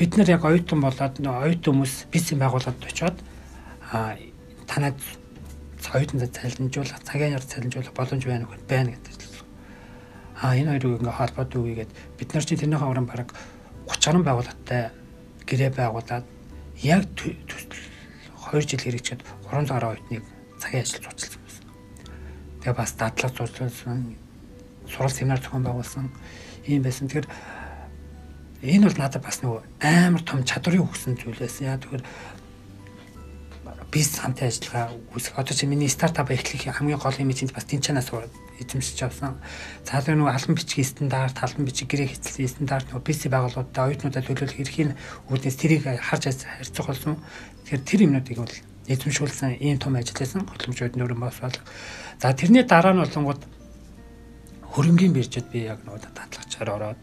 бид 0.00 0.16
нар 0.16 0.30
яг 0.32 0.44
оюутан 0.48 0.80
болоод 0.80 1.20
оюутан 1.20 1.74
хүмүүс 1.76 2.08
бизнес 2.08 2.40
байгууллагад 2.40 2.80
очиод 2.88 3.20
танад 4.64 4.96
оюутан 5.92 6.24
цалинжуулах, 6.24 7.04
цагийн 7.04 7.36
яар 7.36 7.44
цалинжуулах 7.44 7.92
боломж 7.92 8.24
байна 8.24 8.48
уу 8.48 8.56
байна 8.64 8.96
гэдэг. 8.96 9.44
А 10.40 10.56
энэ 10.56 10.80
хоёрыг 10.80 11.04
ингээ 11.04 11.18
холбоод 11.20 11.52
үгээд 11.52 11.92
бид 12.16 12.32
нар 12.32 12.44
чинь 12.48 12.56
тэрнийхээ 12.64 12.88
уран 12.88 13.04
бараг 13.04 13.36
30 13.92 14.00
гаруй 14.08 14.24
байгууллагатай 14.24 14.88
гэрээ 15.44 15.70
байгуулад 15.76 16.24
яг 16.80 17.04
2 17.20 17.36
жил 18.64 18.80
хэрэгжээд 18.80 19.20
300 19.52 19.68
гаруй 19.68 20.00
оюутныг 20.00 20.24
цагийн 20.56 20.80
ажил 20.80 21.04
зурцсан 21.04 21.36
байсан. 21.44 21.64
Тэгээ 22.64 22.72
бас 22.80 22.92
дадлаг 22.96 23.32
зурцсан, 23.36 24.16
сурал 24.88 25.12
семинар 25.12 25.44
зохион 25.44 25.68
байгуулсан 25.68 26.08
ийм 26.64 26.80
байсан. 26.80 27.04
Тэгэхээр 27.04 27.28
энэ 28.62 28.86
бол 28.88 28.98
надад 29.00 29.24
бас 29.24 29.40
нөгөө 29.40 29.60
амар 29.80 30.22
том 30.22 30.44
чадварыг 30.44 30.84
өгсөн 30.84 31.16
зүйл 31.16 31.40
байсан. 31.40 31.66
Яа 31.66 31.80
тэгэхээр 31.80 32.04
бизнес 33.90 34.20
хамтын 34.20 34.48
ажиллагаа 34.48 34.94
үүсэх. 35.16 35.34
Одоо 35.40 35.54
чи 35.56 35.66
миний 35.66 35.88
стартап 35.88 36.30
эхлэх 36.30 36.70
хамгийн 36.70 37.00
гол 37.00 37.16
юм 37.18 37.32
чинь 37.32 37.50
бас 37.50 37.64
тэнчанаас 37.64 38.12
эзэмшиж 38.60 39.02
авсан. 39.02 39.40
Цаалын 39.88 40.20
нөгөө 40.20 40.34
албан 40.36 40.54
бичгийн 40.54 40.86
стандарт, 40.86 41.36
албан 41.42 41.64
бичиг 41.66 41.88
гэрээ 41.88 42.12
хэвлэлийн 42.12 42.54
стандарт 42.54 42.86
нөгөө 42.92 43.02
бизнес 43.08 43.32
байгууллагуудаа 43.32 43.84
оюутнуудад 43.88 44.26
төлөвлөх 44.28 44.60
эрхийн 44.60 44.94
үүднээс 45.32 45.56
тэрийг 45.58 45.84
харж 45.96 46.22
харьцах 46.28 46.86
болсон. 46.86 47.16
Тэгэхээр 47.64 47.88
тэр 47.88 48.00
юмнуудыг 48.04 48.38
бол 48.38 48.56
эзэмшүүлсэн 48.86 49.58
ийм 49.64 49.78
том 49.80 49.96
ажил 49.96 50.18
хийсэн 50.18 50.44
хөтөлмөрчүүд 50.44 50.94
нөрөн 51.00 51.20
бос 51.24 51.40
бол. 51.40 51.58
За 52.20 52.36
тэрний 52.36 52.62
дараа 52.68 52.92
нь 52.92 53.02
болонгууд 53.02 53.42
хөрөнгөний 54.76 55.14
биржэд 55.16 55.48
би 55.50 55.66
яг 55.66 55.82
нөгөө 55.88 56.14
датлагчаар 56.14 56.70
ороод 56.76 57.02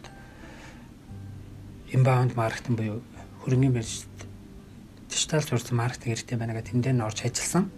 inbound 1.93 2.35
маркетинг 2.35 2.79
буюу 2.79 3.01
хөрөнгөний 3.43 3.73
биржид 3.79 4.27
дижитал 5.09 5.43
сурсан 5.43 5.77
маркетинг 5.77 6.15
хэрэгтэй 6.15 6.38
байна 6.38 6.53
гэдэг 6.53 6.71
тэндээ 6.73 6.93
н 6.93 7.05
орж 7.07 7.23
ажилласан. 7.23 7.71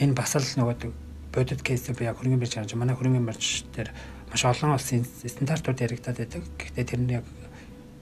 Энэ 0.00 0.16
бас 0.16 0.36
л 0.36 0.44
нөгөө 0.56 0.92
бодит 1.32 1.60
кейс 1.62 1.84
би 1.92 2.04
яг 2.04 2.16
хөрөнгөний 2.16 2.40
бирж 2.40 2.56
гарч 2.56 2.74
манай 2.74 2.96
хөрөнгөний 2.96 3.28
бирж 3.28 3.64
дээр 3.76 3.90
маш 4.32 4.42
олон 4.44 4.74
улсын 4.74 5.04
стандартууд 5.04 5.84
яригадаад 5.84 6.16
байдаг. 6.16 6.42
Гэхдээ 6.56 6.84
тэр 6.88 7.00
нь 7.04 7.12
яг 7.20 7.24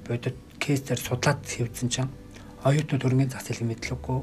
бодит 0.06 0.36
кейс 0.62 0.80
дээр 0.86 1.00
судлаад 1.02 1.42
хэвдсэн 1.42 1.88
чинь 1.90 2.12
оюутнууд 2.62 3.02
хөрөнгөний 3.02 3.30
зах 3.30 3.42
зээлийг 3.42 3.74
мэдлэггүй 3.74 4.18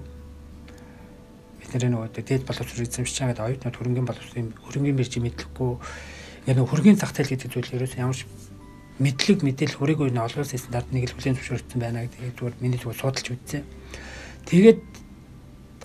бидний 1.59 1.91
нөгөө 1.91 2.23
дээд 2.23 2.43
боловсрол 2.45 2.85
эзэмшиж 2.85 3.15
байгаа 3.19 3.31
гэдэг 3.31 3.47
оюутнууд 3.47 3.77
хөрөнгөний 3.77 4.07
боловсролын 4.07 4.49
хөрөнгөний 4.63 4.97
биржийг 4.97 5.23
мэдлэггүй 5.23 5.71
яг 6.45 6.55
нөгөө 6.55 6.69
хөрөнгөний 6.71 6.99
зах 6.99 7.13
зээл 7.15 7.31
гэдэг 7.31 7.49
зүйл 7.51 7.75
ерөөс 7.79 7.95
ямар 7.95 8.17
ч 8.17 8.27
мэдлэг 8.99 9.43
мэдээлэл 9.43 9.75
хүрээгүй 9.75 10.07
нь 10.15 10.23
олон 10.23 10.39
улсын 10.39 10.61
стандарт 10.61 10.89
нэг 10.95 11.11
л 11.11 11.15
хүлээн 11.19 11.35
зөвшөөрсөн 11.35 11.79
байна 11.83 12.07
гэдэг 12.07 12.39
зүгээр 12.39 12.55
миний 12.63 12.79
зүгээр 12.79 13.01
судалж 13.03 13.27
үзсэн. 13.27 13.63
Тэгээд 14.47 14.79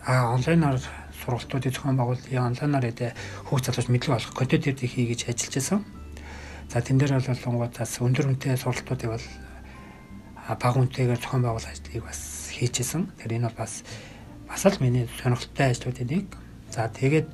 а 0.06 0.30
онлайнаар 0.30 0.78
сургалтуудыг 1.18 1.74
зохион 1.74 1.98
байгуулалтын 1.98 2.54
онлайнаар 2.54 2.86
эдэ 2.86 3.12
хүүхд 3.50 3.66
залууч 3.66 3.88
мэдлэг 3.90 4.14
олох 4.14 4.32
контентуудыг 4.38 4.86
хий 4.86 5.10
гэж 5.10 5.26
ажиллаж 5.26 5.54
байсан. 5.58 5.80
За 6.70 6.78
тэн 6.78 7.02
дээр 7.02 7.18
бол 7.18 7.34
болонгуудаас 7.34 7.92
өндөр 7.98 8.26
үнэтэй 8.30 8.54
сургалтуудыг 8.54 9.10
бол 9.10 9.26
бага 10.46 10.78
үнэтэйгээр 10.78 11.18
зохион 11.18 11.42
байгуулах 11.42 11.74
ажлыг 11.74 12.04
бас 12.06 12.54
хийчихсэн. 12.54 13.10
Тэр 13.18 13.42
энэ 13.42 13.50
бол 13.50 13.58
бас 13.66 13.82
бас 14.46 14.62
л 14.70 14.78
миний 14.78 15.10
сонирхолтой 15.18 15.66
ажлуудын 15.74 16.08
нэг. 16.08 16.26
За 16.70 16.86
тэгээд 16.86 17.26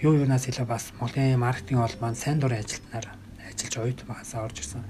юу 0.00 0.16
юунаас 0.16 0.48
илүү 0.48 0.64
бас 0.64 0.96
Монголын 0.96 1.36
маркетинг 1.36 1.84
холбоонд 1.84 2.16
сайн 2.16 2.40
дурын 2.40 2.64
ажилтнаар 2.64 3.19
ажиллаж 3.60 3.76
оюут 3.76 4.00
багасаа 4.08 4.48
орж 4.48 4.64
ирсэн. 4.64 4.84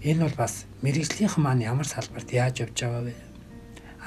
Энэ 0.00 0.24
бол 0.24 0.36
бас 0.40 0.64
мэрэгжлийнхэн 0.80 1.44
маань 1.44 1.68
ямар 1.68 1.84
салбарт 1.84 2.32
яаж 2.32 2.64
явж 2.64 2.76
байгаа 2.80 3.04
вэ? 3.04 3.14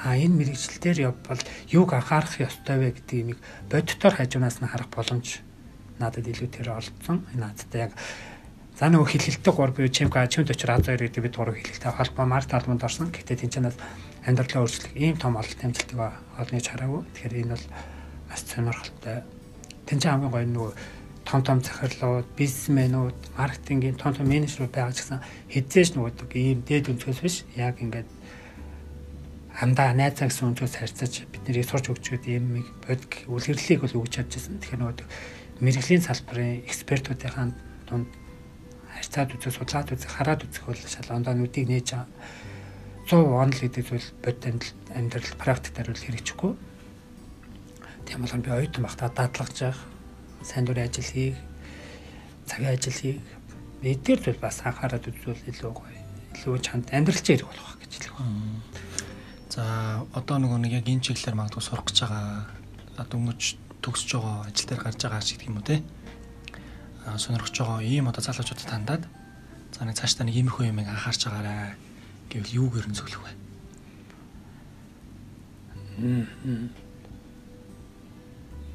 А 0.02 0.18
энэ 0.18 0.34
мэрэгжил 0.34 0.82
дээр 0.82 0.98
явбал 1.14 1.42
юуг 1.70 1.94
анхаарах 1.94 2.42
ёстой 2.42 2.76
вэ 2.82 2.88
гэдгийг 2.98 3.26
нэг 3.34 3.38
бодитоор 3.70 4.14
хажуунаас 4.18 4.58
нь 4.58 4.66
харах 4.66 4.90
боломж 4.90 5.42
надад 6.02 6.26
илүү 6.26 6.48
тэр 6.50 6.74
олдсон. 6.74 7.22
Энэ 7.34 7.42
надтай 7.46 7.90
яг 7.90 7.92
За 8.78 8.86
нөгөө 8.86 9.10
хилхэлтэй 9.10 9.54
гур 9.58 9.74
бие 9.74 9.90
чимка 9.90 10.22
чимд 10.30 10.54
очир 10.54 10.70
аз 10.70 10.86
хоёр 10.86 11.02
гэдэг 11.02 11.18
бид 11.18 11.34
гурав 11.34 11.58
хилхэлтэй 11.58 11.90
холбоо 11.90 12.26
март 12.30 12.54
албанд 12.54 12.86
орсон. 12.86 13.10
Гэхдээ 13.10 13.42
тэнцэнээс 13.42 13.74
амьдралаа 14.22 14.62
өөрчлөх 14.62 14.94
ийм 14.94 15.18
том 15.18 15.34
ололт 15.34 15.58
амжилтыг 15.58 15.98
олныг 15.98 16.62
хараагүй. 16.62 17.02
Тэгэхээр 17.10 17.38
энэ 17.42 17.52
бол 17.58 17.66
бас 18.30 18.40
сонирхолтой. 18.46 19.26
Тэнцэн 19.82 20.10
хамгийн 20.14 20.30
гоё 20.30 20.46
нөгөө 20.46 20.70
том 21.28 21.44
том 21.44 21.60
захирлууд, 21.60 22.24
бизнесмэнүүд, 22.40 23.36
маркетингийн 23.36 24.00
том 24.00 24.16
том 24.16 24.24
менежерүүд 24.32 24.72
байгаа 24.72 24.96
ч 24.96 25.04
гэсэн 25.04 25.20
хэзээш 25.52 25.92
нөгөө 25.92 26.24
ийм 26.40 26.64
дээд 26.64 26.88
өнцгөөс 26.88 27.20
биш 27.20 27.44
яг 27.52 27.76
ингээд 27.84 28.08
хамдаа 29.52 29.92
найзаа 29.92 30.32
гэсэн 30.32 30.56
өнцгөөс 30.56 30.74
харьцаж 30.80 31.28
бидний 31.28 31.60
сурч 31.60 31.92
өгчөөд 31.92 32.24
ийм 32.32 32.64
бодик 32.80 33.28
үлгэрлэлийг 33.28 33.84
бол 33.84 33.98
өгч 34.00 34.12
чадчихсан. 34.16 34.56
Тэгэхээр 34.56 34.80
нөгөө 34.80 35.04
мэрэгжлийн 35.60 36.06
салбарын 36.08 36.64
экспертүүдийн 36.64 37.52
дунд 37.84 38.08
харьцаад 38.88 39.34
үзэх, 39.36 39.52
судлаад 39.52 39.92
үзэх, 39.92 40.08
хараад 40.08 40.48
үзэх 40.48 40.64
бол 40.64 40.80
шал 40.80 41.12
ондоо 41.12 41.36
нүдийг 41.36 41.68
нээж 41.68 42.08
100 43.04 43.20
онл 43.20 43.52
гэдэг 43.52 43.84
зүйл 43.84 44.08
бодит 44.24 44.72
амьдрал 44.96 45.34
практикаар 45.36 45.92
бол 45.92 46.04
хэрэгжихгүй. 46.08 46.52
Тийм 48.08 48.24
болохоор 48.24 48.44
би 48.46 48.50
оюутан 48.54 48.84
багтаа 48.86 49.12
дадлагж 49.12 49.56
явах 49.60 49.97
сайн 50.48 50.64
дурын 50.64 50.88
ажил 50.88 51.04
хийх, 51.04 51.36
цагийн 52.48 52.72
ажил 52.72 52.96
хийх. 52.96 53.20
Эдгээр 53.84 54.20
зүйл 54.24 54.40
бас 54.40 54.64
анхаарал 54.64 55.04
үзвэл 55.04 55.44
илүү 55.52 55.72
гоё. 55.76 55.92
Илүү 56.40 56.56
чанд 56.64 56.88
амьдралч 56.88 57.26
ярих 57.28 57.44
болох 57.44 57.76
гэж 57.76 57.92
хэлэх 57.92 58.16
байна. 58.16 58.64
За 59.52 59.62
одоо 60.16 60.36
нөгөө 60.40 60.58
нэг 60.64 60.72
яг 60.80 60.88
энэ 60.88 61.04
чиглэлээр 61.04 61.36
магадгүй 61.36 61.62
сурах 61.62 61.84
гэж 61.84 61.98
байгаа 62.08 63.04
дөнгөж 63.12 63.42
төгсөж 63.84 64.10
байгаа 64.16 64.48
ажил 64.48 64.68
дээр 64.72 64.82
гарч 64.82 65.00
байгаа 65.04 65.20
шиг 65.20 65.44
юм 65.44 65.60
уу 65.60 65.68
те. 65.68 65.84
А 67.04 67.20
сонирхож 67.20 67.52
байгаа 67.52 67.84
ийм 67.84 68.08
одоо 68.08 68.24
залуучуудад 68.24 68.66
тандаад 68.66 69.04
за 69.76 69.84
нэг 69.84 70.00
цааш 70.00 70.16
та 70.16 70.24
нэг 70.24 70.34
иймэрхүү 70.34 70.72
юмыг 70.72 70.88
анхаарч 70.88 71.28
байгаарай 71.28 71.76
гэвэл 72.32 72.56
юугээр 72.56 72.86
нь 72.88 72.96
зөвлөх 72.96 73.22
вэ? 73.22 73.32
Мм 75.98 76.87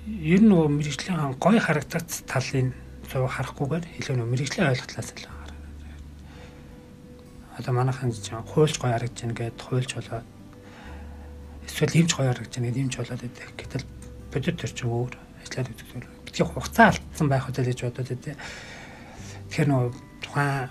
ер 0.03 0.41
нь 0.43 0.51
нөгөө 0.51 0.67
мэрэгжлийн 0.67 1.39
гой 1.39 1.57
харагдах 1.63 2.03
талын 2.27 2.75
зөв 3.07 3.23
харахгүйгээр 3.23 3.85
илүү 4.03 4.15
нөгөө 4.19 4.31
мэрэгжлийн 4.35 4.69
ойлголтоос 4.75 5.09
л 5.15 5.27
хараа. 5.31 5.59
Одоо 7.55 7.71
манайхан 7.71 8.11
хуульч 8.11 8.75
гой 8.83 8.91
харагдаж 8.91 9.19
байна 9.23 9.39
гэд 9.39 9.63
хуульч 9.63 9.91
болоод 9.95 10.27
эсвэл 11.63 11.97
эмч 12.03 12.11
гой 12.19 12.27
харагдаж 12.27 12.51
байна 12.51 12.67
гэд 12.67 12.81
эмч 12.83 12.95
болоод 12.99 13.21
байдаг. 13.23 13.47
Гэтэл 13.55 13.85
бодит 14.27 14.57
төр 14.59 14.71
чинь 14.75 14.91
өөр 14.91 15.13
ажиллаад 15.39 15.71
үзэх. 15.71 15.87
Битгий 16.27 16.45
хугацаа 16.51 16.87
алдсан 16.91 17.27
байх 17.31 17.47
үедээ 17.47 17.71
гэж 17.71 17.79
бодоод 17.87 18.09
байдаг. 18.11 18.35
Тэгэхээр 19.47 19.69
нөгөө 19.71 19.91
тухайн 20.19 20.67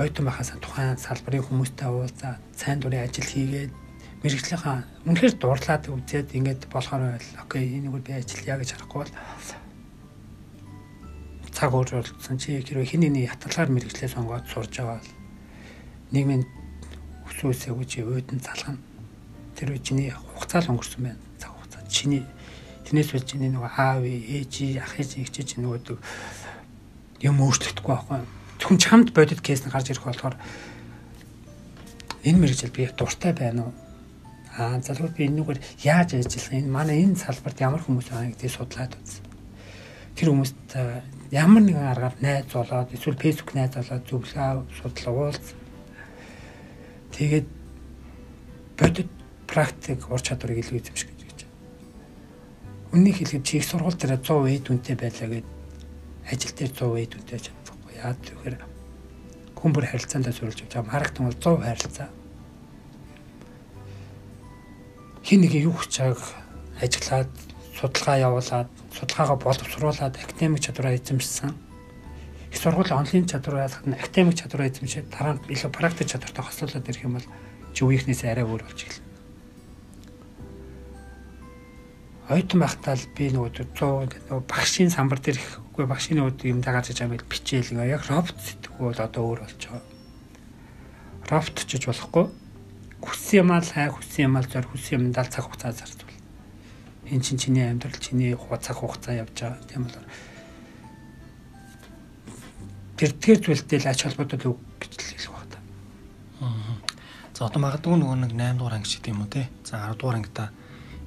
ойтон 0.00 0.24
байхаас 0.24 0.56
тухайн 0.56 0.96
салбарын 0.96 1.44
хүмүүстэй 1.44 1.88
уулзаад 1.90 2.40
сайн 2.56 2.80
дурын 2.80 3.04
ажил 3.04 3.28
хийгээд 3.28 3.72
мэрэгжлийнхаа 4.20 4.84
үнэхээр 5.08 5.34
дуурлаад 5.40 5.84
үзээд 5.88 6.36
ингээд 6.36 6.62
болохоор 6.68 7.16
байл 7.16 7.28
окей 7.40 7.64
энийг 7.80 7.96
би 8.04 8.12
ажиллая 8.12 8.60
гэж 8.60 8.70
харахгүй 8.76 9.00
бол 9.00 9.14
цаг 11.56 11.70
өөрчлөлтсөн 11.72 12.36
чи 12.36 12.60
хэрвээ 12.60 12.88
хин 12.88 13.04
нэг 13.08 13.32
ятгалаар 13.32 13.68
мэрэгчлээ 13.72 14.12
сонгоод 14.12 14.44
сурж 14.48 14.76
байгаа 14.76 15.00
бол 15.00 15.12
нийгмийн 16.12 16.44
өсвөөсөө 17.28 17.74
гэж 17.80 17.90
өөдөн 18.04 18.40
залгана. 18.44 18.80
Тэр 19.56 19.72
үе 19.72 19.80
чиний 19.80 20.10
хугацаа 20.12 20.60
л 20.64 20.72
өнгөрсөн 20.76 21.00
байна. 21.00 21.20
Цаг 21.40 21.52
хугацаа. 21.56 21.82
Чиний 21.88 22.24
тэрнээс 22.84 23.12
бол 23.12 23.24
чиний 23.24 23.50
нөгөө 23.52 23.72
аав, 23.76 24.04
ээж, 24.04 24.54
ах 24.80 24.94
эгч 25.00 25.56
нөгөө 25.56 25.96
юм 27.24 27.36
өөрчлөгдөхгүй 27.44 27.92
байхгүй. 27.92 28.20
Зөвхөн 28.60 28.80
чамд 28.80 29.08
бодит 29.12 29.40
кейс 29.44 29.64
нь 29.64 29.72
гарч 29.72 29.92
ирэх 29.92 30.04
болохоор 30.04 30.36
энэ 32.24 32.40
мэрэгжил 32.40 32.72
би 32.72 32.88
дуртай 32.92 33.32
байна 33.36 33.68
уу? 33.68 33.72
Аа 34.60 34.76
залхууд 34.84 35.16
би 35.16 35.24
энэгээр 35.24 35.60
яаж 35.88 36.20
ажиллах 36.20 36.52
энэ 36.52 36.68
манай 36.68 37.00
энэ 37.00 37.16
салбарт 37.16 37.64
ямар 37.64 37.80
хүмүүс 37.80 38.12
байна 38.12 38.36
гэдгийг 38.36 38.52
судлаад 38.52 38.92
үзсэн. 38.92 39.24
Тэр 40.20 40.28
хүмүүст 40.36 40.60
ямар 41.32 41.62
нэгэн 41.64 41.88
аргаар 41.88 42.16
найз 42.20 42.52
болоод 42.52 42.92
эсвэл 42.92 43.16
фэйсбુક 43.16 43.56
найз 43.56 43.72
болоод 43.72 44.04
зөвлөгөө 44.04 44.68
судлаа 44.76 45.12
уулз. 45.16 45.46
Тэгээд 47.16 47.48
бодит 48.76 49.10
практик 49.48 50.04
ур 50.12 50.20
чадварыг 50.20 50.60
илүү 50.60 50.76
эзэмших 50.76 51.08
гэж 51.08 51.20
гэж. 51.24 51.40
Үнийг 52.92 53.16
хэлэхэд 53.16 53.44
чи 53.48 53.56
их 53.56 53.64
сургууль 53.64 53.96
дээр 53.96 54.20
100 54.20 54.44
үед 54.44 54.68
үнэтэй 54.68 54.96
байлаа 55.00 55.28
гэд 55.40 55.48
ажил 56.28 56.52
дээр 56.52 56.72
100 56.76 56.84
үед 56.84 57.12
үнэтэй 57.16 57.40
чадахгүй. 57.48 57.92
Яа 57.96 58.12
тэгэхээр 58.12 58.56
хүн 59.56 59.72
бүр 59.72 59.88
харилцаанд 59.88 60.28
явж 60.28 60.60
байгаа. 60.68 60.84
Маркетинг 60.84 61.26
бол 61.32 61.40
100 61.40 61.64
харилцаа 61.64 62.08
хин 65.30 65.46
нэг 65.46 65.54
юу 65.62 65.78
хүч 65.78 66.02
чаг 66.02 66.18
ажиллаад 66.82 67.30
судалгаа 67.78 68.18
явуулаад 68.18 68.66
судалгаагаа 68.90 69.38
боловсруулад 69.38 70.18
академик 70.18 70.58
чадвараа 70.58 70.98
эзэмшсэн. 70.98 71.54
Их 72.50 72.58
сургуулийн 72.58 72.98
онлайн 72.98 73.30
чадвараа 73.30 73.70
ялгах 73.70 73.86
академик 73.86 74.34
чадвараа 74.34 74.66
эзэмшээд 74.66 75.06
дараа 75.14 75.38
нь 75.38 75.54
илүү 75.54 75.70
практик 75.70 76.10
чадвартай 76.10 76.42
хослуулаад 76.42 76.88
ирэх 76.90 77.06
юм 77.06 77.14
бол 77.14 77.28
чи 77.70 77.80
үеийнхнээс 77.86 78.26
арай 78.26 78.42
өөр 78.42 78.62
болж 78.66 78.80
эхэлнэ. 78.82 79.06
Ойтон 82.34 82.58
байхдаа 82.66 82.98
л 82.98 83.06
би 83.14 83.30
нөгөө 83.30 83.70
100 83.78 84.34
нөгөө 84.34 84.50
багшийн 84.50 84.90
самбар 84.90 85.22
дээр 85.22 85.38
ихгүй 85.38 85.86
багшийн 85.86 86.26
нөгөө 86.26 86.42
юм 86.50 86.58
дагаад 86.58 86.90
чаж 86.90 87.06
амил 87.06 87.22
бичээл 87.22 87.78
яг 87.86 88.02
робот 88.10 88.34
сэтгэхгүй 88.34 88.82
бол 88.82 88.98
одоо 88.98 89.22
өөр 89.30 89.46
болж 89.46 89.62
байгаа. 89.62 89.86
Робот 91.30 91.54
чиж 91.70 91.86
болохгүй 91.86 92.39
хүссэн 93.00 93.40
юм 93.42 93.50
аа 93.52 93.64
хай 93.64 93.88
хүссэн 93.88 94.28
юм 94.28 94.36
аа 94.36 94.44
зор 94.44 94.66
хүссэн 94.68 94.94
юм 95.00 95.04
дал 95.12 95.28
цаг 95.28 95.44
хугацаа 95.48 95.72
зарцуул. 95.72 96.14
Эн 97.08 97.20
чин 97.20 97.38
чиний 97.38 97.64
амьдрал 97.64 97.96
чиний 97.96 98.36
цаг 98.36 98.76
хугацаа 98.76 99.14
явж 99.24 99.34
байгаа. 99.34 99.64
Тийм 99.64 99.88
бол 99.88 99.96
тэр 103.00 103.12
тэр 103.16 103.38
зүйлтэй 103.40 103.80
л 103.80 103.88
ач 103.88 104.04
холбогдол 104.04 104.52
үг 104.52 104.60
гэж 104.76 104.92
хэлэх 105.16 105.32
байна. 105.32 105.58
За 107.32 107.48
одоо 107.48 107.60
магадгүй 107.64 107.96
нөгөө 107.96 108.28
нэг 108.28 108.32
8 108.36 108.60
дугаар 108.60 108.76
анги 108.76 108.92
шиг 108.92 109.00
тийм 109.00 109.24
үү 109.24 109.32
те. 109.32 109.48
За 109.64 109.88
10 109.88 109.96
дугаар 109.96 110.20
ангита 110.20 110.52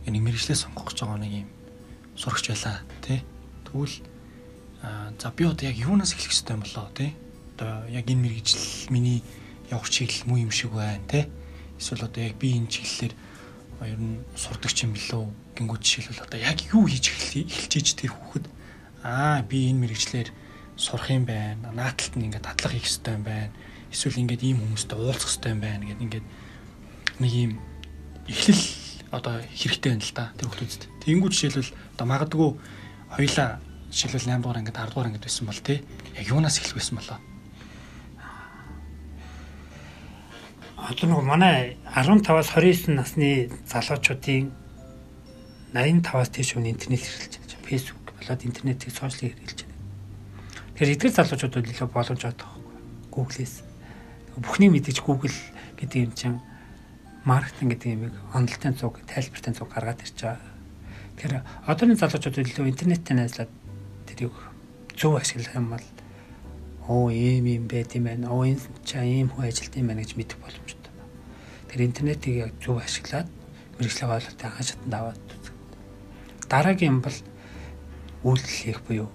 энэ 0.09 0.17
мэрэгчлээ 0.17 0.57
сонгох 0.57 0.89
гэж 0.89 1.05
байгаа 1.05 1.21
нэг 1.21 1.33
юм 1.45 1.49
сурагч 2.17 2.49
байлаа 2.49 2.81
те. 3.05 3.21
Тэгвэл 3.69 4.01
за 5.21 5.27
би 5.37 5.43
одоо 5.45 5.69
яг 5.69 5.77
юунаас 5.77 6.17
эхлэх 6.17 6.33
ёстой 6.33 6.57
юм 6.57 6.65
болоо 6.65 6.89
те. 6.97 7.13
Одоо 7.53 7.85
яг 7.93 8.09
энэ 8.09 8.25
мэрэгжил 8.25 8.89
миний 8.89 9.21
явах 9.69 9.93
чиглэл 9.93 10.25
муу 10.25 10.41
юм 10.41 10.49
шиг 10.49 10.73
байна 10.73 11.05
те. 11.05 11.29
Эсвэл 11.83 12.07
одоо 12.07 12.23
яг 12.23 12.39
би 12.39 12.55
энэ 12.55 12.71
чиглэлээр 12.71 13.13
ер 13.91 13.99
нь 13.99 14.23
сурдаг 14.39 14.71
юм 14.79 14.95
билүү 14.95 15.23
гингүүд 15.59 15.83
жишээлбэл 15.83 16.23
одоо 16.23 16.39
яг 16.39 16.63
юу 16.71 16.87
хийж 16.87 17.11
эхэлж 17.11 17.73
иж 17.75 17.87
тэр 17.99 18.15
хүүхэд 18.15 18.47
аа 19.03 19.43
би 19.43 19.67
энэ 19.67 19.83
мэрэгчлэр 19.83 20.31
сурах 20.79 21.11
юм 21.11 21.27
байна. 21.27 21.75
Нааталт 21.75 22.15
нь 22.15 22.31
ингээд 22.31 22.47
татлах 22.47 22.71
хийх 22.71 22.87
хэрэгтэй 22.87 23.19
юм 23.19 23.27
байна 23.27 23.51
эсвэл 23.93 24.25
ингээд 24.25 24.41
ийм 24.41 24.57
хүмүүстэй 24.57 24.97
уулзах 24.97 25.29
хэрэгтэй 25.29 25.51
юм 25.53 25.61
байна 25.61 25.85
гэдэг 25.85 26.01
ингээд 26.01 26.25
нэг 27.21 27.31
ийм 27.31 27.51
эхлэл 28.25 28.63
одоо 29.13 29.33
хэрэгтэй 29.53 29.89
байна 29.93 30.01
л 30.01 30.13
да 30.17 30.25
тэр 30.33 30.49
хүмүүсд. 30.49 30.81
Тэнгүүд 31.05 31.33
жишээлбэл 31.37 31.71
одоо 31.93 32.07
магадгүй 32.09 32.49
хоёлаа 33.13 33.49
жишээлбэл 33.93 34.29
8 34.33 34.41
дугаар 34.41 34.61
ингээд 34.65 34.79
10 34.81 34.89
дугаар 34.89 35.09
ингээд 35.13 35.25
байсан 35.29 35.45
бол 35.45 35.61
тий 35.61 35.79
яг 36.17 36.25
юунаас 36.25 36.57
эхлэх 36.57 36.77
байсан 36.81 36.97
болоо. 36.97 37.19
Одоо 40.93 41.09
нэг 41.09 41.25
манай 41.25 41.77
15-аас 41.89 42.53
29 42.53 42.93
насны 42.93 43.49
залуучуудын 43.65 44.53
85-аас 45.73 46.29
тийш 46.29 46.53
үн 46.53 46.69
интернет 46.69 47.01
хэрэглэж 47.01 47.33
байна. 47.33 47.65
Facebook 47.65 48.13
болоод 48.13 48.45
интернетийг 48.45 48.93
сошиалыг 48.93 49.33
хэрэглэж 49.33 49.59
байна. 49.65 49.73
Тэгэхээр 50.77 50.93
эдгээр 50.93 51.17
залуучууд 51.17 51.53
бол 51.57 51.71
илүү 51.73 51.89
боломж 51.89 52.21
авах 52.29 52.53
Google-ээс 53.09 53.55
бүхний 54.37 54.69
мэдээж 54.69 55.01
Google 55.01 55.33
гэдэг 55.81 55.97
юм 55.97 56.13
чинь 56.13 56.37
маркетинг 57.25 57.73
гэдэг 57.73 57.89
юмыг 57.89 58.13
онолтын 58.29 58.77
цуг, 58.77 59.01
тайлбартын 59.09 59.57
цуг 59.57 59.73
гаргаад 59.73 59.97
ирж 59.97 60.13
байгаа. 60.21 60.45
Тэгэхээр 61.17 61.33
одооны 61.73 61.97
залуучууд 61.97 62.37
илүү 62.37 62.69
интернеттэй 62.69 63.17
найзлаад 63.17 63.49
тэрийг 64.05 64.37
зөв 64.93 65.17
ашиглах 65.17 65.57
юм 65.57 65.73
бол 65.73 65.85
оо 66.85 67.09
ийм 67.09 67.49
юм 67.49 67.65
байт 67.65 67.97
юм 67.97 68.05
байна. 68.05 68.29
Оо 68.29 68.45
энэ 68.45 68.61
ча 68.85 69.01
ийм 69.01 69.33
хүн 69.33 69.49
ажилт 69.49 69.73
юм 69.73 69.89
байна 69.89 70.05
гэж 70.05 70.13
мэдэх 70.13 70.37
боломжтой. 70.37 70.82
Тэр 71.73 71.89
интернетийг 71.89 72.35
яг 72.37 72.53
зөв 72.61 72.77
ашиглаад 72.77 73.25
мэрэгжлийн 73.81 74.13
ойлголтыг 74.13 74.45
анхан 74.45 74.61
шатанд 74.69 74.93
аваад 74.93 75.21
дараагийн 76.45 76.93
юм 76.93 76.99
бол 77.01 77.17
үйлдэл 78.29 78.61
хийх 78.61 78.79
буюу 78.85 79.09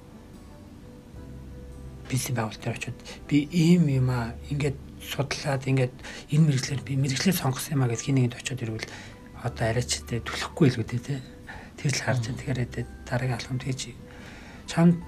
бизнес 2.11 2.35
байгуулалтын 2.35 2.75
очоод 2.75 2.99
би 3.31 3.47
ийм 3.47 3.87
юм 3.87 4.11
аа 4.11 4.35
ингээд 4.51 4.75
судлаад 4.99 5.71
ингээд 5.71 5.95
энэ 6.35 6.47
мэрэгчлэр 6.51 6.83
би 6.83 6.99
мэрэгчлээ 6.99 7.39
сонгосон 7.39 7.79
юм 7.79 7.87
а 7.87 7.91
гэж 7.95 8.01
хинэгэнд 8.03 8.35
очиод 8.35 8.63
ирвэл 8.67 8.91
одоо 9.47 9.65
арайч 9.71 10.03
тэ 10.03 10.19
түлхэхгүй 10.27 10.69
л 10.75 10.79
үү 10.83 10.87
тэ 10.91 11.23
тэр 11.79 11.93
л 11.95 12.03
харж 12.03 12.27
тэгэхээр 12.27 12.59
дараагийн 13.07 13.39
алхамд 13.39 13.63
хийж 13.63 13.95
чам 14.67 14.99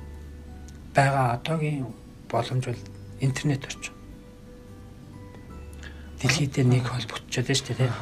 байгаа 0.94 1.34
одоогийн 1.34 1.90
боломж 2.30 2.64
бол 2.70 2.82
интернет 3.18 3.66
орчин. 3.66 3.99
Дэлхийд 6.20 6.56
нэг 6.68 6.84
холбогдчиход 6.84 7.48
байна 7.48 7.56
шүү 7.56 7.76
дээ. 7.80 7.92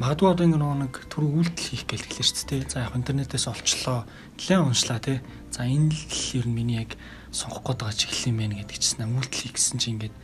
Магадгүй 0.00 0.28
одоо 0.32 0.44
ингэ 0.48 0.56
нэг 0.56 0.94
түр 1.12 1.24
үйлдэл 1.28 1.60
хийх 1.60 1.84
гэж 1.84 2.02
хэлсэн 2.08 2.36
шүү 2.40 2.48
дээ. 2.56 2.72
За 2.72 2.88
яг 2.88 2.96
интернетээс 2.96 3.52
олчлоо, 3.52 4.08
нэлээд 4.40 4.64
уншлаа 4.64 4.96
тий. 5.04 5.20
За 5.52 5.68
энэ 5.68 5.92
л 5.92 6.40
ер 6.40 6.46
нь 6.48 6.56
миний 6.56 6.80
яг 6.80 6.96
сонгох 7.28 7.76
гээд 7.76 7.84
байгаа 7.84 8.00
чиглэл 8.00 8.32
юм 8.32 8.38
байна 8.40 8.56
гэдэг 8.64 8.80
чинь 8.80 9.04
үйлдэл 9.04 9.40
хийх 9.44 9.54
гэсэн 9.60 9.76
чинь 9.76 9.92
ингээд 10.00 10.16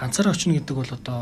ганцаараа 0.00 0.32
очно 0.32 0.56
гэдэг 0.56 0.76
бол 0.80 0.92
одоо 0.96 1.20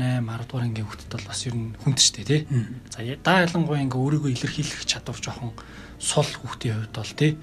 8 0.00 0.24
10 0.24 0.48
дугаар 0.48 0.64
ангийн 0.64 0.88
хүүхдэд 0.88 1.12
бол 1.12 1.28
бас 1.28 1.40
ер 1.44 1.54
нь 1.60 1.76
хүнд 1.76 1.98
штэ 2.00 2.24
тий. 2.24 2.40
За 2.88 3.04
даа 3.20 3.44
ялангуяа 3.44 3.84
ингээ 3.84 4.00
өөрийгөө 4.00 4.32
илэрхийлэх 4.32 4.88
чадвар 4.88 5.20
жоохон 5.20 5.52
сул 6.00 6.24
хүүхдийн 6.24 6.88
хувьд 6.88 6.96
бол 6.96 7.12
тий 7.12 7.36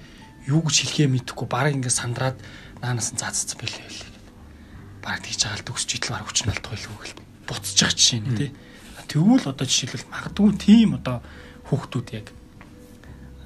юу 0.50 0.66
гэж 0.66 0.76
хэлхээ 0.90 1.08
мэдэхгүй 1.14 1.46
бараг 1.46 1.78
ингээ 1.78 1.94
сандраад 1.94 2.36
наанаас 2.82 3.14
нь 3.14 3.20
заацсан 3.22 3.54
байлээ 3.54 3.86
байлээ. 3.86 4.10
Бараг 5.06 5.22
тийж 5.22 5.40
хаалт 5.46 5.70
өгсөж 5.70 5.90
идэл 6.00 6.18
бараг 6.18 6.26
хүчин 6.26 6.50
алдах 6.50 6.72
байлгүй 6.74 6.96
гэл 6.98 7.29
буцчих 7.50 7.90
жишээ 7.90 8.22
нь 8.22 8.36
тий. 8.38 8.50
Тэгвэл 9.10 9.50
одоо 9.50 9.66
жишээлбэл 9.66 10.06
магадгүй 10.06 10.50
тийм 10.54 10.94
одоо 11.02 11.18
хүүхдүүд 11.66 12.08
яг 12.14 12.26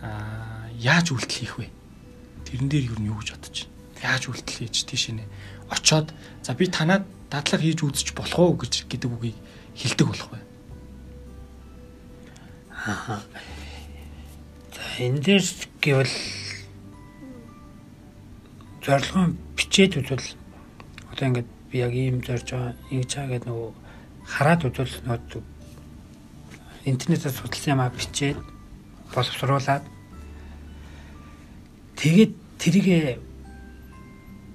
аа 0.04 0.68
яаж 0.76 1.16
үйлдэл 1.16 1.40
хийх 1.40 1.56
вэ? 1.56 1.72
Тэрэн 2.44 2.68
дээр 2.68 2.92
юу 2.92 3.16
юу 3.16 3.18
гэж 3.24 3.32
бодож 3.32 3.56
байна? 3.64 4.04
Яаж 4.04 4.22
үйлдэл 4.28 4.60
хийж 4.60 4.76
тийш 4.84 5.08
нэ 5.16 5.24
очоод 5.72 6.12
за 6.44 6.52
би 6.54 6.68
танаад 6.68 7.08
дадлага 7.32 7.64
хийж 7.64 7.80
үзэж 7.80 8.12
болох 8.12 8.38
уу 8.38 8.54
гэж 8.60 8.84
гэдэг 8.84 9.10
үгийг 9.10 9.38
хэлдэг 9.74 10.06
болох 10.06 10.28
бай. 10.30 10.42
Аа. 12.84 13.20
За 14.76 14.82
энэ 15.00 15.20
дээр 15.24 15.44
гэвэл 15.80 16.16
зорилгоо 18.84 19.32
бичээд 19.56 19.96
үзвэл 19.96 20.28
одоо 21.10 21.24
ингээд 21.28 21.48
би 21.72 21.76
яг 21.80 21.92
ийм 21.96 22.20
зорж 22.20 22.46
байгаа 22.52 22.76
ингэж 22.92 23.10
байгаа 23.16 23.32
гэдэг 23.32 23.48
нөгөө 23.48 23.72
хараад 24.26 24.64
үзвэл 24.64 25.04
нөгөө 25.04 25.42
интернетээр 26.84 27.32
судалсан 27.32 27.74
юмаа 27.76 27.90
бичээд 27.92 28.38
боловсруулад 29.14 29.84
тэгээд 32.00 32.32
тэрийг 32.60 33.20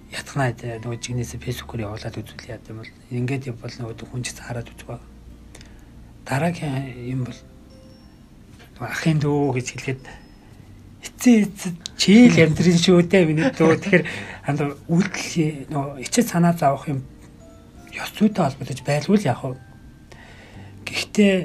ятгнаа 0.09 0.53
нөгөө 0.57 0.99
жигнэсээ 1.05 1.39
фэйсбүүкээр 1.41 1.85
явуулаад 1.85 2.17
үзүүл 2.17 2.49
яа 2.49 2.61
гэм 2.65 2.81
бол 2.81 2.91
ингээд 3.13 3.53
бол 3.61 3.75
нөгөө 3.77 4.09
хүн 4.09 4.23
ч 4.25 4.33
хараад 4.37 4.69
баг. 4.89 5.01
Дараагийн 6.25 7.13
юм 7.13 7.21
бол 7.29 7.39
ахын 8.81 9.21
дөө 9.21 9.53
гэж 9.53 9.67
хэлгээд 9.69 10.03
эцээ 11.05 11.35
эцээ 11.45 11.71
чийл 11.99 12.37
амьдрын 12.41 12.79
шүү 12.81 13.05
дээ 13.05 13.29
миний 13.29 13.49
дөө 13.53 13.77
тэгэхээр 13.77 14.03
анд 14.49 14.59
үйлдэл 14.89 15.69
нөгөө 15.69 16.01
ичээ 16.09 16.25
санаа 16.25 16.53
заавах 16.57 16.89
юм 16.89 17.05
ёс 17.95 18.11
зүйтэй 18.13 18.43
холбогдож 18.43 18.79
байлгүй 18.85 19.17
л 19.17 19.29
яг 19.29 19.37
хав. 19.41 19.55
Гэхдээ 20.85 21.37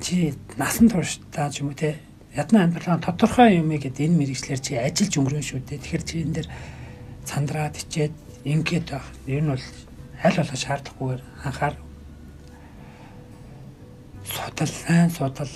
чи 0.00 0.34
насан 0.58 0.88
турш 0.90 1.20
та 1.32 1.48
ч 1.48 1.62
юм 1.62 1.72
уу 1.72 1.78
те 1.78 2.00
ядна 2.34 2.64
амьдралаа 2.66 2.98
тодорхой 3.00 3.56
юм 3.62 3.70
гээд 3.70 4.02
энэ 4.02 4.18
мэрэгчлэр 4.18 4.60
чи 4.60 4.74
ажиллаж 4.76 5.14
өнгөрөн 5.16 5.44
шүү 5.44 5.60
дээ. 5.64 5.80
Тэгэхээр 5.80 6.04
чи 6.04 6.14
энэ 6.22 6.34
дэр 6.42 6.48
цандраад 7.24 7.74
ичээд 7.78 8.14
ингээд 8.44 8.86
байх. 8.90 9.08
Нь 9.24 9.48
бол 9.48 9.64
аль 10.24 10.38
болох 10.38 10.58
шаардлагагүйгээр 10.58 11.22
анхаар 11.46 11.74
судал 14.24 14.72
сайн 14.72 15.10
судал 15.10 15.54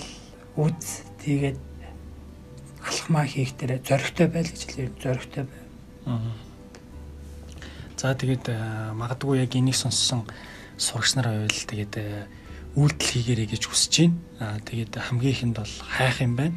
үз 0.57 1.03
тэгээд 1.21 1.59
алхмаа 2.85 3.25
хийх 3.27 3.53
дээр 3.57 3.81
зоригтой 3.83 4.27
байл 4.31 4.49
гэж 4.49 4.61
хэлээ. 4.65 4.89
Зоригтой 5.03 5.43
бай. 5.45 5.61
За 7.99 8.15
тэгээд 8.15 8.47
магадгүй 8.95 9.43
яг 9.43 9.59
энийг 9.59 9.75
сонссон 9.75 10.23
сурагч 10.79 11.19
нар 11.19 11.35
байвал 11.35 11.51
тэгээд 11.51 11.95
үйлдэл 12.79 13.11
хийгэрэй 13.11 13.47
гэж 13.51 13.67
хүсэж 13.67 13.93
байна. 13.99 14.15
Аа 14.39 14.55
тэгээд 14.63 14.95
хамгийн 14.95 15.35
ихэнд 15.35 15.59
бол 15.59 15.75
хайх 15.83 16.23
юм 16.23 16.39
байна. 16.39 16.55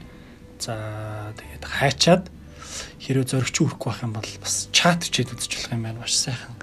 За 0.62 1.34
тэгээд 1.34 1.64
хайчаад 1.66 2.24
хэрвээ 3.02 3.26
зөрөгч 3.26 3.56
үрхгүй 3.58 3.90
байх 3.90 4.06
юм 4.06 4.14
бол 4.14 4.30
бас 4.38 4.70
чат 4.70 5.02
хичээд 5.02 5.34
үзэж 5.34 5.50
болох 5.50 5.74
юм 5.74 5.82
байна. 5.82 5.98
Маш 5.98 6.14
сайхан 6.14 6.54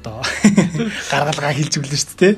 одоо 0.00 0.24
гаргалгаа 1.12 1.52
хэлж 1.52 1.72
өглөө 1.76 2.00
шүү 2.00 2.16
дээ. 2.16 2.34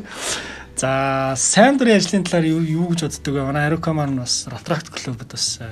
За 0.75 0.91
сайн 1.39 1.79
дурын 1.79 2.03
ажлын 2.03 2.27
талаар 2.27 2.51
юу 2.51 2.91
гэж 2.91 3.07
боддөг 3.07 3.35
вэ? 3.39 3.47
Манай 3.47 3.71
Арукамар 3.71 4.11
нь 4.11 4.19
бас 4.19 4.51
Рафтракт 4.51 4.91
клубд 4.91 5.31
бас 5.31 5.63
э, 5.63 5.71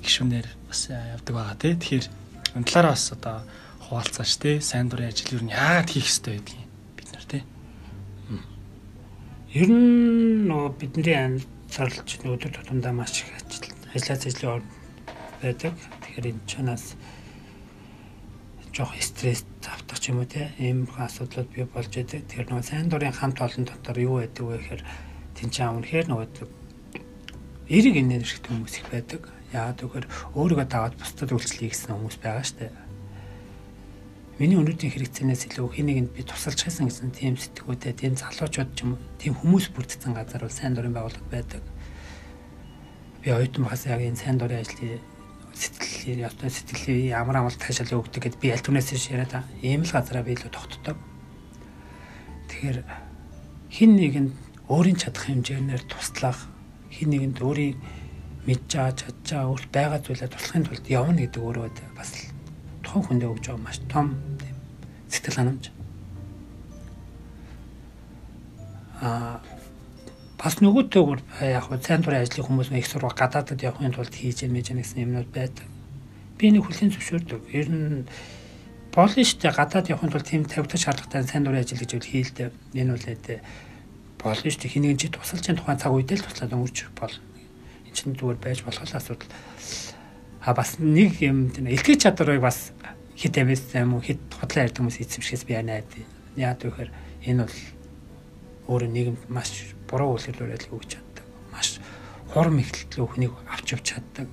гишүүнээр 0.00 0.48
бас 0.64 0.88
э, 0.88 0.96
явдаг 1.12 1.34
байгаа 1.36 1.60
тий. 1.60 1.76
Тэгэхээр 1.76 2.06
энэ 2.56 2.64
талаараа 2.64 2.96
бас 2.96 3.12
одоо 3.12 3.44
хуваалцаач 3.88 4.32
тий. 4.36 4.60
Сайн 4.60 4.88
дурын 4.92 5.08
ажил 5.08 5.40
юу 5.40 5.48
яагаад 5.48 5.88
хийх 5.88 6.04
хэрэгтэй 6.04 6.36
байдгийг 6.36 6.68
бид 6.96 7.08
нар 7.12 7.24
тий. 7.24 7.42
Ер 9.56 9.68
нь 9.72 10.44
нөгөө 10.44 10.70
бидний 10.76 11.16
амьсгалч 11.16 12.20
өдөр 12.20 12.52
тутамдаа 12.52 12.92
маш 12.92 13.24
их 13.24 13.32
ажил 13.32 13.72
ажлаас 13.96 14.28
ажлын 14.28 14.62
байдаг. 15.40 15.72
Тэгэхээр 16.04 16.30
энэ 16.36 16.44
чанаас 16.44 16.94
жоох 18.76 18.92
стресс 19.00 19.48
автах 19.64 20.04
юм 20.04 20.20
уу 20.20 20.28
те 20.28 20.52
ийм 20.60 20.84
асуудлууд 20.84 21.48
бий 21.48 21.64
болж 21.64 21.88
байдаг. 21.88 22.28
Тэгэхээр 22.28 22.48
нөгөө 22.52 22.68
сайн 22.68 22.92
дурын 22.92 23.16
хамт 23.16 23.40
олон 23.40 23.64
дотор 23.64 23.96
юу 23.98 24.20
байдаг 24.20 24.44
вэ 24.44 24.56
гэхээр 24.60 24.82
тэнцээ 25.34 25.66
үнэхээр 25.66 26.06
нөгөө 26.12 26.28
эрэг 27.68 27.94
энергитэй 27.96 28.52
хүмүүс 28.52 28.74
их 28.80 28.86
байдаг. 28.92 29.22
Яагаад 29.52 29.80
гэвэл 29.80 30.12
өөрийгөө 30.36 30.66
даваад 30.68 30.94
бусдад 31.00 31.32
үйлчлэе 31.32 31.72
гэсэн 31.72 31.96
хүмүүс 31.96 32.16
байгаа 32.20 32.44
штэ. 32.44 32.68
Миний 34.38 34.54
өнөөдрийн 34.54 34.94
хэрэгцээнээс 34.94 35.50
илүү 35.50 35.66
хин 35.74 35.86
нэгэнд 35.90 36.10
би 36.14 36.22
тусалж 36.22 36.62
хайсан 36.62 36.86
гэсэн 36.86 37.10
тийм 37.10 37.34
сэтгүүтэй, 37.34 37.90
тийм 37.90 38.14
залуучууд 38.14 38.70
ч 38.70 38.86
юм 38.86 38.94
тийм 39.18 39.34
хүмүүс 39.34 39.74
бүрдсэн 39.74 40.14
газар 40.14 40.46
бол 40.46 40.54
сайн 40.54 40.78
дурын 40.78 40.94
байгууллага 40.94 41.26
байдаг. 41.26 41.62
Би 43.18 43.34
оюутан 43.34 43.66
багаас 43.66 43.90
яг 43.90 43.98
энэ 43.98 44.14
сайн 44.14 44.38
дурын 44.38 44.62
ажлыг 44.62 45.02
сэтгэл 45.58 46.30
одоо 46.30 46.46
сэтгэлийн 46.46 47.18
ямар 47.18 47.42
амал 47.42 47.58
таашаал 47.58 47.98
өгдөг 47.98 48.30
гэд 48.30 48.38
би 48.38 48.54
аль 48.54 48.62
түнээс 48.62 49.10
яриад 49.10 49.42
ийм 49.58 49.82
л 49.82 49.90
газараа 49.90 50.22
би 50.22 50.38
илүү 50.38 50.54
тогтдог. 50.54 50.94
Тэгэхээр 52.46 52.78
хин 53.74 53.90
нэгэнд 53.98 54.32
өөрийн 54.70 55.02
чадах 55.02 55.26
хэмжээгээр 55.26 55.82
туслах 55.90 56.46
хин 56.94 57.10
нэгэнд 57.10 57.42
өөрийн 57.42 57.74
мэдж 58.46 58.70
байгаа 58.70 58.94
чадж 58.94 59.26
байгаа 59.34 59.50
өөрт 59.50 59.70
байгаа 59.74 59.98
зүйлээ 59.98 60.30
туслахын 60.30 60.66
тулд 60.70 60.86
явна 60.86 61.26
гэдэг 61.26 61.42
өөрөө 61.42 61.66
бас 61.98 62.37
тухайн 62.88 63.04
хүндээ 63.04 63.28
өгж 63.28 63.44
байгаа 63.52 63.60
маш 63.60 63.78
том 63.92 64.16
сэтгэл 65.12 65.36
ханамж. 65.36 65.64
Аа 69.04 69.44
бас 70.38 70.62
нөгөөтэйгөр 70.62 71.20
яг 71.52 71.68
хөө 71.68 71.82
сайн 71.84 72.00
дурын 72.00 72.24
ажлын 72.24 72.46
хүмүүс 72.46 72.72
их 72.72 72.86
сурга 72.88 73.12
гадаадад 73.12 73.60
явахын 73.60 73.92
тулд 73.92 74.14
хийж 74.14 74.48
мэж 74.48 74.72
гэсэн 74.72 75.04
юмнууд 75.04 75.28
байдаг. 75.34 75.66
Би 76.38 76.48
нэг 76.48 76.64
хүлийн 76.64 76.94
зөвшөөрдөг. 76.94 77.42
Ер 77.52 77.68
нь 77.68 78.06
болно 78.94 79.18
дээ 79.18 79.52
гадаад 79.52 79.90
явахын 79.90 80.14
тулд 80.14 80.30
тийм 80.30 80.46
тавигдах 80.46 80.78
шаардлагатай 80.78 81.26
сайн 81.26 81.44
дурын 81.44 81.60
ажил 81.60 81.82
гэж 81.82 81.92
хэлдэг. 82.06 82.54
Энэ 82.72 82.94
бол 82.94 83.06
edhe 83.10 83.42
болно 84.22 84.46
дээ 84.46 84.70
хэнийг 84.70 84.96
чи 85.02 85.10
тусалж 85.10 85.42
тухайн 85.42 85.78
цаг 85.78 85.92
үедээ 85.92 86.22
л 86.22 86.26
туслаад 86.30 86.54
өнгөрч 86.54 86.78
болно. 86.94 87.22
Энд 87.86 87.94
чинь 87.98 88.14
зүгээр 88.14 88.38
байж 88.38 88.62
болох 88.62 88.86
асуудал. 88.86 89.26
А 90.48 90.54
бас 90.56 90.78
нэг 90.80 91.20
юм 91.20 91.52
тийм 91.52 91.68
илтгэж 91.68 92.08
чадварыг 92.08 92.40
бас 92.40 92.72
хит 93.12 93.36
амис 93.36 93.68
юм 93.76 93.92
уу 93.92 94.00
хит 94.00 94.16
хотлон 94.32 94.64
ярьдаг 94.64 94.80
хүмүүс 94.80 94.96
эзэмшихээс 95.04 95.44
би 95.44 95.52
яанаад 95.52 95.84
яад 96.40 96.64
вэхээр 96.64 96.90
энэ 97.28 97.44
бол 97.44 97.58
өөрөө 98.72 98.88
нийгэмд 98.88 99.28
маш 99.28 99.76
буруу 99.84 100.16
үйлдвэрлэл 100.16 100.72
өгч 100.72 100.96
чаддаг. 100.96 101.26
Маш 101.52 101.84
хурм 102.32 102.64
ихтлээ 102.64 103.04
өхнийг 103.04 103.36
авч 103.44 103.76
явж 103.76 103.84
чаддаг. 103.92 104.28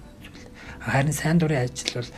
Харин 0.80 1.12
сайн 1.12 1.36
дурын 1.36 1.68
ажил 1.68 2.00
бол 2.00 2.12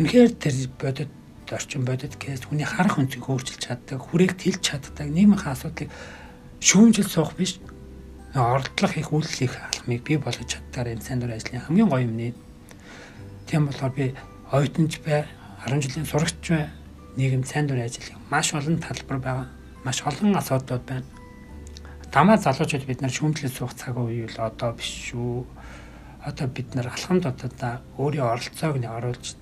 үнэхээр 0.00 0.30
тэр 0.40 0.56
бодит 0.80 1.12
орчин 1.52 1.84
бодит 1.84 2.16
кейс 2.16 2.40
хүний 2.48 2.64
харах 2.64 2.96
өнцгийг 2.96 3.28
өөрчилж 3.28 3.60
чаддаг, 3.60 4.00
хүрээг 4.00 4.40
тэлж 4.40 4.64
чаддаг, 4.64 5.04
нийгмийн 5.04 5.36
асуудлыг 5.36 5.92
шүүмжил 6.64 7.12
суух 7.12 7.36
биш 7.36 7.60
ордлох 8.32 8.96
их 8.96 9.12
үйл 9.12 9.28
хийх 9.28 9.52
алхмыг 9.80 10.04
бий 10.04 10.18
болгож 10.20 10.44
чаддаар 10.44 10.92
энэ 10.92 11.00
сайн 11.00 11.24
дурын 11.24 11.40
ажлын 11.40 11.64
хамгийн 11.64 11.88
гоё 11.88 12.04
юм 12.04 12.14
нэ. 12.20 12.36
Тийм 13.48 13.64
болохоор 13.66 13.92
би 13.96 14.12
оюутанч 14.52 15.00
бай, 15.00 15.24
10 15.64 15.80
жилийн 15.80 16.04
сурагч 16.04 16.44
бай, 16.52 16.68
нийгэм 17.16 17.48
сайн 17.48 17.64
дурын 17.64 17.88
ажлын 17.88 18.20
маш 18.28 18.52
олон 18.52 18.76
талбар 18.76 19.18
байгаа. 19.18 19.48
Маш 19.84 20.04
олон 20.04 20.36
асуудлууд 20.36 20.84
байна 20.84 21.08
дамаа 22.10 22.36
залуучууд 22.42 22.86
бид 22.86 23.00
нар 23.00 23.12
шүүмжлэл 23.14 23.54
суух 23.54 23.74
цаг 23.78 23.94
үе 23.94 24.26
л 24.26 24.38
одоо 24.42 24.74
биш 24.74 25.14
шүү. 25.14 25.46
Одоо 26.26 26.46
бид 26.50 26.74
нар 26.74 26.90
алхамд 26.90 27.26
одоо 27.26 27.78
өөрийн 28.02 28.26
оролцоог 28.26 28.76
нь 28.82 28.90
оруулж 28.90 29.38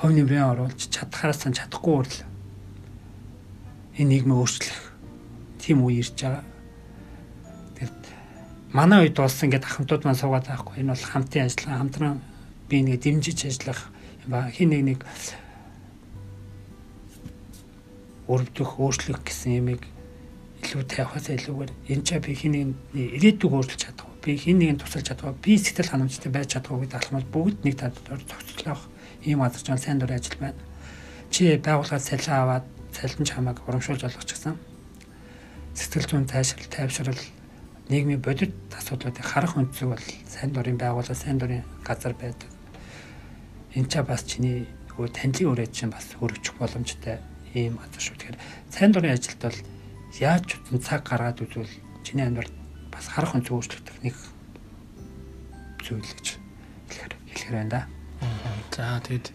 хувь 0.00 0.14
нэмрээ 0.16 0.44
оруулж 0.56 0.80
чадхаараас 0.88 1.44
нь 1.44 1.52
чадахгүй 1.52 1.94
үл 2.00 2.14
энэ 4.00 4.08
нийгмийг 4.08 4.40
өөрчлөх 4.40 4.80
тийм 5.60 5.84
үе 5.84 6.00
ирж 6.00 6.16
байгаа. 6.16 6.44
Манай 8.72 9.06
үед 9.06 9.14
болсон 9.14 9.46
ингээд 9.46 9.66
ахмадууд 9.66 10.02
маань 10.02 10.18
суугаад 10.18 10.46
байхгүй. 10.50 10.82
Энэ 10.82 10.90
бол 10.90 11.04
хамтын 11.06 11.46
ажиллагаа 11.46 11.78
хамтран 11.78 12.18
би 12.68 12.82
нэг 12.82 12.98
дэмжиж 13.02 13.46
ажиллах 13.46 13.90
хин 14.26 14.70
нэг 14.74 14.82
нэг 14.82 15.00
өрөвдөх 18.26 18.82
өөрчлөх 18.82 19.22
гэсэн 19.22 19.62
юмыг 19.62 19.86
илүү 20.66 20.82
тавихаас 20.82 21.30
илүүгээр 21.30 21.72
энэ 21.94 22.02
ч 22.02 22.10
би 22.18 22.34
хэнийг 22.34 22.74
ирээдүг 22.90 23.52
өөрчилж 23.54 23.82
чадах. 23.86 24.10
Би 24.18 24.34
хин 24.34 24.58
нэгэн 24.58 24.82
тусалж 24.82 25.06
чадах. 25.14 25.38
Би 25.38 25.54
сэтгэл 25.54 25.94
ханамжтай 25.94 26.30
байж 26.34 26.58
чадах 26.58 26.74
гэдэг 26.74 26.98
алхмал 26.98 27.26
бүгд 27.30 27.62
нэг 27.62 27.78
талаар 27.78 28.18
зохицлох 28.26 28.90
ийм 29.22 29.46
азарч 29.46 29.70
сайн 29.78 30.02
дурын 30.02 30.18
ажил 30.18 30.42
байна. 30.42 30.58
Чи 31.30 31.54
байгууллагаас 31.54 32.10
салхи 32.10 32.34
аваад 32.34 32.66
салхин 32.90 33.26
чамайг 33.30 33.62
урамшуулж 33.62 34.02
олгох 34.02 34.26
гэсэн. 34.26 34.58
Сэтгэл 35.78 36.10
зүйн 36.10 36.26
цаашрал, 36.26 36.66
тайвшрал, 36.66 37.22
нийгмийн 37.88 38.22
бодит 38.22 38.54
асуудлуудыг 38.74 39.22
харах 39.22 39.56
өнцөг 39.56 39.94
бол 39.94 40.06
сайн 40.26 40.50
дурын 40.50 40.78
байгууллага, 40.78 41.14
сайн 41.14 41.38
дурын 41.38 41.62
газар 41.86 42.14
байдаг. 42.18 42.50
Энд 43.74 43.92
ч 43.92 44.02
бас 44.02 44.26
чиний 44.26 44.66
нөгөө 44.90 45.08
танилын 45.14 45.52
үрээд 45.54 45.72
чинь 45.72 45.94
бас 45.94 46.10
хөрөгчих 46.18 46.58
боломжтой 46.58 47.22
ийм 47.54 47.78
газар 47.78 48.02
шүү. 48.02 48.16
Тэгэхээр 48.18 48.38
сайн 48.74 48.90
дурын 48.90 49.14
ажилд 49.14 49.38
бол 49.38 49.60
яаж 50.18 50.42
ч 50.50 50.50
утсан 50.58 50.80
цаг 50.82 51.00
гаргаад 51.06 51.38
үзвэл 51.44 51.70
чиний 52.02 52.26
амьдрал 52.26 52.50
бас 52.90 53.06
харах 53.06 53.38
өнцөг 53.38 53.54
өөрчлөгдөх 53.54 53.96
нэг 54.02 54.16
зүйл 55.86 56.02
гэж 56.02 56.26
хэлэхээр 56.90 57.12
хэлэхээр 57.30 57.56
байна 57.56 57.70
да. 57.70 57.82
За 58.74 59.00
тэгэд 59.00 59.30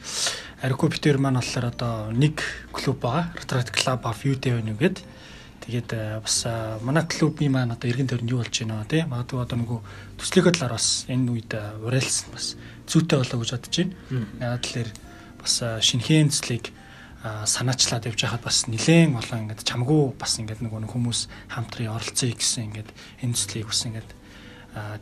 Арико 0.61 0.89
Питер 0.89 1.17
маань 1.17 1.39
болохоор 1.39 1.65
одоо 1.71 2.11
нэг 2.11 2.41
клуб 2.75 2.99
байгаа. 2.99 3.33
Retreat 3.37 3.69
Club 3.71 4.05
of 4.05 4.19
UTV 4.25 4.61
нэгэд 4.61 5.01
тэгээд 5.61 5.89
э, 5.93 6.19
бас 6.19 6.45
э, 6.49 6.79
манай 6.81 7.05
клубын 7.05 7.51
маань 7.53 7.71
одоо 7.71 7.87
иргэн 7.89 8.09
тойронд 8.09 8.31
юу 8.31 8.41
болж 8.41 8.55
байна 8.57 8.85
тий 8.89 9.05
магадгүй 9.05 9.39
одоо 9.41 9.57
нөгөө 9.61 9.79
төслийнхөө 10.17 10.53
талаар 10.57 10.75
бас 10.75 11.05
энэ 11.05 11.29
үед 11.29 11.51
э, 11.53 11.61
урайлсан 11.85 12.33
бас 12.33 12.45
зүйтэй 12.89 13.17
болоо 13.21 13.37
гэж 13.39 13.51
бодож 13.53 13.75
байна. 13.77 13.93
Яагаад 14.41 14.63
тэлэр 14.65 14.89
бас 15.37 15.53
шинэхэн 15.85 16.33
цэцлийг 16.33 16.65
санаачлаад 17.21 18.09
явж 18.09 18.19
байхад 18.25 18.41
бас 18.41 18.65
нилээн 18.65 19.13
олон 19.13 19.41
ингээд 19.45 19.61
чамгүй 19.61 20.17
бас 20.17 20.41
ингээд 20.41 20.65
нөгөө 20.65 20.89
хүмүүс 20.89 21.19
хамтран 21.53 21.93
оролцъё 21.93 22.33
гэсэн 22.33 22.73
ингээд 22.73 22.89
энэ 23.21 23.35
төслийг 23.37 23.69
бас 23.69 23.85
ингээд 23.85 24.09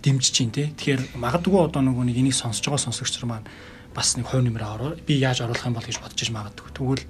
дэмжиж 0.03 0.33
чинь 0.35 0.51
тий. 0.51 0.75
Тэгэхээр 0.75 1.15
магадгүй 1.15 1.63
одоо 1.63 1.79
нөгөө 1.79 2.11
нэг 2.11 2.19
энийг 2.19 2.35
сонсож 2.35 2.67
байгаа 2.67 2.91
сонсогч 2.91 3.23
нар 3.23 3.39
маань 3.39 3.47
бас 3.95 4.17
нэг 4.19 4.27
хувь 4.27 4.43
нэмрээ 4.43 4.67
ороо 4.67 4.91
би 5.07 5.15
яаж 5.15 5.47
оруулах 5.47 5.63
юм 5.63 5.79
бол 5.79 5.87
гэж 5.87 5.97
бодож 6.03 6.19
иж 6.19 6.29
магадгүй. 6.35 6.69
Тэгвэл 6.75 7.03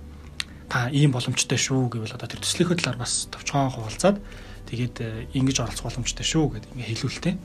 та 0.70 0.88
ийм 0.94 1.12
боломжтой 1.12 1.58
шүү 1.58 1.90
гэвэл 1.90 2.16
одоо 2.16 2.30
тэр 2.30 2.46
төслийнхөө 2.46 2.78
талаар 2.78 3.02
бас 3.02 3.26
товчхон 3.34 3.74
хуваалцаад 3.74 4.18
тэгээд 4.70 5.34
ингэж 5.34 5.58
оролцох 5.66 5.90
боломжтой 5.90 6.26
шүү 6.26 6.46
гэдэг 6.54 6.72
ингээ 6.78 6.90
хэлүүлтэй. 6.94 7.36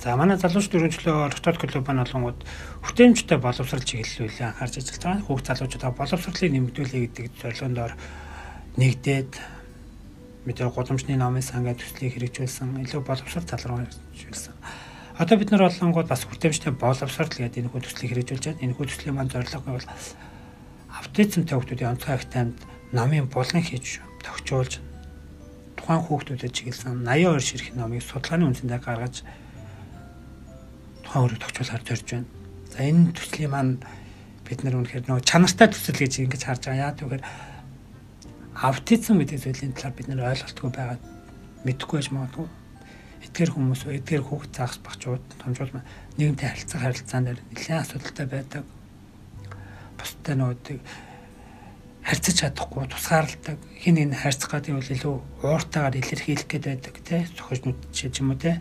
За 0.00 0.16
манай 0.16 0.40
залууч 0.40 0.72
дөрвөнчлөө 0.72 1.28
Ротод 1.28 1.60
клуб 1.60 1.84
маань 1.84 2.04
болонгууд 2.04 2.40
хүртээмжтэй 2.84 3.36
боловсрал 3.36 3.84
чиглэлүүл 3.84 4.48
анхаарч 4.48 4.80
ажиллаж 4.80 5.00
байгаа. 5.04 5.24
Хүүхд 5.28 5.46
залуучуудаа 5.48 5.92
боловсролыг 5.92 6.52
нэмэгдүүлэх 6.56 7.04
гэдэг 7.04 7.26
зорилгондоор 7.36 7.92
нэгдээд 8.80 9.32
мэдээ 10.48 10.68
гудамжны 10.72 11.20
номын 11.20 11.44
сангаа 11.44 11.76
төслийг 11.76 12.16
хэрэгжүүлсэн, 12.16 12.80
илүү 12.80 13.00
боловсрол 13.04 13.44
тал 13.44 13.64
руу 13.68 13.84
хэрэгжүүлсэн. 13.84 14.54
Одоо 15.20 15.36
бид 15.36 15.52
нар 15.52 15.68
болонгууд 15.68 16.08
бас 16.08 16.24
хүртээмжтэй 16.24 16.72
боловсрал 16.72 17.28
гэдэг 17.28 17.60
энэ 17.60 17.68
хүү 17.68 17.84
төслийг 17.84 18.08
хэрэгжүүлж 18.16 18.44
байна. 18.56 18.62
Энэ 18.64 18.76
хүү 18.80 18.86
төслийн 18.88 19.16
маань 19.20 19.28
зорилго 19.28 19.68
бол 19.68 19.84
аутизмтай 21.00 21.56
хүүхдүүдийн 21.56 21.92
онцгой 21.96 22.16
их 22.20 22.28
таймд 22.28 22.56
номын 22.92 23.26
булган 23.32 23.64
хийж 23.64 24.04
тохижуулж 24.20 24.84
тухайн 25.80 26.04
хүүхдүүдэд 26.04 26.52
чиглэсэн 26.52 27.02
82 27.08 27.40
ширхэг 27.40 27.74
номыг 27.74 28.04
судалгааны 28.04 28.44
үндсэндээ 28.52 28.80
гаргаж 28.84 29.24
тухайн 31.04 31.24
өрөө 31.24 31.40
тогтчуулахаар 31.40 31.84
зорж 31.88 32.06
байна. 32.12 32.28
За 32.68 32.78
энэ 32.84 33.16
төслийн 33.16 33.50
маань 33.50 33.74
бид 34.44 34.60
нар 34.62 34.76
үнэхээр 34.76 35.08
нөгөө 35.08 35.24
чанартай 35.24 35.68
төсөл 35.72 35.98
гэж 35.98 36.12
ингэж 36.28 36.42
харж 36.44 36.62
байгаа. 36.68 36.84
Яа 36.84 36.94
гэвэл 36.94 37.24
аутизм 38.60 39.16
гэдэг 39.18 39.38
зүйлийн 39.40 39.74
талаар 39.74 39.96
бид 39.96 40.08
нар 40.12 40.30
ойлголтгүй 40.30 40.70
байгаад 40.70 41.02
мэдэхгүй 41.64 41.96
байж 41.98 42.08
магадгүй. 42.12 42.46
Эдгээр 43.20 43.50
хүмүүс, 43.52 43.80
эдгээр 43.88 44.24
хүүхд 44.26 44.52
заахс 44.56 44.78
багчууд, 44.80 45.24
томчууд 45.40 45.70
нийгэмтэй 46.16 46.48
харилцаа 46.48 46.80
харилцаан 46.80 47.24
дээр 47.28 47.40
нэлээд 47.52 47.82
асуудалтай 47.84 48.26
байдаг. 48.26 48.64
Бусдад 50.00 50.36
нөгөө 50.40 50.80
харьцаж 52.00 52.34
чадахгүй 52.40 52.88
тусгаарладаг 52.88 53.58
хин 53.76 53.96
энэ 54.00 54.16
харьцах 54.16 54.50
гэдэг 54.56 54.74
бол 54.74 54.94
илүү 54.96 55.14
ууртаагаар 55.44 56.00
илэрхийлэх 56.00 56.48
гээд 56.48 56.64
байдаг 56.64 56.96
тий 57.04 57.22
зохиожнууд 57.36 57.80
ч 57.92 58.08
юм 58.08 58.32
уу 58.32 58.40
тий 58.40 58.56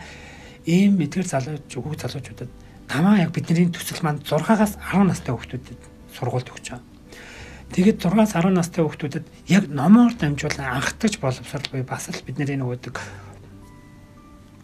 ийм 0.67 0.99
эдгээр 0.99 1.27
залууч 1.31 1.71
хүүхд 1.71 2.03
залуучуудад 2.03 2.51
тамаа 2.91 3.23
яг 3.23 3.31
бидний 3.31 3.71
төсөл 3.71 4.03
маань 4.03 4.19
6-аас 4.21 4.75
10 4.75 5.07
настай 5.07 5.31
хүүхдүүдэд 5.31 5.81
сургуульд 6.13 6.51
өгч 6.51 6.65
байгаа. 6.75 6.83
Тэгээд 7.73 7.97
6-аас 8.03 8.33
10 8.35 8.53
настай 8.53 8.81
хүүхдүүдэд 8.83 9.25
яг 9.47 9.63
номоор 9.71 10.13
дамжуулан 10.19 10.75
анхдагч 10.75 11.21
боловсрал 11.23 11.69
буюу 11.71 11.87
бас 11.87 12.11
л 12.11 12.25
бидний 12.27 12.59
нөгөөдөг 12.59 12.95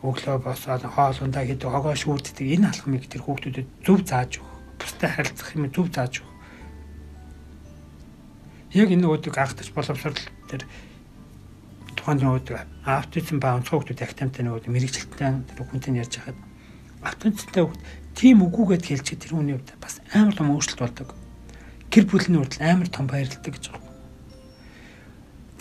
өглөө 0.03 0.37
босоод 0.45 0.83
хоолундаа 0.85 1.43
хийдэг 1.47 1.69
хогоо 1.69 1.95
шүүрддэг 1.95 2.45
энэ 2.59 2.69
алхмыг 2.69 3.09
тэр 3.09 3.23
хүүхдүүдэд 3.25 3.67
зөв 3.81 3.99
зааж 4.05 4.37
өгөх. 4.37 4.53
Бустай 4.77 5.09
харилцах 5.09 5.49
юм 5.55 5.65
зөв 5.73 5.87
зааж 5.89 6.21
өгөх. 6.21 6.34
Яг 8.75 8.91
энэ 8.91 9.07
нөгөөдөг 9.07 9.31
анхдагч 9.39 9.71
боловсрал 9.71 10.19
тэр 10.51 10.67
тухайн 11.95 12.19
нөгөө 12.19 12.59
аутизм 12.83 13.39
ба 13.39 13.55
онцгой 13.55 13.79
хүүхдүүд 13.79 14.03
актамтай 14.03 14.43
нөгөө 14.43 14.67
мэрэгчлэлтэй 14.67 15.31
тэр 15.47 15.59
хүнтэй 15.63 15.95
ярьж 15.95 16.19
хахад 16.19 16.37
аутизмтай 17.07 17.63
хүүхд 17.63 17.81
тийм 18.19 18.43
үгүйгээд 18.43 18.83
хэлчихээ 18.83 19.21
тэр 19.23 19.33
хүний 19.39 19.55
хувьд 19.55 19.79
бас 19.79 20.03
амар 20.11 20.35
том 20.35 20.51
өөрчлөлт 20.51 20.83
болдог. 20.83 21.09
Гэр 21.87 22.03
бүлийн 22.03 22.39
хүртэл 22.43 22.67
амар 22.67 22.89
том 22.91 23.07
баярлалтай 23.07 23.51
гэж 23.55 23.63
байна. 23.71 23.89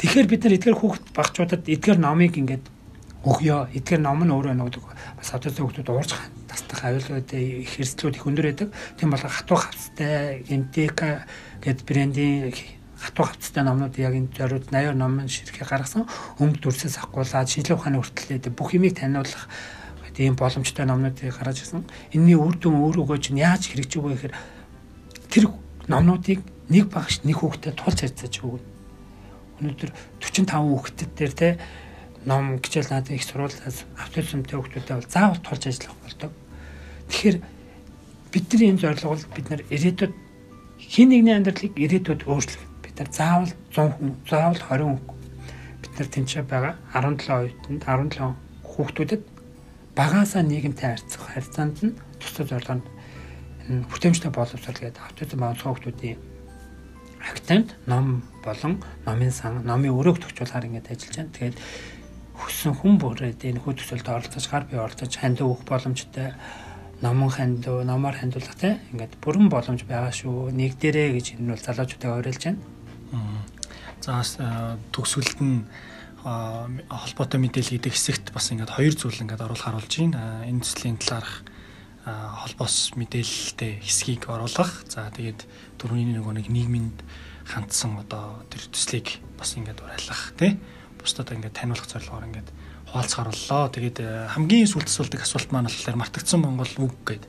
Тэгэхээр 0.02 0.26
бид 0.28 0.42
нар 0.42 0.56
эдгээр 0.58 0.78
хүүхд 0.82 1.04
багчуудад 1.14 1.62
эдгээр 1.70 1.98
номыг 2.02 2.34
ингээд 2.34 2.66
өгөө. 3.24 3.78
Эдгээр 3.78 4.02
ном 4.02 4.26
нь 4.26 4.34
өөрөө 4.34 4.54
нөгөө 4.58 4.84
бас 5.16 5.28
аутизм 5.32 5.64
хүүхдүүд 5.64 5.88
уурж 5.88 6.12
тастах 6.50 6.82
аюулгүйд 6.84 7.30
их 7.32 7.72
эрсдлүүд 7.78 8.18
их 8.18 8.26
өндөр 8.26 8.46
байдаг. 8.52 8.68
Тийм 8.98 9.10
бол 9.14 9.22
хатуу 9.22 9.58
хавцтай, 9.58 10.44
MTK 10.44 11.00
гэд 11.64 11.78
брендийн 11.88 12.52
хатуу 13.04 13.28
хавцтай 13.28 13.64
номнууд 13.64 13.94
яг 14.00 14.16
энэ 14.16 14.32
зориуд 14.32 14.72
80 14.72 14.96
номын 14.96 15.28
ширхэг 15.28 15.68
гаргасан 15.68 16.08
өмг 16.40 16.64
дүрсээс 16.64 16.96
ахгуулаад 17.04 17.52
шинжлэх 17.52 17.84
ухааны 17.84 18.00
хүртлээд 18.00 18.48
бүх 18.56 18.72
юмыг 18.72 18.96
таниулах 18.96 19.44
ийм 20.18 20.36
боломжтой 20.36 20.86
номнуудыг 20.86 21.34
гаргаж 21.34 21.58
ирсэн. 21.60 21.84
Энийний 22.14 22.38
үр 22.38 22.54
дүн 22.54 22.78
өөрөөгөө 22.86 23.18
чинь 23.18 23.42
яаж 23.42 23.66
хэрэгжиж 23.66 23.98
байгаа 23.98 24.14
гэхээр 24.14 24.34
тэр 25.26 25.44
номнуудыг 25.90 26.40
нэг 26.70 26.86
багш 26.86 27.26
нэг 27.26 27.42
хүүхдэд 27.42 27.74
тулж 27.74 27.98
харьцааж 27.98 28.34
өгнө. 28.46 28.62
Өнөөдөр 29.58 29.90
45 30.22 30.54
хүүхдэд 30.54 31.10
дээр 31.18 31.32
те 31.34 31.48
ном 32.24 32.62
гिचэл 32.62 32.94
наад 32.94 33.10
их 33.10 33.26
сурвалжаас 33.26 33.84
автомобилтэй 33.98 34.54
хүүхдүүдэд 34.54 34.94
бол 34.94 35.10
заавал 35.10 35.42
тулж 35.42 35.62
ажиллах 35.66 35.98
болдог. 35.98 36.32
Тэгэхээр 37.10 37.36
бидний 38.30 38.70
энэ 38.70 38.82
зорилго 38.82 39.12
бол 39.12 39.26
бид 39.34 39.46
нар 39.50 39.62
ирээдүйд 39.68 40.14
хин 40.78 41.08
нэгний 41.10 41.34
амьдралыг 41.34 41.74
ирээдүйд 41.74 42.22
өөрчлөх. 42.24 42.73
Бид 42.94 43.10
нар 43.10 43.10
заавал 43.10 43.50
100 43.74 43.98
хүн, 43.98 44.10
заавал 44.30 44.54
20 44.54 44.86
хүн 44.86 44.98
бид 45.82 45.92
нар 45.98 46.08
тэнцээ 46.14 46.42
байгаа 46.46 46.74
17 46.94 47.26
оюутанд 47.26 47.82
17 47.82 48.38
хүүхдүүдэд 48.62 49.22
багаасаа 49.98 50.42
нийгэмтэй 50.46 50.94
харьцах 50.94 51.26
харьцаанд 51.34 51.76
нь 51.82 51.98
тусад 52.22 52.54
зорилгонд 52.54 52.86
энэ 53.66 53.82
хүртээмжтэй 53.90 54.30
боловсрол 54.30 54.78
гэдэг 54.78 55.02
автозын 55.10 55.42
онцгой 55.42 55.74
хүмүүсийн 55.74 56.18
актент 57.18 57.74
ном 57.90 58.22
болон 58.46 58.78
номын 59.06 59.32
сан 59.34 59.66
номын 59.66 59.96
өрөөг 59.98 60.22
төгчүүлгээр 60.22 60.68
ингэж 60.70 60.86
ажиллаж 60.94 61.16
байна. 61.18 61.34
Тэгээд 61.34 61.56
хүссэн 62.38 62.74
хүн 62.78 62.94
бүрээд 63.02 63.40
энэ 63.42 63.62
хүү 63.62 63.74
төсөлд 63.74 64.06
оролцож 64.06 64.44
гар 64.46 64.64
бие 64.70 64.78
оролцож 64.78 65.12
ханд 65.18 65.42
өгөх 65.42 65.66
боломжтой 65.66 66.30
номон 67.02 67.30
ханд 67.30 67.64
номоор 67.66 68.14
хандуулах 68.18 68.54
тийм 68.54 68.78
ингээд 68.92 69.18
бүрэн 69.24 69.48
боломж 69.48 69.82
байгаа 69.88 70.12
шүү. 70.12 70.52
Нэг 70.52 70.76
дээрээ 70.78 71.10
гэж 71.16 71.26
энэ 71.40 71.56
бол 71.56 71.66
залуучуудыг 71.66 72.12
уриалж 72.12 72.42
байна. 72.44 72.62
За 74.04 74.20
төгсгөлд 74.92 75.38
нь 75.40 75.64
холбоотой 76.24 77.40
мэдээлэл 77.40 77.76
гэдэг 77.76 77.92
хэсэгт 77.92 78.26
бас 78.32 78.48
ингээд 78.48 78.72
хоёр 78.72 78.94
зүйл 78.96 79.24
ингээд 79.24 79.44
оруулах 79.44 79.64
харуулж 79.68 79.92
байна. 79.92 80.44
Энэ 80.48 80.64
төслийн 80.64 80.96
талаарх 80.96 81.44
холбоос 82.04 82.96
мэдээлэлтэй 82.96 83.84
хэсгийг 83.84 84.28
оруулах. 84.32 84.88
За 84.88 85.12
тэгээд 85.12 85.44
дөрөвний 85.76 86.16
нөгөө 86.16 86.32
нэг 86.40 86.48
нийгминд 86.48 87.00
хандсан 87.44 88.00
одоо 88.00 88.40
тэр 88.48 88.64
төслийг 88.72 89.20
бас 89.36 89.52
ингээд 89.56 89.84
уриалгах 89.84 90.32
тий. 90.40 90.56
Бусдад 90.96 91.32
ингээд 91.32 91.56
таниулах 91.60 91.88
зорилгоор 91.88 92.24
ингээд 92.28 92.48
хуваалцахаар 92.88 93.28
боллоо. 93.28 93.68
Тэгээд 93.68 93.98
хамгийн 94.32 94.68
сүүлд 94.68 94.88
асуултыг 94.88 95.20
асуулт 95.24 95.52
маань 95.52 95.68
болохоор 95.68 96.00
мартагдсан 96.00 96.40
Монгол 96.40 96.72
үг 96.80 96.96
гэдэг. 97.04 97.28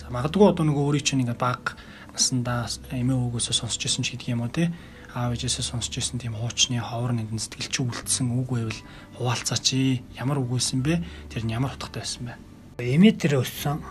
За 0.00 0.08
магадгүй 0.08 0.48
одоо 0.48 0.64
нөгөө 0.64 0.84
өөрийн 0.96 1.04
чинь 1.04 1.22
ингээд 1.28 1.40
баг 1.40 1.76
насандаа 2.12 2.72
эмээ 2.88 3.20
өвгөөсөө 3.20 3.56
сонсч 3.56 3.84
ирсэн 3.84 4.04
ч 4.04 4.16
гэдэг 4.16 4.32
юм 4.32 4.48
уу 4.48 4.52
тий 4.52 4.72
аав 5.14 5.34
ээжээсээ 5.34 5.66
сонсч 5.66 5.92
ирсэн 5.98 6.22
тийм 6.22 6.38
хуучны 6.38 6.78
ховор 6.78 7.12
нэгэн 7.16 7.42
сэтгэлч 7.42 7.74
үлдсэн 7.82 8.30
үг 8.30 8.48
байвал 8.54 8.80
хуваалцаач 9.18 9.66
ямар 10.14 10.38
үг 10.38 10.54
байсан 10.54 10.86
бэ? 10.86 11.02
Тэр 11.30 11.42
нь 11.46 11.54
ямар 11.54 11.74
утгатай 11.74 12.06
байсан 12.06 12.22
бэ? 12.30 12.34
Эмээ 12.78 13.18
тэр 13.18 13.42
өссөн. 13.42 13.82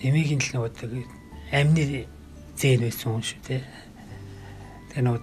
Эмээгийн 0.00 0.40
л 0.40 0.50
нөгөө 0.56 1.04
амьны 1.52 2.08
зээн 2.56 2.80
байсан 2.88 3.08
хүн 3.12 3.24
шүү 3.24 3.40
те. 3.44 3.60
Тэр 4.96 5.02
нөгөө 5.04 5.22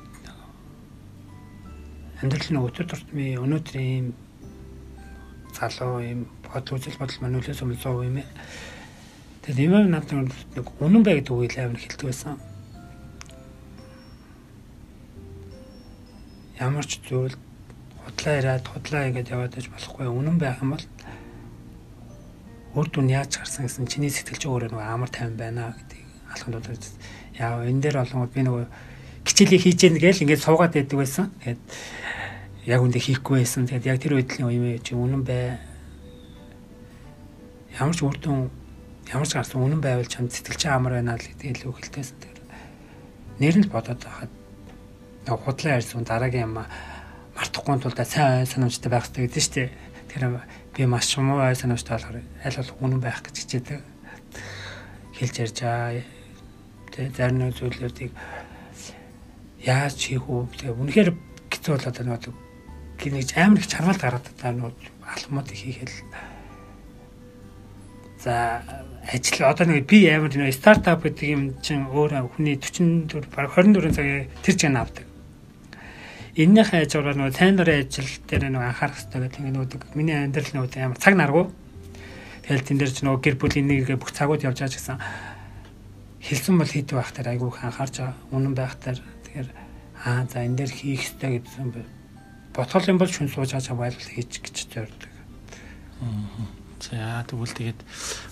амьдрал 2.22 2.50
нь 2.54 2.62
өдөр 2.64 2.86
тутмын 2.86 3.42
өнөөдөр 3.44 3.76
ийм 3.82 4.14
залуу 5.52 6.00
ийм 6.00 6.20
бодол 6.46 6.80
үзэл 6.80 7.00
бодол 7.02 7.20
мануулаас 7.22 7.62
өмнө 7.62 7.78
100 7.78 8.08
юм 8.08 8.18
ээ. 8.24 8.28
Тэгээд 9.44 9.64
эмээ 9.68 9.84
надад 9.92 10.32
нэг 10.56 10.68
үнэн 10.80 11.04
бай 11.04 11.20
гэдэг 11.20 11.34
үгийг 11.36 11.56
амар 11.60 11.80
хэлдэг 11.82 12.08
байсан. 12.08 12.40
Ямар 16.60 16.86
ч 16.86 17.02
зүйл 17.04 17.36
худлаа 18.06 18.36
ирээд 18.40 18.66
худлаа 18.70 19.04
игээд 19.10 19.32
яваад 19.34 19.58
иж 19.60 19.68
болохгүй 19.70 20.08
үнэн 20.08 20.38
байх 20.40 20.62
юм 20.62 20.76
бол 20.76 20.86
үр 22.76 22.88
дүн 22.92 23.08
яаж 23.12 23.40
гарсан 23.40 23.66
гэсэн 23.66 23.88
чиний 23.88 24.12
сэтгэл 24.12 24.42
чи 24.42 24.48
өөрөө 24.48 24.70
нөгөө 24.72 24.88
амар 24.88 25.10
тайван 25.12 25.40
байна 25.40 25.76
гэдгийг 25.76 26.08
алханд 26.32 26.56
удаа 26.60 26.76
яа 27.40 27.64
энэ 27.64 27.82
дээр 27.84 28.04
олонгод 28.04 28.32
би 28.36 28.42
нөгөө 28.44 28.66
хичээлийг 29.26 29.62
хийж 29.64 29.80
яах 29.84 30.00
гээл 30.00 30.24
ингээд 30.24 30.46
суугаад 30.46 30.74
байдаг 30.76 30.98
байсан. 31.00 31.32
Тэгээд 31.42 31.62
яг 32.70 32.80
үндэ 32.84 33.00
хийхгүй 33.02 33.42
байсан. 33.42 33.66
Тэгээд 33.66 33.90
яг 33.90 33.98
тэр 34.00 34.14
үеийн 34.22 34.52
юм 34.54 34.66
чи 34.86 34.94
үнэн 34.94 35.24
бай. 35.26 35.58
Ямар 37.80 37.96
ч 37.98 38.06
үр 38.06 38.18
дүн 38.22 38.52
ямар 39.10 39.28
ч 39.28 39.34
гарсан 39.34 39.66
үнэн 39.66 39.82
байвал 39.82 40.06
чам 40.06 40.30
сэтгэл 40.30 40.62
чи 40.62 40.68
амар 40.70 41.02
байна 41.02 41.18
л 41.18 41.26
гэдэг 41.26 41.64
илүү 41.64 41.74
хэлтэйсэн. 41.74 42.18
Тэгээд 42.22 42.40
нэр 43.42 43.56
нь 43.60 43.72
бодоод 43.72 44.00
байхад 44.00 44.32
худлаа 45.26 45.78
ярьсан 45.82 46.06
дараагийн 46.06 46.46
юм 46.46 46.66
мартахгүй 47.36 47.76
тулд 47.82 48.00
сайн 48.06 48.44
ой 48.44 48.48
санамжтай 48.48 48.90
байх 48.92 49.10
хэрэгтэй 49.10 49.26
гэдэг 49.26 49.44
шүү 49.44 49.56
дээ. 49.56 49.70
Тэгэхээр 50.14 50.34
би 50.78 50.82
маш 50.86 51.10
муу 51.18 51.42
ой 51.42 51.56
санамжтай 51.58 51.98
болохоор 51.98 52.22
аль 52.22 52.58
болох 52.62 52.78
үнэн 52.80 53.02
байх 53.02 53.20
гэж 53.26 53.36
хичээдэг. 53.42 53.82
Хэлж 55.18 55.36
ярьж 55.42 55.60
аа. 55.66 56.00
Тэ 56.94 57.12
зарим 57.12 57.44
нэг 57.44 57.58
зүйлүүдийг 57.60 58.14
яаж 59.66 59.98
хийх 59.98 60.30
үү 60.30 60.46
тэгээ 60.62 60.78
үнэхээр 60.78 61.10
хэцүү 61.50 61.74
болоод 61.74 61.98
байна 61.98 62.16
гэдэг 62.22 62.36
гинэж 63.02 63.30
амар 63.36 63.60
их 63.60 63.68
чармаал 63.68 63.98
гараад 63.98 64.28
байна 64.38 64.72
алхмууд 65.02 65.50
хийхэл 65.50 65.96
за 68.22 68.62
ажил 69.10 69.50
одоо 69.50 69.66
нэг 69.66 69.90
би 69.90 70.06
амар 70.06 70.30
нэг 70.30 70.54
стартап 70.54 71.02
гэдэг 71.04 71.28
юм 71.34 71.44
чинь 71.66 71.90
өөр 71.90 72.30
хүний 72.38 72.56
44 72.62 73.26
баг 73.34 73.58
24 73.58 73.90
цагийн 73.92 74.30
тэр 74.46 74.56
чинь 74.56 74.78
авдаг 74.78 75.06
эннийхээ 76.36 76.84
ажгаар 76.84 77.16
нөгөө 77.16 77.36
сайн 77.36 77.56
дурын 77.56 77.88
ажил 77.88 78.12
дээр 78.28 78.44
нөгөө 78.52 78.70
анхаарах 78.70 79.00
хэрэгтэй 79.00 79.22
гэдэг 79.24 79.42
нөгөө 79.56 79.96
миний 79.96 80.18
амьдрал 80.20 80.52
нөгөө 80.52 80.84
ямар 80.84 81.00
цаг 81.00 81.16
наргуу 81.16 81.46
тэгэл 82.44 82.68
тэн 82.68 82.78
дээр 82.80 82.92
ч 82.92 83.00
нөгөө 83.08 83.22
гэр 83.24 83.36
бүл 83.40 83.56
энийг 83.56 83.88
бүх 83.96 84.12
цагууд 84.12 84.44
явж 84.44 84.60
байгаа 84.60 84.72
ч 84.72 84.78
гэсэн 84.78 85.00
хэлсэн 86.20 86.56
бол 86.60 86.68
хийдэг 86.68 86.96
байх 87.00 87.12
дээр 87.16 87.32
айгүй 87.40 87.50
анхаарч 87.56 87.96
байгаа 88.04 88.18
үнэн 88.36 88.54
байх 88.54 88.76
дээр 88.84 89.00
тэгэхээр 89.00 89.50
аа 90.04 90.28
за 90.28 90.44
энэ 90.44 90.58
дээр 90.60 90.72
хийх 90.76 91.02
хэрэгтэй 91.08 91.32
гэдсэн 91.40 91.68
ботгол 92.56 92.90
юм 92.90 92.98
бол 93.00 93.12
шүн 93.12 93.32
сууж 93.32 93.52
байгаа 93.56 93.76
байл 93.76 93.96
хийж 94.00 94.44
гэж 94.44 94.58
зорддог. 94.72 95.12
За 96.80 97.24
тэгвэл 97.28 97.56
тэгээд 97.56 97.80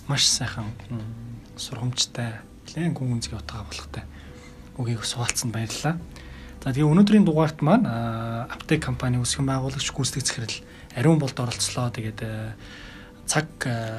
маш 0.08 0.24
сайхан 0.28 0.72
сургамжтай 1.56 2.39
нэлээд 2.68 2.95
гүн 2.95 3.20
гүнзгий 3.20 3.38
утгаа 3.38 3.68
болохтай 3.68 4.04
үгийг 4.80 5.04
суулцсан 5.04 5.51
баярлалаа. 5.51 5.99
За 6.64 6.72
тэгээ 6.72 6.88
өнөөдрийн 6.88 7.28
дугаарт 7.28 7.59
маань 7.59 7.84
аптек 7.84 8.88
компани 8.88 9.20
үүсгэн 9.20 9.51
байгуулагч 9.51 9.84
гүйцэтгэх 9.91 10.24
захирал 10.24 10.55
ариун 10.95 11.20
болд 11.20 11.36
оролцлоо. 11.36 11.91
Тэгээд 11.91 12.24
цаг 13.28 13.51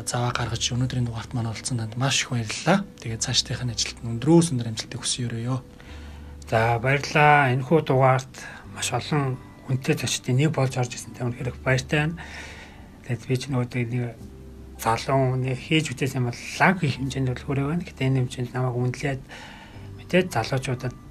заваа 0.08 0.32
гаргаж 0.32 0.72
өнөөдрийн 0.72 1.04
дугаарт 1.04 1.36
маань 1.36 1.52
оролцсон 1.52 1.84
танд 1.84 2.00
маш 2.00 2.24
их 2.24 2.32
баярлалаа. 2.32 2.88
Тэгээд 3.04 3.20
цаашдынх 3.20 3.68
нь 3.68 3.74
ажилд 3.76 4.00
өндрөөс 4.00 4.56
өндөр 4.56 4.72
амжилтыг 4.72 4.96
хүсье 4.96 5.28
өрөөё. 5.28 5.60
За 6.48 6.80
баярлалаа. 6.80 7.52
Энэхүү 7.52 7.80
дугаарт 7.84 8.32
маш 8.72 8.96
олон 8.96 9.36
хүнтэй 9.68 10.00
зочдын 10.00 10.40
нэг 10.40 10.56
болж 10.56 10.72
орж 10.80 10.96
ирсэн 10.96 11.12
та 11.12 11.28
үнэхээр 11.28 11.60
баяртай 11.60 12.08
байна. 12.08 12.16
Тэгээд 13.04 13.28
би 13.28 13.36
ч 13.36 13.42
нөгөө 13.52 13.68
нэг 13.92 14.16
залуу 14.80 15.36
хүний 15.36 15.52
хийж 15.52 15.92
үтээсэн 15.92 16.24
бол 16.24 16.40
лаг 16.56 16.80
их 16.80 16.96
хэмжээнд 16.96 17.28
бол 17.28 17.44
хүрээ 17.44 17.66
байна. 17.68 17.84
Гэтэ 17.84 18.08
энэ 18.08 18.24
хэмжээнд 18.24 18.56
намайг 18.56 18.72
үнэлээд 18.72 19.22
мэдээд 20.00 20.32
залуучуудад 20.32 21.03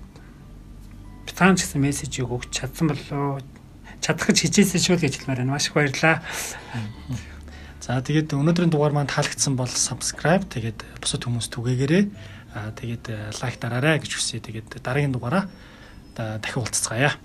цаан 1.32 1.56
ч 1.56 1.64
гэсэн 1.64 1.80
мессежийг 1.80 2.28
өгч 2.28 2.52
чадсан 2.52 2.92
болоо 2.92 3.40
чадах 4.04 4.28
гэж 4.28 4.52
хичээсэн 4.52 4.82
шүү 4.84 4.96
л 5.00 5.04
гэж 5.08 5.14
хэлмээр 5.24 5.40
байна. 5.48 5.56
Маш 5.56 5.72
их 5.72 5.76
баярлалаа. 5.80 6.20
За 7.80 8.04
тэгээд 8.04 8.36
өнөөдрийн 8.36 8.72
дугаар 8.72 8.92
маань 8.92 9.12
таалагдсан 9.12 9.56
бол 9.56 9.72
subscribe 9.72 10.44
тэгээд 10.52 10.84
бусад 11.00 11.24
хүмүүс 11.24 11.48
түгээгээрэй. 11.52 12.04
Аа 12.56 12.72
тэгээд 12.76 13.40
лайк 13.40 13.56
дараарай 13.60 14.04
гэж 14.04 14.12
хүсье. 14.20 14.44
Тэгээд 14.44 14.84
дараагийн 14.84 15.16
дугаараа 15.16 15.48
дахин 16.16 16.64
уулзцгаая. 16.64 17.16